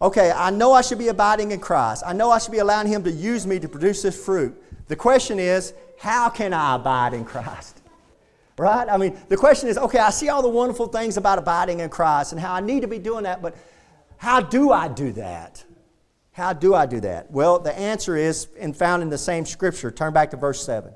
Okay, 0.00 0.30
I 0.30 0.50
know 0.50 0.72
I 0.72 0.82
should 0.82 0.98
be 0.98 1.08
abiding 1.08 1.50
in 1.50 1.58
Christ. 1.58 2.04
I 2.06 2.12
know 2.12 2.30
I 2.30 2.38
should 2.38 2.52
be 2.52 2.58
allowing 2.58 2.86
Him 2.86 3.02
to 3.02 3.10
use 3.10 3.48
me 3.48 3.58
to 3.58 3.68
produce 3.68 4.02
this 4.02 4.24
fruit. 4.24 4.56
The 4.86 4.96
question 4.96 5.40
is, 5.40 5.74
how 5.98 6.28
can 6.28 6.54
I 6.54 6.76
abide 6.76 7.14
in 7.14 7.24
Christ? 7.24 7.79
Right? 8.60 8.90
I 8.90 8.98
mean, 8.98 9.18
the 9.30 9.38
question 9.38 9.70
is, 9.70 9.78
okay, 9.78 9.98
I 9.98 10.10
see 10.10 10.28
all 10.28 10.42
the 10.42 10.48
wonderful 10.50 10.86
things 10.86 11.16
about 11.16 11.38
abiding 11.38 11.80
in 11.80 11.88
Christ 11.88 12.32
and 12.32 12.40
how 12.40 12.52
I 12.52 12.60
need 12.60 12.82
to 12.82 12.88
be 12.88 12.98
doing 12.98 13.22
that, 13.22 13.40
but 13.40 13.56
how 14.18 14.42
do 14.42 14.70
I 14.70 14.86
do 14.86 15.12
that? 15.12 15.64
How 16.32 16.52
do 16.52 16.74
I 16.74 16.84
do 16.84 17.00
that? 17.00 17.30
Well, 17.30 17.58
the 17.58 17.72
answer 17.72 18.16
is 18.16 18.48
and 18.58 18.76
found 18.76 19.02
in 19.02 19.08
the 19.08 19.16
same 19.16 19.46
scripture. 19.46 19.90
Turn 19.90 20.12
back 20.12 20.30
to 20.32 20.36
verse 20.36 20.62
7. 20.62 20.92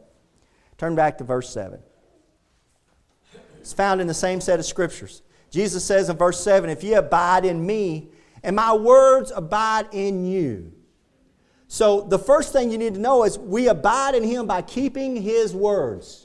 Turn 0.76 0.94
back 0.94 1.16
to 1.16 1.24
verse 1.24 1.48
7. 1.48 1.80
It's 3.60 3.72
found 3.72 4.02
in 4.02 4.08
the 4.08 4.12
same 4.12 4.42
set 4.42 4.58
of 4.58 4.66
scriptures. 4.66 5.22
Jesus 5.48 5.82
says 5.86 6.10
in 6.10 6.18
verse 6.18 6.44
7 6.44 6.68
If 6.68 6.84
ye 6.84 6.92
abide 6.92 7.46
in 7.46 7.64
me, 7.64 8.10
and 8.42 8.54
my 8.54 8.74
words 8.74 9.32
abide 9.34 9.88
in 9.92 10.26
you. 10.26 10.70
So 11.68 12.02
the 12.02 12.18
first 12.18 12.52
thing 12.52 12.70
you 12.70 12.76
need 12.76 12.92
to 12.92 13.00
know 13.00 13.24
is 13.24 13.38
we 13.38 13.68
abide 13.68 14.14
in 14.14 14.22
him 14.22 14.46
by 14.46 14.60
keeping 14.60 15.16
his 15.16 15.54
words. 15.54 16.23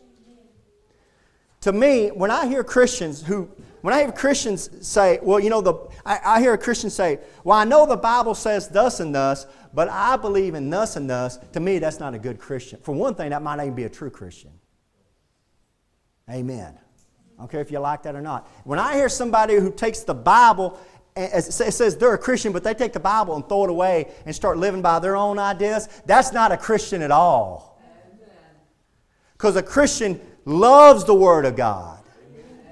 To 1.62 1.74
me, 1.74 2.08
when 2.10 2.32
I 2.32 2.48
hear 2.48 2.64
Christians 2.64 3.22
who, 3.22 3.50
when 3.82 3.94
I 3.94 4.04
hear 4.04 4.12
Christians 4.12 4.70
say, 4.86 5.20
well, 5.22 5.40
you 5.40 5.50
know, 5.50 5.62
the, 5.62 5.74
I, 6.06 6.20
I 6.26 6.40
hear 6.40 6.54
a 6.54 6.58
Christian 6.58 6.90
say, 6.90 7.20
well, 7.44 7.58
I 7.58 7.66
know 7.66 7.86
the 7.86 7.98
Bible 7.98 8.34
says 8.36 8.70
thus 8.70 9.00
and 9.00 9.14
thus, 9.14 9.46
but 9.74 9.90
I 9.90 10.16
believe 10.16 10.56
in 10.56 10.70
thus 10.70 10.96
and 10.96 11.10
thus. 11.10 11.38
To 11.54 11.60
me, 11.60 11.80
that's 11.80 12.00
not 12.00 12.14
a 12.14 12.20
good 12.20 12.40
Christian. 12.40 12.80
For 12.82 12.94
one 12.94 13.16
thing, 13.16 13.32
that 13.32 13.42
might 13.42 13.58
not 13.58 13.64
even 13.64 13.76
be 13.76 13.84
a 13.84 13.90
true 13.90 14.10
Christian. 14.10 14.52
Amen. 16.30 16.78
I 17.38 17.42
don't 17.42 17.52
care 17.52 17.62
if 17.62 17.72
you 17.72 17.80
like 17.80 18.04
that 18.04 18.16
or 18.16 18.22
not. 18.22 18.48
When 18.64 18.80
I 18.80 18.96
hear 18.96 19.10
somebody 19.10 19.56
who 19.56 19.72
takes 19.72 20.02
the 20.02 20.14
Bible, 20.14 20.80
and 21.16 21.32
it 21.34 21.44
says 21.44 21.98
they're 21.98 22.14
a 22.14 22.18
Christian, 22.18 22.54
but 22.54 22.64
they 22.64 22.74
take 22.74 22.94
the 22.94 23.00
Bible 23.00 23.36
and 23.36 23.48
throw 23.48 23.66
it 23.66 23.70
away 23.70 24.12
and 24.26 24.36
start 24.36 24.58
living 24.58 24.82
by 24.82 25.00
their 25.00 25.16
own 25.16 25.40
ideas, 25.40 25.90
that's 26.06 26.32
not 26.32 26.52
a 26.52 26.58
Christian 26.58 27.02
at 27.02 27.12
all. 27.12 27.82
Because 29.34 29.56
a 29.56 29.64
Christian 29.64 30.20
loves 30.46 31.06
the 31.06 31.16
Word 31.16 31.46
of 31.46 31.56
God, 31.56 32.00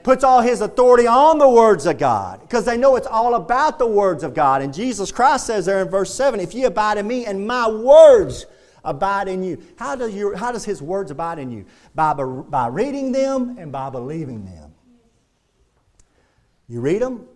puts 0.03 0.23
all 0.23 0.41
his 0.41 0.61
authority 0.61 1.07
on 1.07 1.37
the 1.37 1.49
words 1.49 1.85
of 1.85 1.97
God, 1.97 2.41
because 2.41 2.65
they 2.65 2.77
know 2.77 2.95
it's 2.95 3.07
all 3.07 3.35
about 3.35 3.79
the 3.79 3.87
words 3.87 4.23
of 4.23 4.33
God. 4.33 4.61
And 4.61 4.73
Jesus 4.73 5.11
Christ 5.11 5.47
says 5.47 5.65
there 5.65 5.81
in 5.81 5.89
verse 5.89 6.13
7 6.13 6.39
If 6.39 6.53
ye 6.53 6.63
abide 6.63 6.97
in 6.97 7.07
me 7.07 7.25
and 7.25 7.45
my 7.45 7.69
words 7.69 8.45
abide 8.87 9.27
in 9.27 9.43
you. 9.43 9.61
How, 9.77 9.95
does 9.95 10.15
your, 10.15 10.35
how 10.35 10.51
does 10.51 10.65
His 10.65 10.81
words 10.81 11.11
abide 11.11 11.39
in 11.39 11.51
you? 11.51 11.65
By, 11.93 12.13
by 12.13 12.67
reading 12.67 13.11
them 13.11 13.57
and 13.59 13.71
by 13.71 13.89
believing 13.89 14.45
them. 14.45 14.73
You 16.67 16.81
read 16.81 17.01
them 17.01 17.27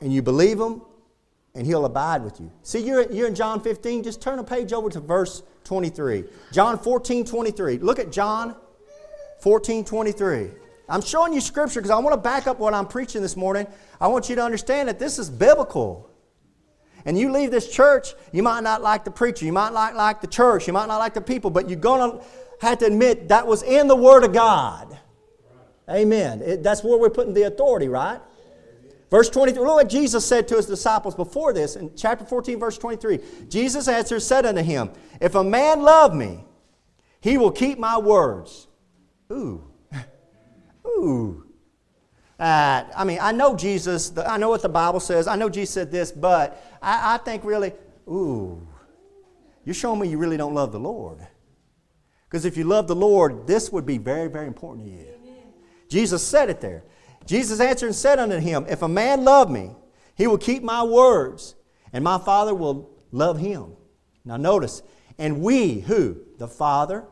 and 0.00 0.12
you 0.12 0.22
believe 0.22 0.58
them, 0.58 0.82
and 1.54 1.66
He'll 1.66 1.84
abide 1.84 2.22
with 2.22 2.40
you. 2.40 2.50
See, 2.62 2.80
you're, 2.80 3.10
you're 3.10 3.26
in 3.26 3.34
John 3.34 3.60
15. 3.60 4.02
Just 4.02 4.22
turn 4.22 4.38
a 4.38 4.44
page 4.44 4.72
over 4.72 4.88
to 4.90 5.00
verse 5.00 5.42
23. 5.64 6.24
John 6.52 6.78
14, 6.78 7.24
23. 7.24 7.78
Look 7.78 7.98
at 7.98 8.12
John 8.12 8.54
14, 9.42 9.84
23. 9.84 10.50
I'm 10.88 11.02
showing 11.02 11.32
you 11.32 11.40
scripture 11.40 11.80
because 11.80 11.90
I 11.90 11.98
want 11.98 12.14
to 12.14 12.20
back 12.20 12.46
up 12.46 12.58
what 12.58 12.74
I'm 12.74 12.86
preaching 12.86 13.22
this 13.22 13.36
morning. 13.36 13.66
I 14.00 14.08
want 14.08 14.28
you 14.28 14.34
to 14.36 14.42
understand 14.42 14.88
that 14.88 14.98
this 14.98 15.18
is 15.18 15.30
biblical. 15.30 16.10
And 17.04 17.18
you 17.18 17.32
leave 17.32 17.50
this 17.50 17.70
church, 17.70 18.14
you 18.32 18.42
might 18.42 18.62
not 18.62 18.82
like 18.82 19.04
the 19.04 19.10
preacher, 19.10 19.46
you 19.46 19.52
might 19.52 19.72
not 19.72 19.94
like 19.94 20.20
the 20.20 20.26
church, 20.26 20.66
you 20.66 20.72
might 20.72 20.86
not 20.86 20.98
like 20.98 21.14
the 21.14 21.20
people, 21.20 21.50
but 21.50 21.68
you're 21.68 21.78
going 21.78 22.10
to 22.10 22.24
have 22.60 22.78
to 22.78 22.86
admit 22.86 23.28
that 23.28 23.46
was 23.46 23.62
in 23.62 23.88
the 23.88 23.96
Word 23.96 24.24
of 24.24 24.32
God. 24.32 24.98
Amen. 25.88 26.42
It, 26.42 26.62
that's 26.62 26.84
where 26.84 26.98
we're 26.98 27.10
putting 27.10 27.34
the 27.34 27.44
authority, 27.44 27.88
right? 27.88 28.20
Verse 29.10 29.28
23, 29.28 29.60
look 29.60 29.74
what 29.74 29.88
Jesus 29.88 30.24
said 30.24 30.46
to 30.48 30.56
his 30.56 30.66
disciples 30.66 31.16
before 31.16 31.52
this 31.52 31.74
in 31.74 31.90
chapter 31.96 32.24
14, 32.24 32.60
verse 32.60 32.78
23. 32.78 33.18
Jesus 33.48 33.88
answered, 33.88 34.20
said 34.20 34.46
unto 34.46 34.62
him, 34.62 34.90
If 35.20 35.34
a 35.34 35.42
man 35.42 35.82
love 35.82 36.14
me, 36.14 36.44
he 37.20 37.36
will 37.36 37.50
keep 37.50 37.78
my 37.78 37.98
words. 37.98 38.68
Ooh. 39.30 39.62
Ooh. 40.86 41.44
Uh, 42.38 42.84
I 42.96 43.04
mean, 43.04 43.18
I 43.20 43.32
know 43.32 43.54
Jesus, 43.54 44.16
I 44.16 44.38
know 44.38 44.48
what 44.48 44.62
the 44.62 44.68
Bible 44.68 45.00
says, 45.00 45.26
I 45.26 45.36
know 45.36 45.50
Jesus 45.50 45.74
said 45.74 45.92
this, 45.92 46.10
but 46.10 46.64
I, 46.80 47.14
I 47.14 47.18
think 47.18 47.44
really, 47.44 47.72
ooh, 48.08 48.66
you're 49.64 49.74
showing 49.74 50.00
me 50.00 50.08
you 50.08 50.16
really 50.16 50.38
don't 50.38 50.54
love 50.54 50.72
the 50.72 50.80
Lord. 50.80 51.18
Because 52.26 52.44
if 52.44 52.56
you 52.56 52.64
love 52.64 52.88
the 52.88 52.96
Lord, 52.96 53.46
this 53.46 53.70
would 53.70 53.84
be 53.84 53.98
very, 53.98 54.28
very 54.28 54.46
important 54.46 54.86
to 54.86 54.90
you. 54.90 55.00
Amen. 55.00 55.52
Jesus 55.88 56.26
said 56.26 56.48
it 56.48 56.60
there. 56.60 56.84
Jesus 57.26 57.60
answered 57.60 57.86
and 57.86 57.94
said 57.94 58.18
unto 58.18 58.38
him, 58.38 58.64
If 58.68 58.82
a 58.82 58.88
man 58.88 59.24
love 59.24 59.50
me, 59.50 59.72
he 60.14 60.26
will 60.26 60.38
keep 60.38 60.62
my 60.62 60.82
words, 60.82 61.56
and 61.92 62.02
my 62.02 62.18
Father 62.18 62.54
will 62.54 62.90
love 63.12 63.38
him. 63.38 63.76
Now 64.24 64.38
notice, 64.38 64.82
and 65.18 65.42
we, 65.42 65.80
who? 65.80 66.22
The 66.38 66.48
Father 66.48 67.04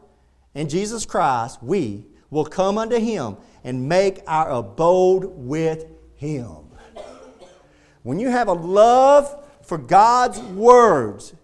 and 0.55 0.69
Jesus 0.69 1.07
Christ, 1.07 1.63
we 1.63 2.05
will 2.31 2.45
come 2.45 2.79
unto 2.79 2.99
him 2.99 3.37
and 3.64 3.88
make 3.88 4.21
our 4.27 4.51
abode 4.51 5.25
with 5.25 5.87
Him. 6.17 6.57
When 8.03 8.19
you 8.19 8.31
have 8.31 8.49
a 8.49 8.53
love 8.53 9.45
for 9.62 9.77
God's 9.77 10.38
words, 10.38 11.35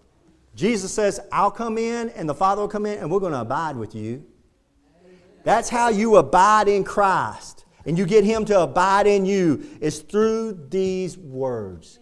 Jesus 0.55 0.91
says, 0.91 1.19
I'll 1.31 1.51
come 1.51 1.77
in 1.77 2.09
and 2.09 2.27
the 2.27 2.33
Father 2.33 2.61
will 2.61 2.69
come 2.69 2.85
in 2.85 2.97
and 2.97 3.11
we're 3.11 3.19
going 3.19 3.33
to 3.33 3.41
abide 3.41 3.75
with 3.75 3.93
you. 3.93 4.25
That's 5.43 5.69
how 5.69 5.89
you 5.89 6.15
abide 6.15 6.67
in 6.67 6.83
Christ. 6.83 7.65
And 7.85 7.97
you 7.97 8.05
get 8.05 8.23
Him 8.23 8.45
to 8.45 8.61
abide 8.61 9.05
in 9.05 9.25
you 9.25 9.63
is 9.79 9.99
through 9.99 10.67
these 10.69 11.17
words. 11.17 11.99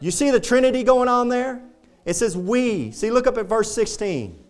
You 0.00 0.10
see 0.10 0.30
the 0.30 0.40
Trinity 0.40 0.82
going 0.82 1.08
on 1.08 1.28
there? 1.28 1.62
It 2.06 2.14
says, 2.14 2.36
We. 2.36 2.90
See, 2.92 3.10
look 3.10 3.26
up 3.26 3.36
at 3.36 3.46
verse 3.46 3.70
16. 3.74 4.42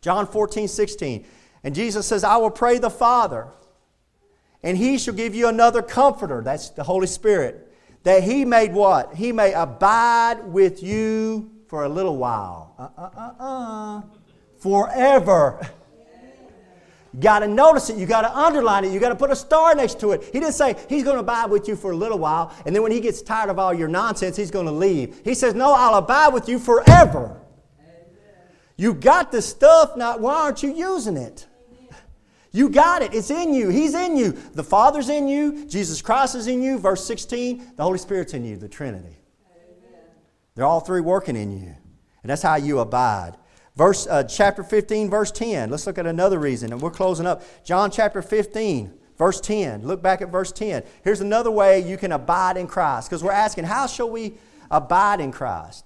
John 0.00 0.26
14, 0.26 0.66
16. 0.68 1.26
And 1.64 1.74
Jesus 1.74 2.06
says, 2.06 2.24
I 2.24 2.36
will 2.36 2.50
pray 2.50 2.78
the 2.78 2.90
Father, 2.90 3.48
and 4.62 4.76
he 4.76 4.98
shall 4.98 5.14
give 5.14 5.34
you 5.34 5.48
another 5.48 5.82
comforter. 5.82 6.42
That's 6.42 6.70
the 6.70 6.84
Holy 6.84 7.06
Spirit. 7.06 7.72
That 8.04 8.22
he 8.22 8.44
may 8.44 8.68
what? 8.68 9.14
He 9.14 9.32
may 9.32 9.52
abide 9.52 10.44
with 10.44 10.82
you 10.82 11.50
for 11.66 11.84
a 11.84 11.88
little 11.88 12.16
while. 12.16 12.74
Uh 12.78 12.88
uh 12.96 13.10
uh 13.16 13.42
uh. 13.42 14.02
Forever. 14.58 15.68
You 17.12 17.20
got 17.20 17.40
to 17.40 17.48
notice 17.48 17.90
it. 17.90 17.96
You 17.96 18.06
got 18.06 18.22
to 18.22 18.36
underline 18.36 18.84
it. 18.84 18.92
You 18.92 19.00
got 19.00 19.08
to 19.08 19.16
put 19.16 19.30
a 19.30 19.36
star 19.36 19.74
next 19.74 19.98
to 20.00 20.12
it. 20.12 20.24
He 20.24 20.40
didn't 20.40 20.52
say 20.52 20.76
he's 20.88 21.04
going 21.04 21.16
to 21.16 21.20
abide 21.20 21.50
with 21.50 21.66
you 21.66 21.74
for 21.74 21.92
a 21.92 21.96
little 21.96 22.18
while, 22.18 22.54
and 22.66 22.74
then 22.74 22.82
when 22.82 22.92
he 22.92 23.00
gets 23.00 23.22
tired 23.22 23.50
of 23.50 23.58
all 23.58 23.72
your 23.72 23.88
nonsense, 23.88 24.36
he's 24.36 24.50
going 24.50 24.66
to 24.66 24.72
leave. 24.72 25.20
He 25.24 25.34
says, 25.34 25.54
No, 25.54 25.72
I'll 25.72 25.96
abide 25.96 26.28
with 26.28 26.48
you 26.48 26.58
forever. 26.58 27.40
You 28.78 28.94
got 28.94 29.32
the 29.32 29.42
stuff, 29.42 29.96
now 29.96 30.16
why 30.18 30.34
aren't 30.34 30.62
you 30.62 30.72
using 30.72 31.16
it? 31.16 31.46
You 32.52 32.70
got 32.70 33.02
it. 33.02 33.12
It's 33.12 33.30
in 33.30 33.52
you. 33.52 33.68
He's 33.68 33.94
in 33.94 34.16
you. 34.16 34.32
The 34.32 34.64
Father's 34.64 35.08
in 35.08 35.28
you. 35.28 35.66
Jesus 35.66 36.00
Christ 36.00 36.34
is 36.34 36.46
in 36.46 36.62
you. 36.62 36.78
Verse 36.78 37.04
16, 37.04 37.72
the 37.76 37.82
Holy 37.82 37.98
Spirit's 37.98 38.32
in 38.32 38.44
you, 38.44 38.56
the 38.56 38.68
Trinity. 38.68 39.18
Amen. 39.50 40.00
They're 40.54 40.64
all 40.64 40.80
three 40.80 41.02
working 41.02 41.36
in 41.36 41.52
you. 41.52 41.74
And 42.22 42.30
that's 42.30 42.40
how 42.40 42.54
you 42.54 42.78
abide. 42.78 43.36
Verse, 43.76 44.06
uh, 44.06 44.24
chapter 44.24 44.62
15, 44.62 45.10
verse 45.10 45.30
10. 45.30 45.70
Let's 45.70 45.86
look 45.86 45.98
at 45.98 46.06
another 46.06 46.38
reason, 46.38 46.72
and 46.72 46.80
we're 46.80 46.90
closing 46.90 47.26
up. 47.26 47.42
John 47.64 47.90
chapter 47.90 48.22
15, 48.22 48.92
verse 49.18 49.40
10. 49.40 49.82
Look 49.82 50.02
back 50.02 50.22
at 50.22 50.30
verse 50.30 50.50
10. 50.50 50.84
Here's 51.04 51.20
another 51.20 51.50
way 51.50 51.80
you 51.80 51.96
can 51.96 52.12
abide 52.12 52.56
in 52.56 52.66
Christ, 52.66 53.10
because 53.10 53.22
we're 53.22 53.32
asking, 53.32 53.64
how 53.64 53.86
shall 53.86 54.10
we 54.10 54.34
abide 54.70 55.20
in 55.20 55.32
Christ? 55.32 55.84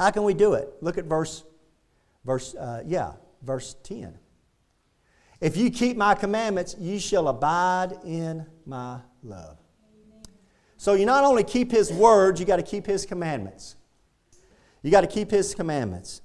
How 0.00 0.10
can 0.10 0.22
we 0.22 0.32
do 0.32 0.54
it? 0.54 0.72
Look 0.80 0.96
at 0.96 1.04
verse, 1.04 1.44
verse, 2.24 2.54
uh, 2.54 2.82
yeah, 2.86 3.12
verse 3.42 3.76
10. 3.82 4.16
If 5.42 5.58
you 5.58 5.70
keep 5.70 5.94
my 5.94 6.14
commandments, 6.14 6.74
ye 6.78 6.98
shall 6.98 7.28
abide 7.28 7.98
in 8.06 8.46
my 8.64 9.00
love. 9.22 9.58
So 10.78 10.94
you 10.94 11.04
not 11.04 11.24
only 11.24 11.44
keep 11.44 11.70
his 11.70 11.92
words, 11.92 12.40
you 12.40 12.46
got 12.46 12.56
to 12.56 12.62
keep 12.62 12.86
his 12.86 13.04
commandments. 13.04 13.76
You 14.82 14.90
got 14.90 15.02
to 15.02 15.06
keep 15.06 15.30
his 15.30 15.54
commandments. 15.54 16.22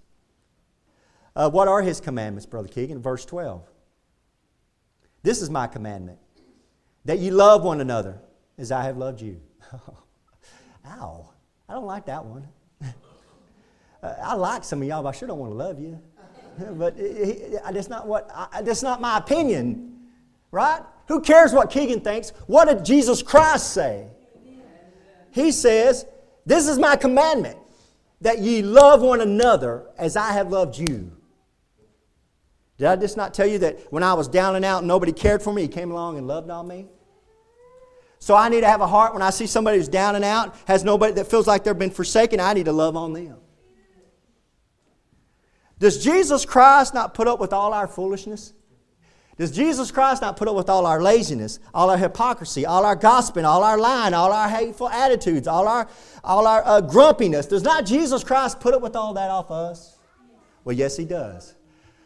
Uh, 1.36 1.50
what 1.50 1.68
are 1.68 1.82
his 1.82 2.00
commandments, 2.00 2.46
Brother 2.46 2.70
Keegan? 2.70 3.02
Verse 3.02 3.26
12. 3.26 3.62
This 5.22 5.42
is 5.42 5.50
my 5.50 5.68
commandment 5.68 6.20
that 7.04 7.20
you 7.20 7.32
love 7.32 7.66
one 7.66 7.82
another 7.82 8.22
as 8.58 8.72
I 8.72 8.84
have 8.84 8.96
loved 8.96 9.20
you. 9.20 9.42
Ow. 10.88 11.30
I 11.68 11.74
don't 11.74 11.86
like 11.86 12.06
that 12.06 12.24
one. 12.24 12.48
I 14.24 14.36
like 14.36 14.64
some 14.64 14.82
of 14.82 14.88
y'all, 14.88 15.04
but 15.04 15.10
I 15.10 15.12
sure 15.14 15.28
don't 15.28 15.40
want 15.40 15.52
to 15.52 15.58
love 15.58 15.80
you. 15.80 16.00
but 16.78 16.96
that's 16.98 17.90
not 17.90 18.08
what. 18.08 18.30
I, 18.34 18.62
that's 18.62 18.84
not 18.84 19.02
my 19.02 19.18
opinion, 19.18 19.98
right? 20.52 20.82
Who 21.08 21.22
cares 21.22 21.54
what 21.54 21.70
Keegan 21.70 22.02
thinks? 22.02 22.32
What 22.48 22.68
did 22.68 22.86
Jesus 22.86 23.22
Christ 23.22 23.74
say? 23.74 24.08
He 25.32 25.52
says, 25.52 26.06
"This 26.46 26.68
is 26.68 26.80
my 26.80 26.96
commandment, 26.96 27.58
that 28.22 28.40
ye 28.40 28.62
love 28.62 29.02
one 29.02 29.22
another 29.22 29.88
as 29.98 30.16
I 30.16 30.32
have 30.32 30.50
loved 30.50 30.78
you." 30.78 31.12
Did 32.78 32.88
I 32.88 32.96
just 32.96 33.16
not 33.16 33.34
tell 33.34 33.48
you 33.48 33.60
that 33.60 33.92
when 33.92 34.04
I 34.04 34.14
was 34.14 34.28
down 34.28 34.56
and 34.56 34.66
out 34.66 34.80
and 34.80 34.88
nobody 34.88 35.12
cared 35.12 35.42
for 35.42 35.54
me, 35.54 35.64
He 35.64 35.68
came 35.68 35.92
along 35.92 36.18
and 36.18 36.28
loved 36.28 36.50
on 36.50 36.68
me? 36.68 36.88
So 38.20 38.36
I 38.36 38.50
need 38.50 38.62
to 38.62 38.68
have 38.68 38.82
a 38.82 38.88
heart 38.88 39.14
when 39.14 39.22
I 39.22 39.30
see 39.30 39.46
somebody 39.46 39.78
who's 39.78 39.88
down 39.88 40.16
and 40.16 40.26
out, 40.26 40.56
has 40.66 40.84
nobody 40.84 41.14
that 41.14 41.28
feels 41.28 41.48
like 41.48 41.64
they've 41.64 41.78
been 41.78 41.92
forsaken, 41.92 42.40
I 42.40 42.54
need 42.54 42.66
to 42.66 42.72
love 42.72 42.96
on 42.96 43.14
them. 43.14 43.38
Does 45.80 46.04
Jesus 46.04 46.46
Christ 46.46 46.94
not 46.94 47.14
put 47.14 47.28
up 47.28 47.40
with 47.40 47.54
all 47.54 47.74
our 47.74 47.88
foolishness? 47.88 48.54
Does 49.38 49.52
Jesus 49.52 49.92
Christ 49.92 50.22
not 50.22 50.38
put 50.38 50.48
up 50.48 50.56
with 50.56 50.70
all 50.70 50.86
our 50.86 51.02
laziness, 51.02 51.60
all 51.74 51.90
our 51.90 51.98
hypocrisy, 51.98 52.66
all 52.66 52.86
our 52.86 52.96
gossiping, 52.96 53.44
all 53.44 53.64
our 53.64 53.78
lying, 53.78 54.14
all 54.14 54.32
our 54.32 54.48
hateful 54.48 54.88
attitudes, 54.88 55.46
all 55.46 55.68
our, 55.68 55.90
all 56.24 56.48
our 56.48 56.66
uh, 56.66 56.80
grumpiness? 56.80 57.46
Does 57.46 57.64
not 57.64 57.86
Jesus 57.86 58.24
Christ 58.24 58.62
put 58.62 58.74
up 58.74 58.82
with 58.82 58.96
all 58.96 59.14
that 59.16 59.30
off 59.30 59.52
us? 59.52 59.98
Well, 60.64 60.76
yes, 60.76 60.96
He 60.96 61.04
does. 61.04 61.54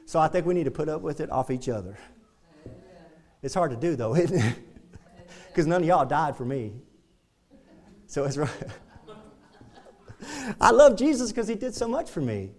So 0.07 0.20
I 0.20 0.28
think 0.28 0.47
we 0.47 0.55
need 0.55 0.63
to 0.63 0.72
put 0.72 0.89
up 0.89 1.01
with 1.01 1.20
it 1.20 1.30
off 1.30 1.51
each 1.51 1.70
other. 1.70 1.95
It's 3.43 3.53
hard 3.53 3.70
to 3.72 3.78
do, 3.78 3.95
though, 3.95 4.15
isn't 4.15 4.39
it? 4.39 4.55
because 5.47 5.67
none 5.67 5.84
of 5.84 5.88
y'all 5.88 6.05
died 6.05 6.36
for 6.36 6.45
me. 6.45 6.74
So 8.07 8.24
it's 8.24 8.38
right. 8.38 8.49
I 10.59 10.72
love 10.72 10.97
Jesus 10.97 11.32
because 11.32 11.47
he 11.47 11.53
did 11.53 11.76
so 11.76 11.88
much 11.88 12.09
for 12.09 12.22
me. 12.22 12.53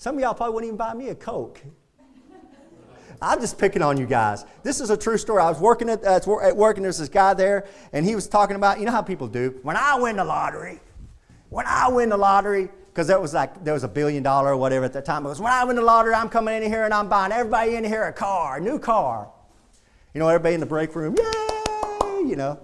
Some 0.00 0.14
of 0.14 0.22
y'all 0.22 0.32
probably 0.32 0.54
wouldn't 0.54 0.68
even 0.68 0.76
buy 0.78 0.94
me 0.94 1.10
a 1.10 1.14
Coke. 1.14 1.60
I'm 3.20 3.38
just 3.38 3.58
picking 3.58 3.82
on 3.82 3.98
you 3.98 4.06
guys. 4.06 4.46
This 4.62 4.80
is 4.80 4.88
a 4.88 4.96
true 4.96 5.18
story. 5.18 5.42
I 5.42 5.50
was 5.50 5.60
working 5.60 5.90
at, 5.90 6.02
uh, 6.02 6.18
at 6.42 6.56
work, 6.56 6.78
and 6.78 6.84
there's 6.86 6.96
this 6.96 7.10
guy 7.10 7.34
there, 7.34 7.66
and 7.92 8.06
he 8.06 8.14
was 8.14 8.26
talking 8.26 8.56
about, 8.56 8.78
you 8.78 8.86
know 8.86 8.92
how 8.92 9.02
people 9.02 9.28
do. 9.28 9.60
When 9.62 9.76
I 9.76 9.98
win 10.00 10.16
the 10.16 10.24
lottery, 10.24 10.80
when 11.50 11.66
I 11.66 11.90
win 11.90 12.08
the 12.08 12.16
lottery, 12.16 12.70
because 12.86 13.08
that 13.08 13.20
was 13.20 13.34
like 13.34 13.62
there 13.62 13.74
was 13.74 13.84
a 13.84 13.88
billion 13.88 14.22
dollar 14.22 14.52
or 14.52 14.56
whatever 14.56 14.86
at 14.86 14.94
that 14.94 15.04
time. 15.04 15.26
It 15.26 15.28
was 15.28 15.38
when 15.38 15.52
I 15.52 15.64
win 15.64 15.76
the 15.76 15.82
lottery, 15.82 16.14
I'm 16.14 16.30
coming 16.30 16.62
in 16.62 16.62
here 16.62 16.86
and 16.86 16.94
I'm 16.94 17.10
buying 17.10 17.30
everybody 17.30 17.74
in 17.74 17.84
here 17.84 18.04
a 18.04 18.12
car, 18.14 18.56
a 18.56 18.60
new 18.60 18.78
car. 18.78 19.28
You 20.14 20.20
know, 20.20 20.28
everybody 20.28 20.54
in 20.54 20.60
the 20.60 20.66
break 20.66 20.96
room, 20.96 21.14
yay! 21.14 22.26
you 22.26 22.36
know. 22.36 22.58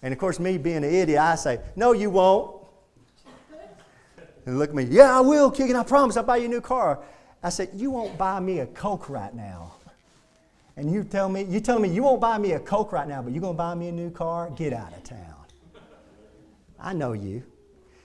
And 0.00 0.14
of 0.14 0.18
course, 0.18 0.40
me 0.40 0.56
being 0.56 0.78
an 0.78 0.84
idiot, 0.84 1.20
I 1.20 1.34
say, 1.34 1.60
No, 1.76 1.92
you 1.92 2.08
won't. 2.08 2.59
And 4.46 4.58
look 4.58 4.70
at 4.70 4.74
me, 4.74 4.84
Yeah, 4.84 5.16
I 5.16 5.20
will, 5.20 5.50
Keegan, 5.50 5.76
I 5.76 5.82
promise, 5.82 6.16
I'll 6.16 6.22
buy 6.22 6.38
you 6.38 6.46
a 6.46 6.48
new 6.48 6.60
car. 6.60 7.00
I 7.42 7.48
said, 7.48 7.70
You 7.74 7.90
won't 7.90 8.16
buy 8.18 8.40
me 8.40 8.60
a 8.60 8.66
Coke 8.66 9.08
right 9.08 9.34
now. 9.34 9.74
And 10.76 10.90
you 10.90 11.04
tell 11.04 11.28
me, 11.28 11.42
you 11.42 11.60
tell 11.60 11.78
me 11.78 11.88
you 11.88 12.02
won't 12.02 12.20
buy 12.20 12.38
me 12.38 12.52
a 12.52 12.60
Coke 12.60 12.92
right 12.92 13.06
now, 13.06 13.20
but 13.20 13.32
you're 13.32 13.42
gonna 13.42 13.54
buy 13.54 13.74
me 13.74 13.88
a 13.88 13.92
new 13.92 14.10
car? 14.10 14.50
Get 14.50 14.72
out 14.72 14.92
of 14.96 15.02
town. 15.04 15.34
I 16.78 16.94
know 16.94 17.12
you. 17.12 17.42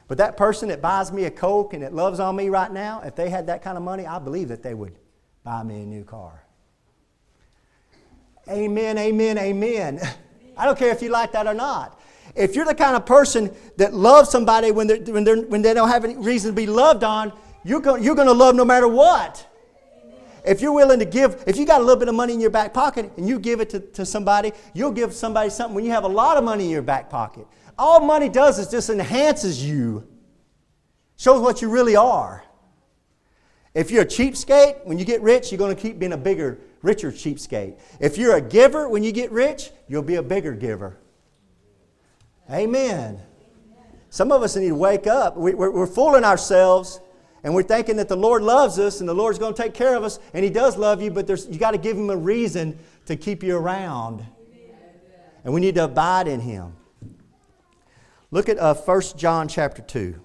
But 0.07 0.17
that 0.17 0.37
person 0.37 0.69
that 0.69 0.81
buys 0.81 1.11
me 1.11 1.23
a 1.23 1.31
Coke 1.31 1.73
and 1.73 1.81
that 1.83 1.93
loves 1.93 2.19
on 2.19 2.35
me 2.35 2.49
right 2.49 2.71
now, 2.71 3.01
if 3.01 3.15
they 3.15 3.29
had 3.29 3.47
that 3.47 3.63
kind 3.63 3.77
of 3.77 3.83
money, 3.83 4.05
I 4.05 4.19
believe 4.19 4.49
that 4.49 4.61
they 4.61 4.73
would 4.73 4.93
buy 5.43 5.63
me 5.63 5.81
a 5.81 5.85
new 5.85 6.03
car. 6.03 6.43
Amen, 8.49 8.97
amen, 8.97 9.37
amen. 9.37 10.01
I 10.57 10.65
don't 10.65 10.77
care 10.77 10.91
if 10.91 11.01
you 11.01 11.09
like 11.09 11.31
that 11.31 11.47
or 11.47 11.53
not. 11.53 11.99
If 12.35 12.55
you're 12.55 12.65
the 12.65 12.75
kind 12.75 12.95
of 12.95 13.05
person 13.05 13.53
that 13.77 13.93
loves 13.93 14.29
somebody 14.29 14.71
when, 14.71 14.87
they're, 14.87 14.97
when, 14.97 15.23
they're, 15.23 15.41
when 15.41 15.61
they 15.61 15.73
don't 15.73 15.89
have 15.89 16.03
any 16.03 16.17
reason 16.17 16.51
to 16.51 16.55
be 16.55 16.67
loved 16.67 17.03
on, 17.03 17.31
you're 17.63 17.79
going, 17.79 18.03
you're 18.03 18.15
to 18.15 18.31
love 18.31 18.55
no 18.55 18.65
matter 18.65 18.87
what. 18.87 19.47
If 20.45 20.61
you're 20.61 20.73
willing 20.73 20.99
to 20.99 21.05
give, 21.05 21.43
if 21.47 21.57
you 21.57 21.65
got 21.65 21.81
a 21.81 21.83
little 21.83 21.99
bit 21.99 22.07
of 22.07 22.13
money 22.13 22.33
in 22.33 22.39
your 22.39 22.51
back 22.51 22.73
pocket 22.73 23.11
and 23.17 23.27
you 23.27 23.39
give 23.39 23.61
it 23.61 23.69
to, 23.71 23.79
to 23.79 24.05
somebody, 24.05 24.51
you'll 24.73 24.91
give 24.91 25.13
somebody 25.13 25.49
something 25.49 25.73
when 25.73 25.83
you 25.83 25.91
have 25.91 26.03
a 26.03 26.09
lot 26.09 26.37
of 26.37 26.43
money 26.43 26.65
in 26.65 26.69
your 26.69 26.83
back 26.83 27.09
pocket. 27.09 27.47
All 27.79 27.99
money 27.99 28.29
does 28.29 28.59
is 28.59 28.67
just 28.67 28.89
enhances 28.89 29.65
you, 29.65 30.07
shows 31.17 31.41
what 31.41 31.61
you 31.61 31.69
really 31.69 31.95
are. 31.95 32.43
If 33.73 33.91
you're 33.91 34.03
a 34.03 34.05
cheapskate, 34.05 34.85
when 34.85 34.99
you 34.99 35.05
get 35.05 35.21
rich, 35.21 35.51
you're 35.51 35.57
going 35.57 35.75
to 35.75 35.81
keep 35.81 35.97
being 35.97 36.13
a 36.13 36.17
bigger, 36.17 36.59
richer 36.81 37.11
cheapskate. 37.11 37.79
If 37.99 38.17
you're 38.17 38.35
a 38.35 38.41
giver, 38.41 38.87
when 38.87 39.03
you 39.03 39.11
get 39.11 39.31
rich, 39.31 39.71
you'll 39.87 40.03
be 40.03 40.15
a 40.15 40.23
bigger 40.23 40.53
giver. 40.53 40.97
Amen. 42.51 43.19
Some 44.09 44.31
of 44.31 44.43
us 44.43 44.55
need 44.55 44.69
to 44.69 44.75
wake 44.75 45.07
up. 45.07 45.35
We, 45.35 45.53
are 45.53 45.87
fooling 45.87 46.23
ourselves 46.23 46.99
and 47.45 47.53
we're 47.53 47.61
thinking 47.61 47.97
that 47.97 48.09
the 48.09 48.17
Lord 48.17 48.41
loves 48.41 48.79
us 48.79 49.01
and 49.01 49.07
the 49.07 49.13
Lord's 49.13 49.37
going 49.37 49.53
to 49.53 49.61
take 49.61 49.75
care 49.75 49.95
of 49.95 50.03
us, 50.03 50.17
and 50.33 50.43
He 50.43 50.49
does 50.49 50.77
love 50.77 50.99
you, 50.99 51.11
but 51.11 51.29
you 51.47 51.59
got 51.59 51.71
to 51.71 51.77
give 51.77 51.95
Him 51.95 52.09
a 52.09 52.17
reason 52.17 52.79
to 53.05 53.15
keep 53.15 53.43
you 53.43 53.55
around. 53.55 54.25
And 55.43 55.53
we 55.53 55.61
need 55.61 55.75
to 55.75 55.83
abide 55.83 56.27
in 56.27 56.39
Him. 56.39 56.75
Look 58.31 58.49
at 58.49 58.57
uh, 58.57 58.73
1 58.73 59.01
John 59.15 59.47
chapter 59.47 59.83
2. 59.83 60.19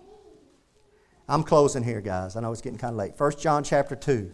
I'm 1.28 1.42
closing 1.42 1.82
here, 1.82 2.00
guys. 2.00 2.36
I 2.36 2.40
know 2.40 2.50
it's 2.52 2.62
getting 2.62 2.78
kind 2.78 2.92
of 2.92 2.96
late. 2.96 3.12
1 3.18 3.32
John 3.38 3.64
chapter 3.64 3.94
2. 3.94 4.32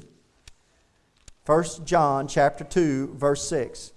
1 1.45 1.65
John 1.85 2.29
chapter 2.29 2.63
2, 2.63 3.15
verse 3.17 3.49
6. 3.49 3.93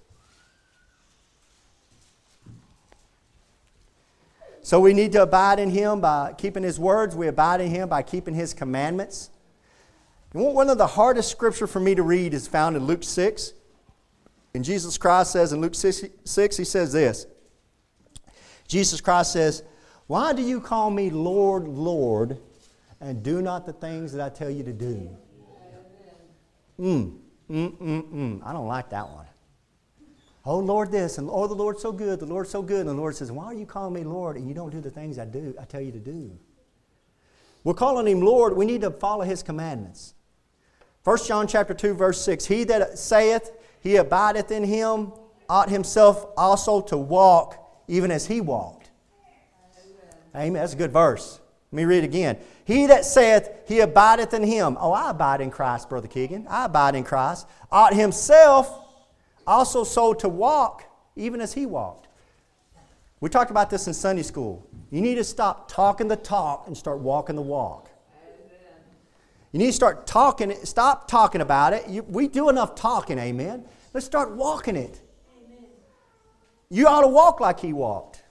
So 4.62 4.80
we 4.80 4.92
need 4.92 5.12
to 5.12 5.22
abide 5.22 5.58
in 5.58 5.70
Him 5.70 6.00
by 6.00 6.34
keeping 6.36 6.62
His 6.62 6.78
words. 6.78 7.16
We 7.16 7.28
abide 7.28 7.60
in 7.60 7.70
Him 7.70 7.88
by 7.88 8.02
keeping 8.02 8.34
His 8.34 8.52
commandments. 8.52 9.30
One 10.32 10.70
of 10.70 10.78
the 10.78 10.86
hardest 10.86 11.30
scripture 11.30 11.66
for 11.66 11.80
me 11.80 11.94
to 11.94 12.02
read 12.02 12.34
is 12.34 12.46
found 12.46 12.76
in 12.76 12.84
Luke 12.84 13.02
6. 13.02 13.52
And 14.54 14.64
Jesus 14.64 14.98
Christ 14.98 15.32
says 15.32 15.52
in 15.52 15.60
Luke 15.60 15.74
6, 15.74 16.04
6 16.24 16.56
He 16.56 16.64
says 16.64 16.92
this 16.92 17.26
Jesus 18.68 19.00
Christ 19.00 19.32
says, 19.32 19.62
Why 20.06 20.32
do 20.32 20.42
you 20.42 20.60
call 20.60 20.90
me 20.90 21.10
Lord, 21.10 21.66
Lord? 21.66 22.38
and 23.00 23.22
do 23.22 23.40
not 23.40 23.66
the 23.66 23.72
things 23.72 24.12
that 24.12 24.24
I 24.24 24.28
tell 24.28 24.50
you 24.50 24.62
to 24.62 24.72
do. 24.72 25.16
Mm, 26.78 27.18
mm, 27.50 27.76
mm, 27.76 28.12
mm. 28.12 28.40
I 28.44 28.52
don't 28.52 28.66
like 28.66 28.90
that 28.90 29.08
one. 29.08 29.26
Oh, 30.50 30.58
Lord, 30.58 30.90
this, 30.90 31.18
and 31.18 31.30
oh, 31.30 31.46
the 31.46 31.54
Lord's 31.54 31.80
so 31.80 31.92
good, 31.92 32.18
the 32.18 32.26
Lord's 32.26 32.50
so 32.50 32.60
good. 32.60 32.80
And 32.80 32.88
the 32.88 32.94
Lord 32.94 33.14
says, 33.14 33.30
Why 33.30 33.44
are 33.44 33.54
you 33.54 33.64
calling 33.64 33.94
me 33.94 34.02
Lord 34.02 34.34
and 34.36 34.48
you 34.48 34.52
don't 34.52 34.70
do 34.70 34.80
the 34.80 34.90
things 34.90 35.16
I 35.16 35.24
do, 35.24 35.54
I 35.60 35.64
tell 35.64 35.80
you 35.80 35.92
to 35.92 36.00
do? 36.00 36.36
We're 37.62 37.74
calling 37.74 38.08
him 38.08 38.20
Lord, 38.20 38.56
we 38.56 38.64
need 38.64 38.80
to 38.80 38.90
follow 38.90 39.22
his 39.22 39.44
commandments. 39.44 40.14
1 41.04 41.18
John 41.24 41.46
chapter 41.46 41.72
2, 41.72 41.94
verse 41.94 42.20
6. 42.22 42.46
He 42.46 42.64
that 42.64 42.98
saith 42.98 43.52
he 43.80 43.94
abideth 43.94 44.50
in 44.50 44.64
him 44.64 45.12
ought 45.48 45.70
himself 45.70 46.26
also 46.36 46.80
to 46.80 46.96
walk 46.96 47.56
even 47.86 48.10
as 48.10 48.26
he 48.26 48.40
walked. 48.40 48.90
Amen. 50.34 50.54
That's 50.54 50.72
a 50.72 50.76
good 50.76 50.92
verse. 50.92 51.38
Let 51.70 51.76
me 51.76 51.84
read 51.84 52.02
again. 52.02 52.38
He 52.64 52.86
that 52.86 53.04
saith 53.04 53.48
he 53.68 53.78
abideth 53.78 54.34
in 54.34 54.42
him. 54.42 54.76
Oh, 54.80 54.90
I 54.90 55.10
abide 55.10 55.42
in 55.42 55.52
Christ, 55.52 55.88
Brother 55.88 56.08
Keegan. 56.08 56.48
I 56.48 56.64
abide 56.64 56.96
in 56.96 57.04
Christ. 57.04 57.46
Ought 57.70 57.94
himself 57.94 58.79
also 59.46 59.84
so 59.84 60.14
to 60.14 60.28
walk, 60.28 60.84
even 61.16 61.40
as 61.40 61.52
he 61.52 61.66
walked. 61.66 62.08
We 63.20 63.28
talked 63.28 63.50
about 63.50 63.68
this 63.68 63.86
in 63.86 63.94
Sunday 63.94 64.22
school. 64.22 64.66
You 64.90 65.00
need 65.00 65.16
to 65.16 65.24
stop 65.24 65.70
talking 65.70 66.08
the 66.08 66.16
talk 66.16 66.66
and 66.66 66.76
start 66.76 67.00
walking 67.00 67.36
the 67.36 67.42
walk. 67.42 67.90
You 69.52 69.58
need 69.58 69.66
to 69.66 69.72
start 69.72 70.06
talking, 70.06 70.54
stop 70.64 71.08
talking 71.08 71.40
about 71.40 71.72
it. 71.72 71.88
You, 71.88 72.02
we 72.04 72.28
do 72.28 72.48
enough 72.48 72.76
talking, 72.76 73.18
amen. 73.18 73.64
Let's 73.92 74.06
start 74.06 74.30
walking 74.30 74.76
it. 74.76 75.00
Amen. 75.44 75.64
You 76.70 76.86
ought 76.86 77.00
to 77.00 77.08
walk 77.08 77.40
like 77.40 77.58
he 77.58 77.72
walked. 77.72 78.22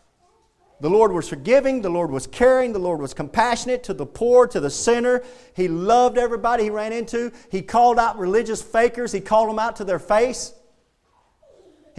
The 0.82 0.89
Lord 0.89 1.12
was 1.12 1.28
forgiving, 1.28 1.82
the 1.82 1.89
Lord 1.89 2.10
was 2.10 2.26
caring, 2.26 2.72
the 2.72 2.80
Lord 2.80 3.01
was 3.01 3.14
compassionate 3.14 3.84
to 3.84 3.93
the 3.93 4.05
poor, 4.05 4.47
to 4.47 4.62
the 4.62 4.70
sinner. 4.70 5.22
He 5.53 5.68
loved 5.68 6.18
everybody 6.18 6.64
he 6.64 6.70
ran 6.70 6.93
into. 6.93 7.34
He 7.51 7.62
called 7.62 7.99
out 7.99 8.18
religious 8.18 8.62
fakers, 8.62 9.12
he 9.12 9.20
called 9.20 9.49
them 9.49 9.60
out 9.60 9.76
to 9.76 9.84
their 9.84 9.99
face. 9.99 10.53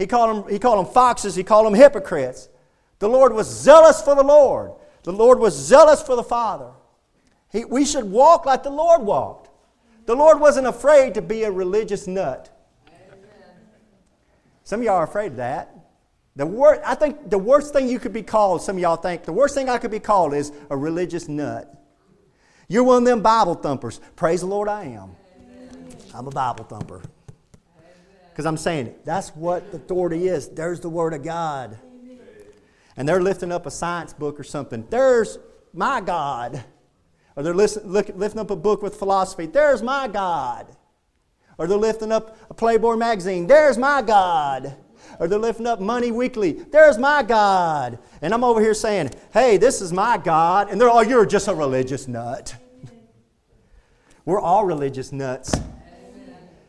He 0.01 0.07
called 0.07 0.45
them, 0.45 0.51
he 0.51 0.57
called 0.57 0.83
them 0.83 0.91
foxes, 0.91 1.35
he 1.35 1.43
called 1.43 1.67
them 1.67 1.75
hypocrites. 1.75 2.49
The 2.97 3.07
Lord 3.07 3.33
was 3.33 3.47
zealous 3.47 4.01
for 4.01 4.15
the 4.15 4.23
Lord, 4.23 4.71
the 5.03 5.13
Lord 5.13 5.37
was 5.37 5.55
zealous 5.55 6.01
for 6.01 6.15
the 6.15 6.23
Father. 6.23 6.71
He, 7.51 7.65
we 7.65 7.85
should 7.85 8.05
walk 8.05 8.47
like 8.47 8.63
the 8.63 8.71
Lord 8.71 9.03
walked. 9.03 9.51
The 10.07 10.15
Lord 10.15 10.39
wasn't 10.39 10.65
afraid 10.65 11.13
to 11.13 11.21
be 11.21 11.43
a 11.43 11.51
religious 11.51 12.07
nut. 12.07 12.49
Some 14.63 14.79
of 14.79 14.85
y'all 14.87 14.95
are 14.95 15.03
afraid 15.03 15.33
of 15.33 15.37
that. 15.37 15.75
The 16.35 16.47
wor- 16.47 16.81
I 16.83 16.95
think 16.95 17.29
the 17.29 17.37
worst 17.37 17.71
thing 17.71 17.87
you 17.87 17.99
could 17.99 18.13
be 18.13 18.23
called, 18.23 18.63
some 18.63 18.77
of 18.77 18.81
y'all 18.81 18.95
think, 18.95 19.23
the 19.25 19.33
worst 19.33 19.53
thing 19.53 19.69
I 19.69 19.77
could 19.77 19.91
be 19.91 19.99
called 19.99 20.33
is 20.33 20.51
a 20.71 20.77
religious 20.77 21.27
nut. 21.27 21.71
You're 22.67 22.85
one 22.85 23.03
of 23.03 23.05
them 23.05 23.21
Bible 23.21 23.53
thumpers. 23.53 24.01
Praise 24.15 24.41
the 24.41 24.47
Lord, 24.47 24.67
I 24.67 24.85
am. 24.85 25.15
I'm 26.15 26.25
a 26.25 26.31
Bible 26.31 26.63
thumper. 26.63 27.03
Because 28.31 28.45
I'm 28.45 28.57
saying. 28.57 28.95
That's 29.03 29.29
what 29.35 29.71
the 29.71 29.77
authority 29.77 30.27
is. 30.27 30.49
There's 30.49 30.79
the 30.79 30.89
Word 30.89 31.13
of 31.13 31.23
God. 31.23 31.77
and 32.97 33.07
they're 33.07 33.21
lifting 33.21 33.51
up 33.51 33.65
a 33.65 33.71
science 33.71 34.13
book 34.13 34.39
or 34.39 34.43
something. 34.43 34.85
There's 34.89 35.37
my 35.73 36.01
God. 36.01 36.63
Or 37.35 37.43
they're 37.43 37.53
lifting 37.53 38.39
up 38.39 38.51
a 38.51 38.55
book 38.55 38.81
with 38.81 38.95
philosophy. 38.95 39.45
There's 39.45 39.81
my 39.81 40.07
God. 40.07 40.67
Or 41.57 41.65
they're 41.67 41.77
lifting 41.77 42.11
up 42.11 42.37
a 42.49 42.53
Playboy 42.53 42.95
magazine. 42.95 43.47
There's 43.47 43.77
my 43.77 44.01
God. 44.01 44.75
Or 45.19 45.27
they're 45.27 45.39
lifting 45.39 45.67
up 45.67 45.79
Money 45.79 46.11
Weekly. 46.11 46.51
There's 46.51 46.97
my 46.97 47.23
God. 47.23 47.99
And 48.21 48.33
I'm 48.33 48.43
over 48.43 48.61
here 48.61 48.73
saying, 48.73 49.11
hey, 49.33 49.57
this 49.57 49.81
is 49.81 49.91
my 49.93 50.17
God. 50.17 50.69
And 50.69 50.79
they're 50.79 50.89
all, 50.89 50.99
oh, 50.99 51.01
you're 51.01 51.25
just 51.25 51.47
a 51.47 51.55
religious 51.55 52.07
nut. 52.07 52.55
We're 54.25 54.39
all 54.39 54.65
religious 54.65 55.11
nuts. 55.11 55.55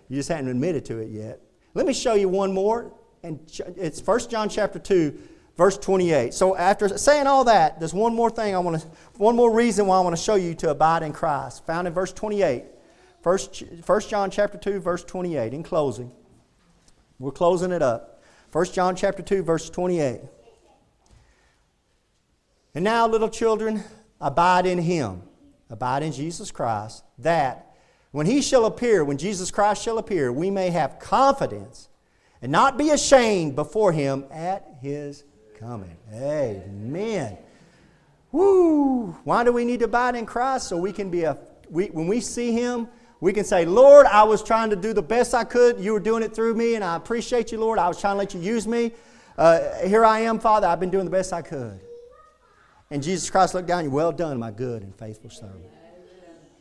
You 0.09 0.17
just 0.17 0.31
haven't 0.31 0.49
admitted 0.49 0.85
to 0.87 0.99
it 0.99 1.11
yet. 1.11 1.42
Let 1.75 1.87
me 1.87 1.93
show 1.93 2.15
you 2.15 2.29
one 2.29 2.53
more. 2.53 2.93
And 3.23 3.39
it's 3.77 4.01
1 4.01 4.29
John 4.29 4.49
chapter 4.49 4.79
2, 4.79 5.17
verse 5.57 5.79
28. 5.79 6.35
So 6.35 6.57
after 6.57 6.97
saying 6.99 7.27
all 7.27 7.45
that, 7.45 7.79
there's 7.79 7.95
one 7.95 8.15
more 8.15 8.31
thing 8.31 8.55
I 8.55 8.59
want 8.59 8.81
to, 8.81 8.87
one 9.17 9.37
more 9.37 9.53
reason 9.55 9.87
why 9.87 9.99
I 9.99 10.01
want 10.01 10.17
to 10.17 10.23
show 10.23 10.35
you 10.35 10.55
to 10.57 10.71
abide 10.71 11.03
in 11.03 11.13
Christ, 11.13 11.65
found 11.67 11.87
in 11.87 11.95
verse 11.95 12.13
28. 12.13 12.65
First, 13.23 13.63
1 13.87 14.01
John 14.09 14.31
chapter 14.31 14.59
2, 14.59 14.81
verse 14.81 15.05
28. 15.05 15.55
In 15.55 15.63
closing, 15.63 16.11
we're 17.19 17.31
closing 17.31 17.71
it 17.71 17.83
up. 17.83 18.23
1 18.51 18.67
John 18.67 18.97
chapter 18.97 19.23
2, 19.23 19.45
verse 19.45 19.71
28. 19.71 20.21
And 22.75 22.85
now, 22.85 23.07
little 23.07 23.29
children, 23.29 23.85
abide 24.21 24.67
in 24.67 24.79
him, 24.79 25.23
abide 25.71 26.03
in 26.03 26.11
Jesus 26.11 26.51
Christ, 26.51 27.05
that 27.19 27.72
when 28.13 28.27
he 28.27 28.41
shall 28.41 28.67
appear, 28.67 29.05
when 29.05 29.19
Jesus 29.19 29.51
Christ 29.51 29.83
shall 29.83 29.99
appear, 29.99 30.31
we 30.31 30.51
may 30.51 30.71
have 30.71 30.99
confidence 30.99 31.89
and 32.41 32.53
not 32.53 32.79
be 32.79 32.91
ashamed 32.91 33.57
before 33.57 33.93
him 33.93 34.25
at 34.31 34.77
his 34.81 35.25
coming. 35.59 35.97
Amen. 36.13 37.39
Woo! 38.31 39.13
Why 39.25 39.45
do 39.45 39.53
we 39.53 39.65
need 39.65 39.81
to 39.81 39.87
abide 39.87 40.15
in 40.15 40.27
Christ? 40.27 40.69
So 40.69 40.77
we 40.77 40.93
can 40.93 41.11
be 41.11 41.25
a, 41.25 41.39
we, 41.71 41.87
when 41.87 42.07
we 42.07 42.21
see 42.21 42.53
him, 42.53 42.89
we 43.21 43.33
can 43.33 43.45
say, 43.45 43.65
Lord, 43.65 44.07
I 44.07 44.25
was 44.25 44.43
trying 44.43 44.71
to 44.71 44.77
do 44.77 44.93
the 44.93 45.03
best 45.03 45.33
I 45.33 45.45
could. 45.45 45.79
You 45.79 45.93
were 45.93 46.01
doing 46.01 46.23
it 46.23 46.35
through 46.35 46.55
me, 46.55 46.75
and 46.75 46.83
I 46.83 46.97
appreciate 46.97 47.53
you, 47.53 47.59
Lord. 47.59 47.79
I 47.79 47.89
was 47.89 48.01
trying 48.01 48.15
to 48.15 48.19
let 48.19 48.35
you 48.35 48.41
use 48.41 48.67
me. 48.67 48.93
Uh, 49.39 49.75
here 49.87 50.05
I 50.05 50.21
am, 50.21 50.39
Father. 50.39 50.67
I've 50.67 50.81
been 50.81 50.91
doing 50.91 51.05
the 51.05 51.11
best 51.11 51.33
I 51.33 51.41
could. 51.41 51.81
And 52.91 53.03
Jesus 53.03 53.31
Christ 53.31 53.55
looked 53.55 53.69
down, 53.69 53.85
you 53.85 53.91
well 53.91 54.13
done, 54.13 54.39
my 54.39 54.51
good 54.51 54.83
and 54.83 54.95
faithful 54.95 55.31
servant. 55.31 55.72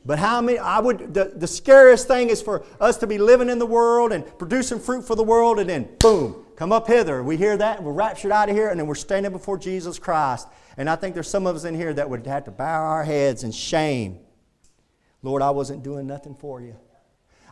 But 0.05 0.17
how 0.17 0.41
many, 0.41 0.57
I 0.57 0.79
would, 0.79 1.13
the, 1.13 1.33
the 1.35 1.47
scariest 1.47 2.07
thing 2.07 2.29
is 2.29 2.41
for 2.41 2.65
us 2.79 2.97
to 2.97 3.07
be 3.07 3.17
living 3.17 3.49
in 3.49 3.59
the 3.59 3.65
world 3.65 4.11
and 4.11 4.25
producing 4.39 4.79
fruit 4.79 5.05
for 5.05 5.15
the 5.15 5.23
world, 5.23 5.59
and 5.59 5.69
then 5.69 5.89
boom, 5.99 6.45
come 6.55 6.71
up 6.71 6.87
hither. 6.87 7.21
We 7.21 7.37
hear 7.37 7.55
that, 7.57 7.83
we're 7.83 7.91
raptured 7.91 8.31
out 8.31 8.49
of 8.49 8.55
here, 8.55 8.69
and 8.69 8.79
then 8.79 8.87
we're 8.87 8.95
standing 8.95 9.31
before 9.31 9.57
Jesus 9.57 9.99
Christ. 9.99 10.47
And 10.77 10.89
I 10.89 10.95
think 10.95 11.13
there's 11.13 11.29
some 11.29 11.45
of 11.45 11.55
us 11.55 11.65
in 11.65 11.75
here 11.75 11.93
that 11.93 12.09
would 12.09 12.25
have 12.25 12.45
to 12.45 12.51
bow 12.51 12.81
our 12.83 13.03
heads 13.03 13.43
in 13.43 13.51
shame 13.51 14.19
Lord, 15.23 15.41
I 15.41 15.51
wasn't 15.51 15.83
doing 15.83 16.07
nothing 16.07 16.35
for 16.35 16.61
you. 16.61 16.75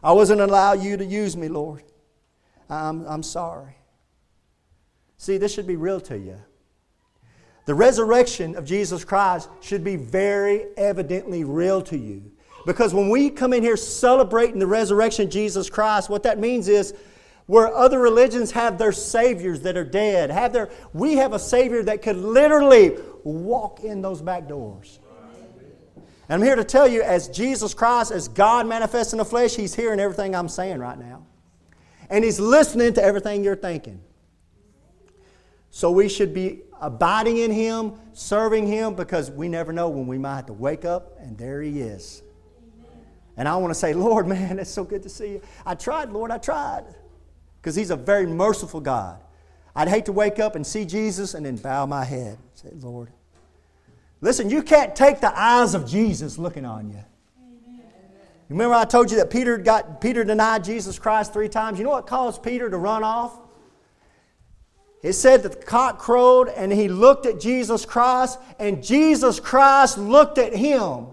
I 0.02 0.12
wasn't 0.14 0.42
allowing 0.42 0.82
you 0.82 0.98
to 0.98 1.06
use 1.06 1.38
me, 1.38 1.50
Lord. 1.50 1.84
I'm, 2.70 3.06
I'm 3.06 3.24
sorry. 3.24 3.76
See, 5.18 5.38
this 5.38 5.54
should 5.54 5.68
be 5.68 5.76
real 5.76 6.00
to 6.02 6.18
you. 6.18 6.40
The 7.66 7.76
resurrection 7.76 8.56
of 8.56 8.66
Jesus 8.66 9.04
Christ 9.04 9.50
should 9.62 9.84
be 9.84 9.96
very 9.96 10.66
evidently 10.78 11.44
real 11.44 11.82
to 11.84 11.98
you. 11.98 12.32
Because 12.66 12.94
when 12.94 13.10
we 13.10 13.30
come 13.30 13.54
in 13.54 13.64
here 13.64 13.78
celebrating 13.78 14.60
the 14.60 14.68
resurrection 14.68 15.26
of 15.26 15.32
Jesus 15.32 15.70
Christ, 15.70 16.10
what 16.10 16.24
that 16.24 16.40
means 16.40 16.68
is 16.68 16.94
where 17.46 17.74
other 17.74 18.00
religions 18.00 18.52
have 18.52 18.78
their 18.78 18.92
saviors 18.92 19.62
that 19.62 19.76
are 19.76 19.84
dead, 19.84 20.30
have 20.30 20.54
their, 20.54 20.70
we 20.94 21.16
have 21.16 21.34
a 21.34 21.40
savior 21.40 21.82
that 21.84 22.02
could 22.02 22.18
literally 22.18 22.96
walk 23.24 23.80
in 23.80 24.02
those 24.02 24.22
back 24.22 24.48
doors. 24.48 25.00
And 26.30 26.36
I'm 26.36 26.44
here 26.44 26.56
to 26.56 26.64
tell 26.64 26.88
you, 26.88 27.02
as 27.02 27.28
Jesus 27.28 27.74
Christ, 27.74 28.12
as 28.12 28.28
God 28.28 28.68
manifests 28.68 29.14
in 29.14 29.18
the 29.18 29.26
flesh, 29.26 29.56
He's 29.56 29.74
hearing 29.74 30.00
everything 30.00 30.36
I'm 30.36 30.48
saying 30.48 30.78
right 30.78 30.98
now. 31.00 31.26
And 32.12 32.24
He's 32.24 32.40
listening 32.40 32.94
to 32.94 33.04
everything 33.04 33.44
you're 33.44 33.56
thinking. 33.56 34.00
So 35.72 35.90
we 35.90 36.08
should 36.08 36.36
be 36.36 36.62
abiding 36.80 37.38
in 37.38 37.50
Him, 37.50 37.94
serving 38.14 38.68
Him, 38.68 38.94
because 38.94 39.32
we 39.32 39.50
never 39.50 39.74
know 39.74 39.90
when 39.90 40.06
we 40.06 40.20
might 40.20 40.36
have 40.36 40.46
to 40.48 40.54
wake 40.54 40.86
up 40.86 41.18
and 41.20 41.36
there 41.36 41.64
He 41.64 41.82
is. 41.82 42.22
And 43.40 43.48
I 43.48 43.56
want 43.58 43.72
to 43.72 43.80
say, 43.80 43.94
Lord, 43.94 44.28
man, 44.28 44.60
it's 44.60 44.70
so 44.70 44.84
good 44.84 45.02
to 45.02 45.10
see 45.10 45.30
you. 45.30 45.42
I 45.66 45.74
tried, 45.74 46.12
Lord, 46.12 46.30
I 46.30 46.38
tried. 46.38 46.84
Because 47.60 47.76
He's 47.76 47.90
a 47.90 47.96
very 47.96 48.28
merciful 48.28 48.82
God. 48.82 49.20
I'd 49.76 49.88
hate 49.88 50.06
to 50.06 50.12
wake 50.12 50.38
up 50.38 50.56
and 50.56 50.68
see 50.68 50.86
Jesus 50.86 51.34
and 51.34 51.44
then 51.44 51.56
bow 51.56 51.88
my 51.88 52.06
head. 52.06 52.38
Say, 52.54 52.70
Lord, 52.80 53.10
Listen, 54.22 54.50
you 54.50 54.62
can't 54.62 54.96
take 54.96 55.22
the 55.22 55.38
eyes 55.40 55.74
of 55.74 55.88
Jesus 55.88 56.38
looking 56.38 56.66
on 56.66 56.90
you. 56.90 57.04
Remember 58.50 58.76
I 58.76 58.84
told 58.84 59.12
you 59.12 59.18
that 59.18 59.30
Peter 59.30 59.58
got 59.58 60.02
Peter 60.02 60.24
denied 60.24 60.64
Jesus 60.64 60.98
Christ 60.98 61.32
three 61.32 61.50
times. 61.50 61.78
You 61.78 61.86
know 61.86 61.92
what 61.92 62.08
caused 62.08 62.42
Peter 62.42 62.70
to 62.70 62.78
run 62.78 63.04
off? 63.04 63.40
It 65.04 65.14
said 65.14 65.44
that 65.44 65.60
the 65.60 65.66
cock 65.66 66.00
crowed 66.00 66.50
and 66.50 66.72
he 66.72 66.90
looked 66.90 67.26
at 67.26 67.40
Jesus 67.40 67.86
Christ, 67.86 68.40
and 68.58 68.84
Jesus 68.84 69.40
Christ 69.40 69.98
looked 69.98 70.38
at 70.38 70.54
him. 70.54 71.08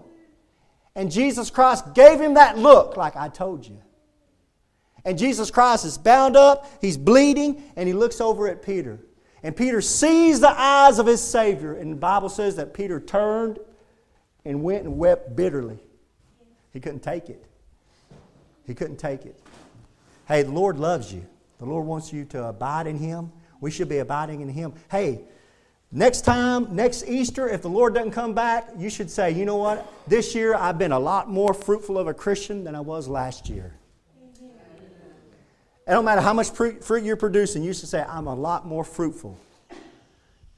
And 0.97 1.11
Jesus 1.11 1.51
Christ 1.51 1.93
gave 1.93 2.19
him 2.19 2.33
that 2.33 2.57
look, 2.57 2.97
like 2.97 3.15
I 3.15 3.29
told 3.29 3.65
you. 3.65 3.77
And 5.05 5.15
Jesus 5.15 5.51
Christ 5.51 5.85
is 5.85 5.95
bound 5.95 6.35
up, 6.35 6.67
he's 6.81 6.97
bleeding, 6.97 7.63
and 7.75 7.87
he 7.87 7.93
looks 7.93 8.19
over 8.19 8.47
at 8.47 8.63
Peter. 8.63 8.99
And 9.43 9.55
Peter 9.55 9.79
sees 9.79 10.39
the 10.39 10.49
eyes 10.49 10.97
of 10.97 11.05
his 11.05 11.21
Savior. 11.21 11.75
And 11.75 11.91
the 11.91 11.97
Bible 11.97 12.29
says 12.29 12.55
that 12.55 12.73
Peter 12.73 12.99
turned 12.99 13.59
and 14.43 14.63
went 14.63 14.85
and 14.85 14.97
wept 14.97 15.35
bitterly. 15.35 15.77
He 16.73 16.79
couldn't 16.79 17.03
take 17.03 17.29
it. 17.29 17.45
He 18.65 18.73
couldn't 18.73 18.97
take 18.97 19.23
it. 19.25 19.39
Hey, 20.27 20.41
the 20.41 20.51
Lord 20.51 20.79
loves 20.79 21.13
you. 21.13 21.25
The 21.59 21.65
Lord 21.65 21.85
wants 21.85 22.11
you 22.11 22.25
to 22.25 22.45
abide 22.45 22.87
in 22.87 22.97
Him. 22.97 23.31
We 23.61 23.69
should 23.69 23.87
be 23.87 23.99
abiding 23.99 24.41
in 24.41 24.49
Him. 24.49 24.73
Hey, 24.89 25.21
next 25.91 26.21
time, 26.21 26.75
next 26.75 27.07
Easter, 27.07 27.47
if 27.47 27.61
the 27.61 27.69
Lord 27.69 27.93
doesn't 27.93 28.11
come 28.11 28.33
back, 28.33 28.69
you 28.77 28.89
should 28.89 29.09
say, 29.09 29.31
you 29.31 29.45
know 29.45 29.57
what? 29.57 29.91
This 30.07 30.35
year 30.35 30.55
I've 30.55 30.77
been 30.77 30.91
a 30.91 30.99
lot 30.99 31.29
more 31.29 31.53
fruitful 31.53 31.97
of 31.97 32.07
a 32.07 32.13
Christian 32.13 32.63
than 32.63 32.75
I 32.75 32.81
was 32.81 33.07
last 33.07 33.49
year. 33.49 33.73
It 35.87 35.91
don't 35.91 36.03
matter 36.03 36.21
how 36.21 36.33
much 36.33 36.49
fruit 36.49 37.03
you're 37.03 37.15
producing, 37.15 37.63
you 37.63 37.73
should 37.73 37.87
say, 37.87 38.03
I'm 38.03 38.27
a 38.27 38.35
lot 38.35 38.67
more 38.67 38.83
fruitful. 38.83 39.39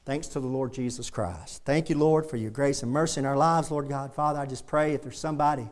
Thanks 0.04 0.26
to 0.28 0.40
the 0.40 0.46
Lord 0.48 0.72
Jesus 0.72 1.08
Christ. 1.08 1.62
Thank 1.64 1.88
you, 1.88 1.96
Lord, 1.96 2.26
for 2.26 2.36
your 2.36 2.50
grace 2.50 2.82
and 2.82 2.90
mercy 2.90 3.20
in 3.20 3.26
our 3.26 3.36
lives, 3.36 3.70
Lord 3.70 3.88
God. 3.88 4.12
Father, 4.12 4.40
I 4.40 4.46
just 4.46 4.66
pray 4.66 4.92
if 4.92 5.02
there's 5.02 5.20
somebody 5.20 5.68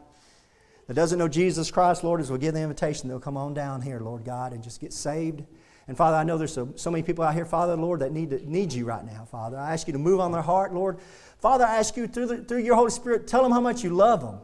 that 0.87 0.95
doesn't 0.95 1.19
know 1.19 1.27
Jesus 1.27 1.73
Christ, 1.73 2.05
Lord, 2.05 2.21
as 2.21 2.31
we'll 2.31 2.39
give 2.39 2.55
the 2.55 2.61
invitation, 2.61 3.09
they'll 3.09 3.19
come 3.19 3.37
on 3.37 3.53
down 3.53 3.83
here, 3.83 3.99
Lord 3.99 4.25
God, 4.25 4.53
and 4.53 4.63
just 4.63 4.81
get 4.81 4.93
saved. 4.93 5.43
And 5.89 5.97
Father, 5.97 6.17
I 6.17 6.23
know 6.23 6.37
there's 6.37 6.53
so, 6.53 6.73
so 6.77 6.91
many 6.91 7.03
people 7.03 7.25
out 7.25 7.35
here, 7.35 7.47
Father, 7.47 7.75
Lord, 7.75 8.01
that 8.01 8.13
need, 8.13 8.31
to, 8.31 8.51
need 8.51 8.73
you 8.73 8.85
right 8.85 9.05
now, 9.05 9.25
Father. 9.25 9.57
I 9.57 9.73
ask 9.73 9.87
you 9.87 9.95
to 9.95 9.99
move 9.99 10.21
on 10.21 10.33
their 10.33 10.43
heart, 10.43 10.75
Lord. 10.75 10.99
Father, 11.41 11.65
I 11.65 11.77
ask 11.79 11.97
you 11.97 12.07
through, 12.07 12.27
the, 12.27 12.37
through 12.45 12.59
your 12.59 12.75
Holy 12.75 12.91
Spirit, 12.91 13.27
tell 13.27 13.43
them 13.43 13.53
how 13.53 13.61
much 13.61 13.83
you 13.83 13.91
love 13.91 14.21
them, 14.21 14.39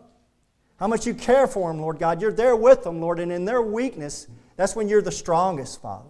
how 0.78 0.88
much 0.88 1.06
you 1.06 1.12
care 1.12 1.46
for 1.46 1.70
them, 1.70 1.80
Lord 1.80 1.98
God. 1.98 2.22
You're 2.22 2.32
there 2.32 2.56
with 2.56 2.82
them, 2.82 3.00
Lord, 3.00 3.20
and 3.20 3.30
in 3.30 3.44
their 3.44 3.60
weakness, 3.60 4.26
that's 4.56 4.74
when 4.74 4.88
you're 4.88 5.02
the 5.02 5.12
strongest, 5.12 5.82
Father. 5.82 6.08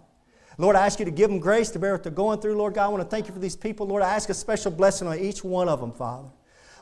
Lord, 0.57 0.77
I 0.77 0.85
ask 0.85 0.99
you 0.99 1.05
to 1.05 1.11
give 1.11 1.29
them 1.29 1.39
grace 1.39 1.69
to 1.71 1.79
bear 1.79 1.91
what 1.91 2.03
they're 2.03 2.13
going 2.13 2.39
through, 2.39 2.55
Lord 2.55 2.75
God. 2.75 2.85
I 2.85 2.87
want 2.87 3.03
to 3.03 3.09
thank 3.09 3.27
you 3.27 3.33
for 3.33 3.39
these 3.39 3.57
people. 3.57 3.87
Lord, 3.87 4.03
I 4.03 4.13
ask 4.13 4.29
a 4.29 4.33
special 4.33 4.71
blessing 4.71 5.05
on 5.07 5.19
each 5.19 5.43
one 5.43 5.67
of 5.67 5.81
them, 5.81 5.91
Father. 5.91 6.29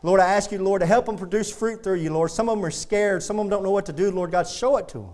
Lord, 0.04 0.20
I 0.20 0.34
ask 0.34 0.52
you, 0.52 0.60
Lord, 0.60 0.82
to 0.82 0.86
help 0.86 1.08
them 1.08 1.18
produce 1.18 1.52
fruit 1.52 1.82
through 1.82 1.96
you, 1.96 2.12
Lord. 2.14 2.30
Some 2.30 2.50
of 2.50 2.58
them 2.58 2.66
are 2.66 2.72
scared. 2.72 3.24
Some 3.24 3.40
of 3.40 3.46
them 3.46 3.50
don't 3.50 3.64
know 3.64 3.72
what 3.72 3.88
to 3.88 3.94
do, 3.94 4.12
Lord 4.12 4.32
God. 4.32 4.48
Show 4.48 4.78
it 4.78 4.90
to 4.90 5.00
them. 5.00 5.14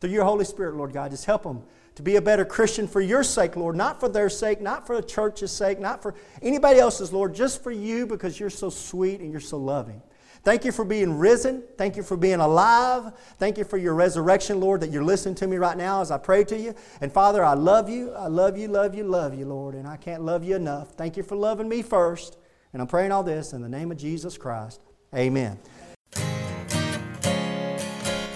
Through 0.00 0.10
your 0.10 0.24
Holy 0.24 0.44
Spirit, 0.44 0.74
Lord 0.74 0.92
God. 0.92 1.10
Just 1.12 1.24
help 1.24 1.44
them 1.44 1.62
to 1.96 2.02
be 2.02 2.16
a 2.16 2.22
better 2.22 2.44
Christian 2.44 2.86
for 2.86 3.00
your 3.00 3.24
sake, 3.24 3.56
Lord. 3.56 3.74
Not 3.74 3.98
for 3.98 4.08
their 4.08 4.28
sake, 4.28 4.60
not 4.60 4.86
for 4.86 4.96
the 4.96 5.06
church's 5.06 5.50
sake, 5.50 5.80
not 5.80 6.02
for 6.02 6.14
anybody 6.42 6.78
else's, 6.78 7.12
Lord. 7.12 7.34
Just 7.34 7.62
for 7.62 7.70
you 7.72 8.06
because 8.06 8.38
you're 8.38 8.50
so 8.50 8.70
sweet 8.70 9.20
and 9.20 9.32
you're 9.32 9.40
so 9.40 9.56
loving. 9.56 10.02
Thank 10.44 10.64
you 10.64 10.72
for 10.72 10.84
being 10.84 11.18
risen. 11.18 11.64
Thank 11.76 11.96
you 11.96 12.04
for 12.04 12.16
being 12.16 12.38
alive. 12.38 13.12
Thank 13.38 13.58
you 13.58 13.64
for 13.64 13.78
your 13.78 13.94
resurrection, 13.94 14.60
Lord, 14.60 14.82
that 14.82 14.92
you're 14.92 15.02
listening 15.02 15.34
to 15.36 15.46
me 15.48 15.56
right 15.56 15.76
now 15.76 16.02
as 16.02 16.10
I 16.10 16.18
pray 16.18 16.44
to 16.44 16.56
you. 16.56 16.74
And 17.00 17.10
Father, 17.10 17.42
I 17.42 17.54
love 17.54 17.88
you. 17.88 18.12
I 18.12 18.28
love 18.28 18.56
you, 18.56 18.68
love 18.68 18.94
you, 18.94 19.02
love 19.02 19.34
you, 19.34 19.46
Lord. 19.46 19.74
And 19.74 19.88
I 19.88 19.96
can't 19.96 20.22
love 20.22 20.44
you 20.44 20.54
enough. 20.54 20.90
Thank 20.90 21.16
you 21.16 21.22
for 21.22 21.34
loving 21.34 21.68
me 21.68 21.82
first. 21.82 22.36
And 22.74 22.82
I'm 22.82 22.86
praying 22.86 23.10
all 23.10 23.22
this 23.22 23.54
in 23.54 23.62
the 23.62 23.68
name 23.68 23.90
of 23.90 23.96
Jesus 23.96 24.36
Christ. 24.36 24.82
Amen. 25.14 25.58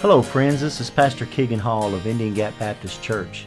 Hello, 0.00 0.22
friends. 0.22 0.62
This 0.62 0.80
is 0.80 0.88
Pastor 0.88 1.26
Keegan 1.26 1.58
Hall 1.58 1.94
of 1.94 2.06
Indian 2.06 2.32
Gap 2.32 2.58
Baptist 2.58 3.02
Church 3.02 3.46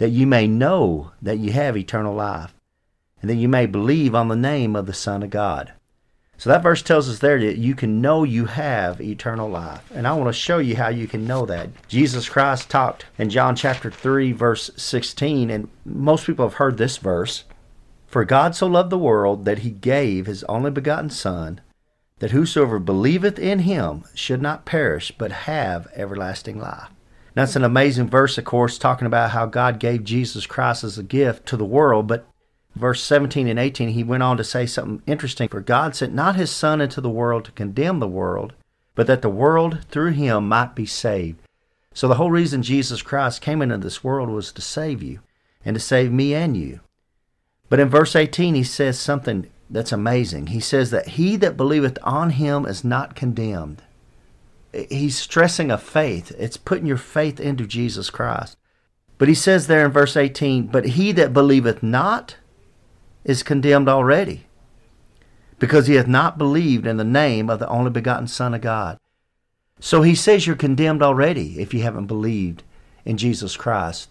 that 0.00 0.08
you 0.08 0.26
may 0.26 0.46
know 0.46 1.10
that 1.20 1.38
you 1.38 1.52
have 1.52 1.76
eternal 1.76 2.14
life, 2.14 2.54
and 3.20 3.28
that 3.28 3.34
you 3.36 3.50
may 3.50 3.66
believe 3.66 4.14
on 4.14 4.28
the 4.28 4.34
name 4.34 4.74
of 4.74 4.86
the 4.86 4.94
Son 4.94 5.22
of 5.22 5.28
God." 5.28 5.74
So 6.38 6.48
that 6.48 6.62
verse 6.62 6.80
tells 6.80 7.06
us 7.10 7.18
there 7.18 7.38
that 7.38 7.58
you 7.58 7.74
can 7.74 8.00
know 8.00 8.24
you 8.24 8.46
have 8.46 8.98
eternal 8.98 9.50
life. 9.50 9.92
And 9.94 10.08
I 10.08 10.14
want 10.14 10.28
to 10.28 10.32
show 10.32 10.56
you 10.56 10.74
how 10.74 10.88
you 10.88 11.06
can 11.06 11.26
know 11.26 11.44
that. 11.44 11.68
Jesus 11.86 12.30
Christ 12.30 12.70
talked 12.70 13.04
in 13.18 13.28
John 13.28 13.54
chapter 13.54 13.90
3, 13.90 14.32
verse 14.32 14.70
16, 14.74 15.50
and 15.50 15.68
most 15.84 16.24
people 16.24 16.46
have 16.46 16.54
heard 16.54 16.78
this 16.78 16.96
verse 16.96 17.44
For 18.06 18.24
God 18.24 18.54
so 18.56 18.66
loved 18.66 18.88
the 18.88 18.98
world 18.98 19.44
that 19.44 19.58
he 19.58 19.70
gave 19.70 20.24
his 20.24 20.44
only 20.44 20.70
begotten 20.70 21.10
Son, 21.10 21.60
that 22.20 22.30
whosoever 22.30 22.78
believeth 22.78 23.38
in 23.38 23.60
him 23.60 24.04
should 24.14 24.40
not 24.40 24.64
perish, 24.64 25.12
but 25.18 25.30
have 25.44 25.88
everlasting 25.94 26.58
life. 26.58 26.88
That's 27.34 27.56
an 27.56 27.64
amazing 27.64 28.08
verse, 28.08 28.38
of 28.38 28.44
course, 28.44 28.78
talking 28.78 29.06
about 29.06 29.30
how 29.30 29.46
God 29.46 29.78
gave 29.78 30.04
Jesus 30.04 30.46
Christ 30.46 30.84
as 30.84 30.98
a 30.98 31.02
gift 31.02 31.46
to 31.46 31.56
the 31.56 31.64
world, 31.64 32.06
but 32.06 32.26
verse 32.74 33.02
17 33.02 33.46
and 33.46 33.58
18, 33.58 33.90
he 33.90 34.02
went 34.02 34.22
on 34.22 34.36
to 34.36 34.44
say 34.44 34.66
something 34.66 35.02
interesting. 35.06 35.48
For 35.48 35.60
God 35.60 35.94
sent 35.94 36.12
not 36.12 36.36
his 36.36 36.50
Son 36.50 36.80
into 36.80 37.00
the 37.00 37.10
world 37.10 37.44
to 37.44 37.52
condemn 37.52 38.00
the 38.00 38.08
world, 38.08 38.54
but 38.94 39.06
that 39.06 39.22
the 39.22 39.28
world 39.28 39.84
through 39.90 40.12
him 40.12 40.48
might 40.48 40.74
be 40.74 40.86
saved. 40.86 41.40
So 41.94 42.08
the 42.08 42.14
whole 42.14 42.30
reason 42.30 42.62
Jesus 42.62 43.02
Christ 43.02 43.42
came 43.42 43.62
into 43.62 43.78
this 43.78 44.04
world 44.04 44.28
was 44.28 44.52
to 44.52 44.62
save 44.62 45.02
you 45.02 45.20
and 45.64 45.74
to 45.74 45.80
save 45.80 46.12
me 46.12 46.34
and 46.34 46.56
you. 46.56 46.80
But 47.68 47.80
in 47.80 47.88
verse 47.88 48.16
18, 48.16 48.54
he 48.54 48.64
says 48.64 48.98
something 48.98 49.48
that's 49.68 49.92
amazing. 49.92 50.48
He 50.48 50.60
says 50.60 50.90
that 50.90 51.08
he 51.10 51.36
that 51.36 51.56
believeth 51.56 51.98
on 52.02 52.30
him 52.30 52.66
is 52.66 52.84
not 52.84 53.14
condemned. 53.14 53.82
He's 54.72 55.18
stressing 55.18 55.70
a 55.70 55.78
faith. 55.78 56.32
It's 56.38 56.56
putting 56.56 56.86
your 56.86 56.96
faith 56.96 57.40
into 57.40 57.66
Jesus 57.66 58.10
Christ. 58.10 58.56
But 59.18 59.28
he 59.28 59.34
says 59.34 59.66
there 59.66 59.84
in 59.84 59.90
verse 59.90 60.16
18, 60.16 60.68
But 60.68 60.86
he 60.86 61.12
that 61.12 61.32
believeth 61.32 61.82
not 61.82 62.36
is 63.24 63.42
condemned 63.42 63.88
already, 63.88 64.46
because 65.58 65.86
he 65.86 65.96
hath 65.96 66.06
not 66.06 66.38
believed 66.38 66.86
in 66.86 66.96
the 66.96 67.04
name 67.04 67.50
of 67.50 67.58
the 67.58 67.68
only 67.68 67.90
begotten 67.90 68.28
Son 68.28 68.54
of 68.54 68.60
God. 68.60 68.98
So 69.80 70.02
he 70.02 70.14
says 70.14 70.46
you're 70.46 70.56
condemned 70.56 71.02
already 71.02 71.60
if 71.60 71.74
you 71.74 71.82
haven't 71.82 72.06
believed 72.06 72.62
in 73.04 73.16
Jesus 73.16 73.56
Christ. 73.56 74.10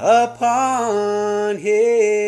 upon 0.00 1.58
Him. 1.58 2.27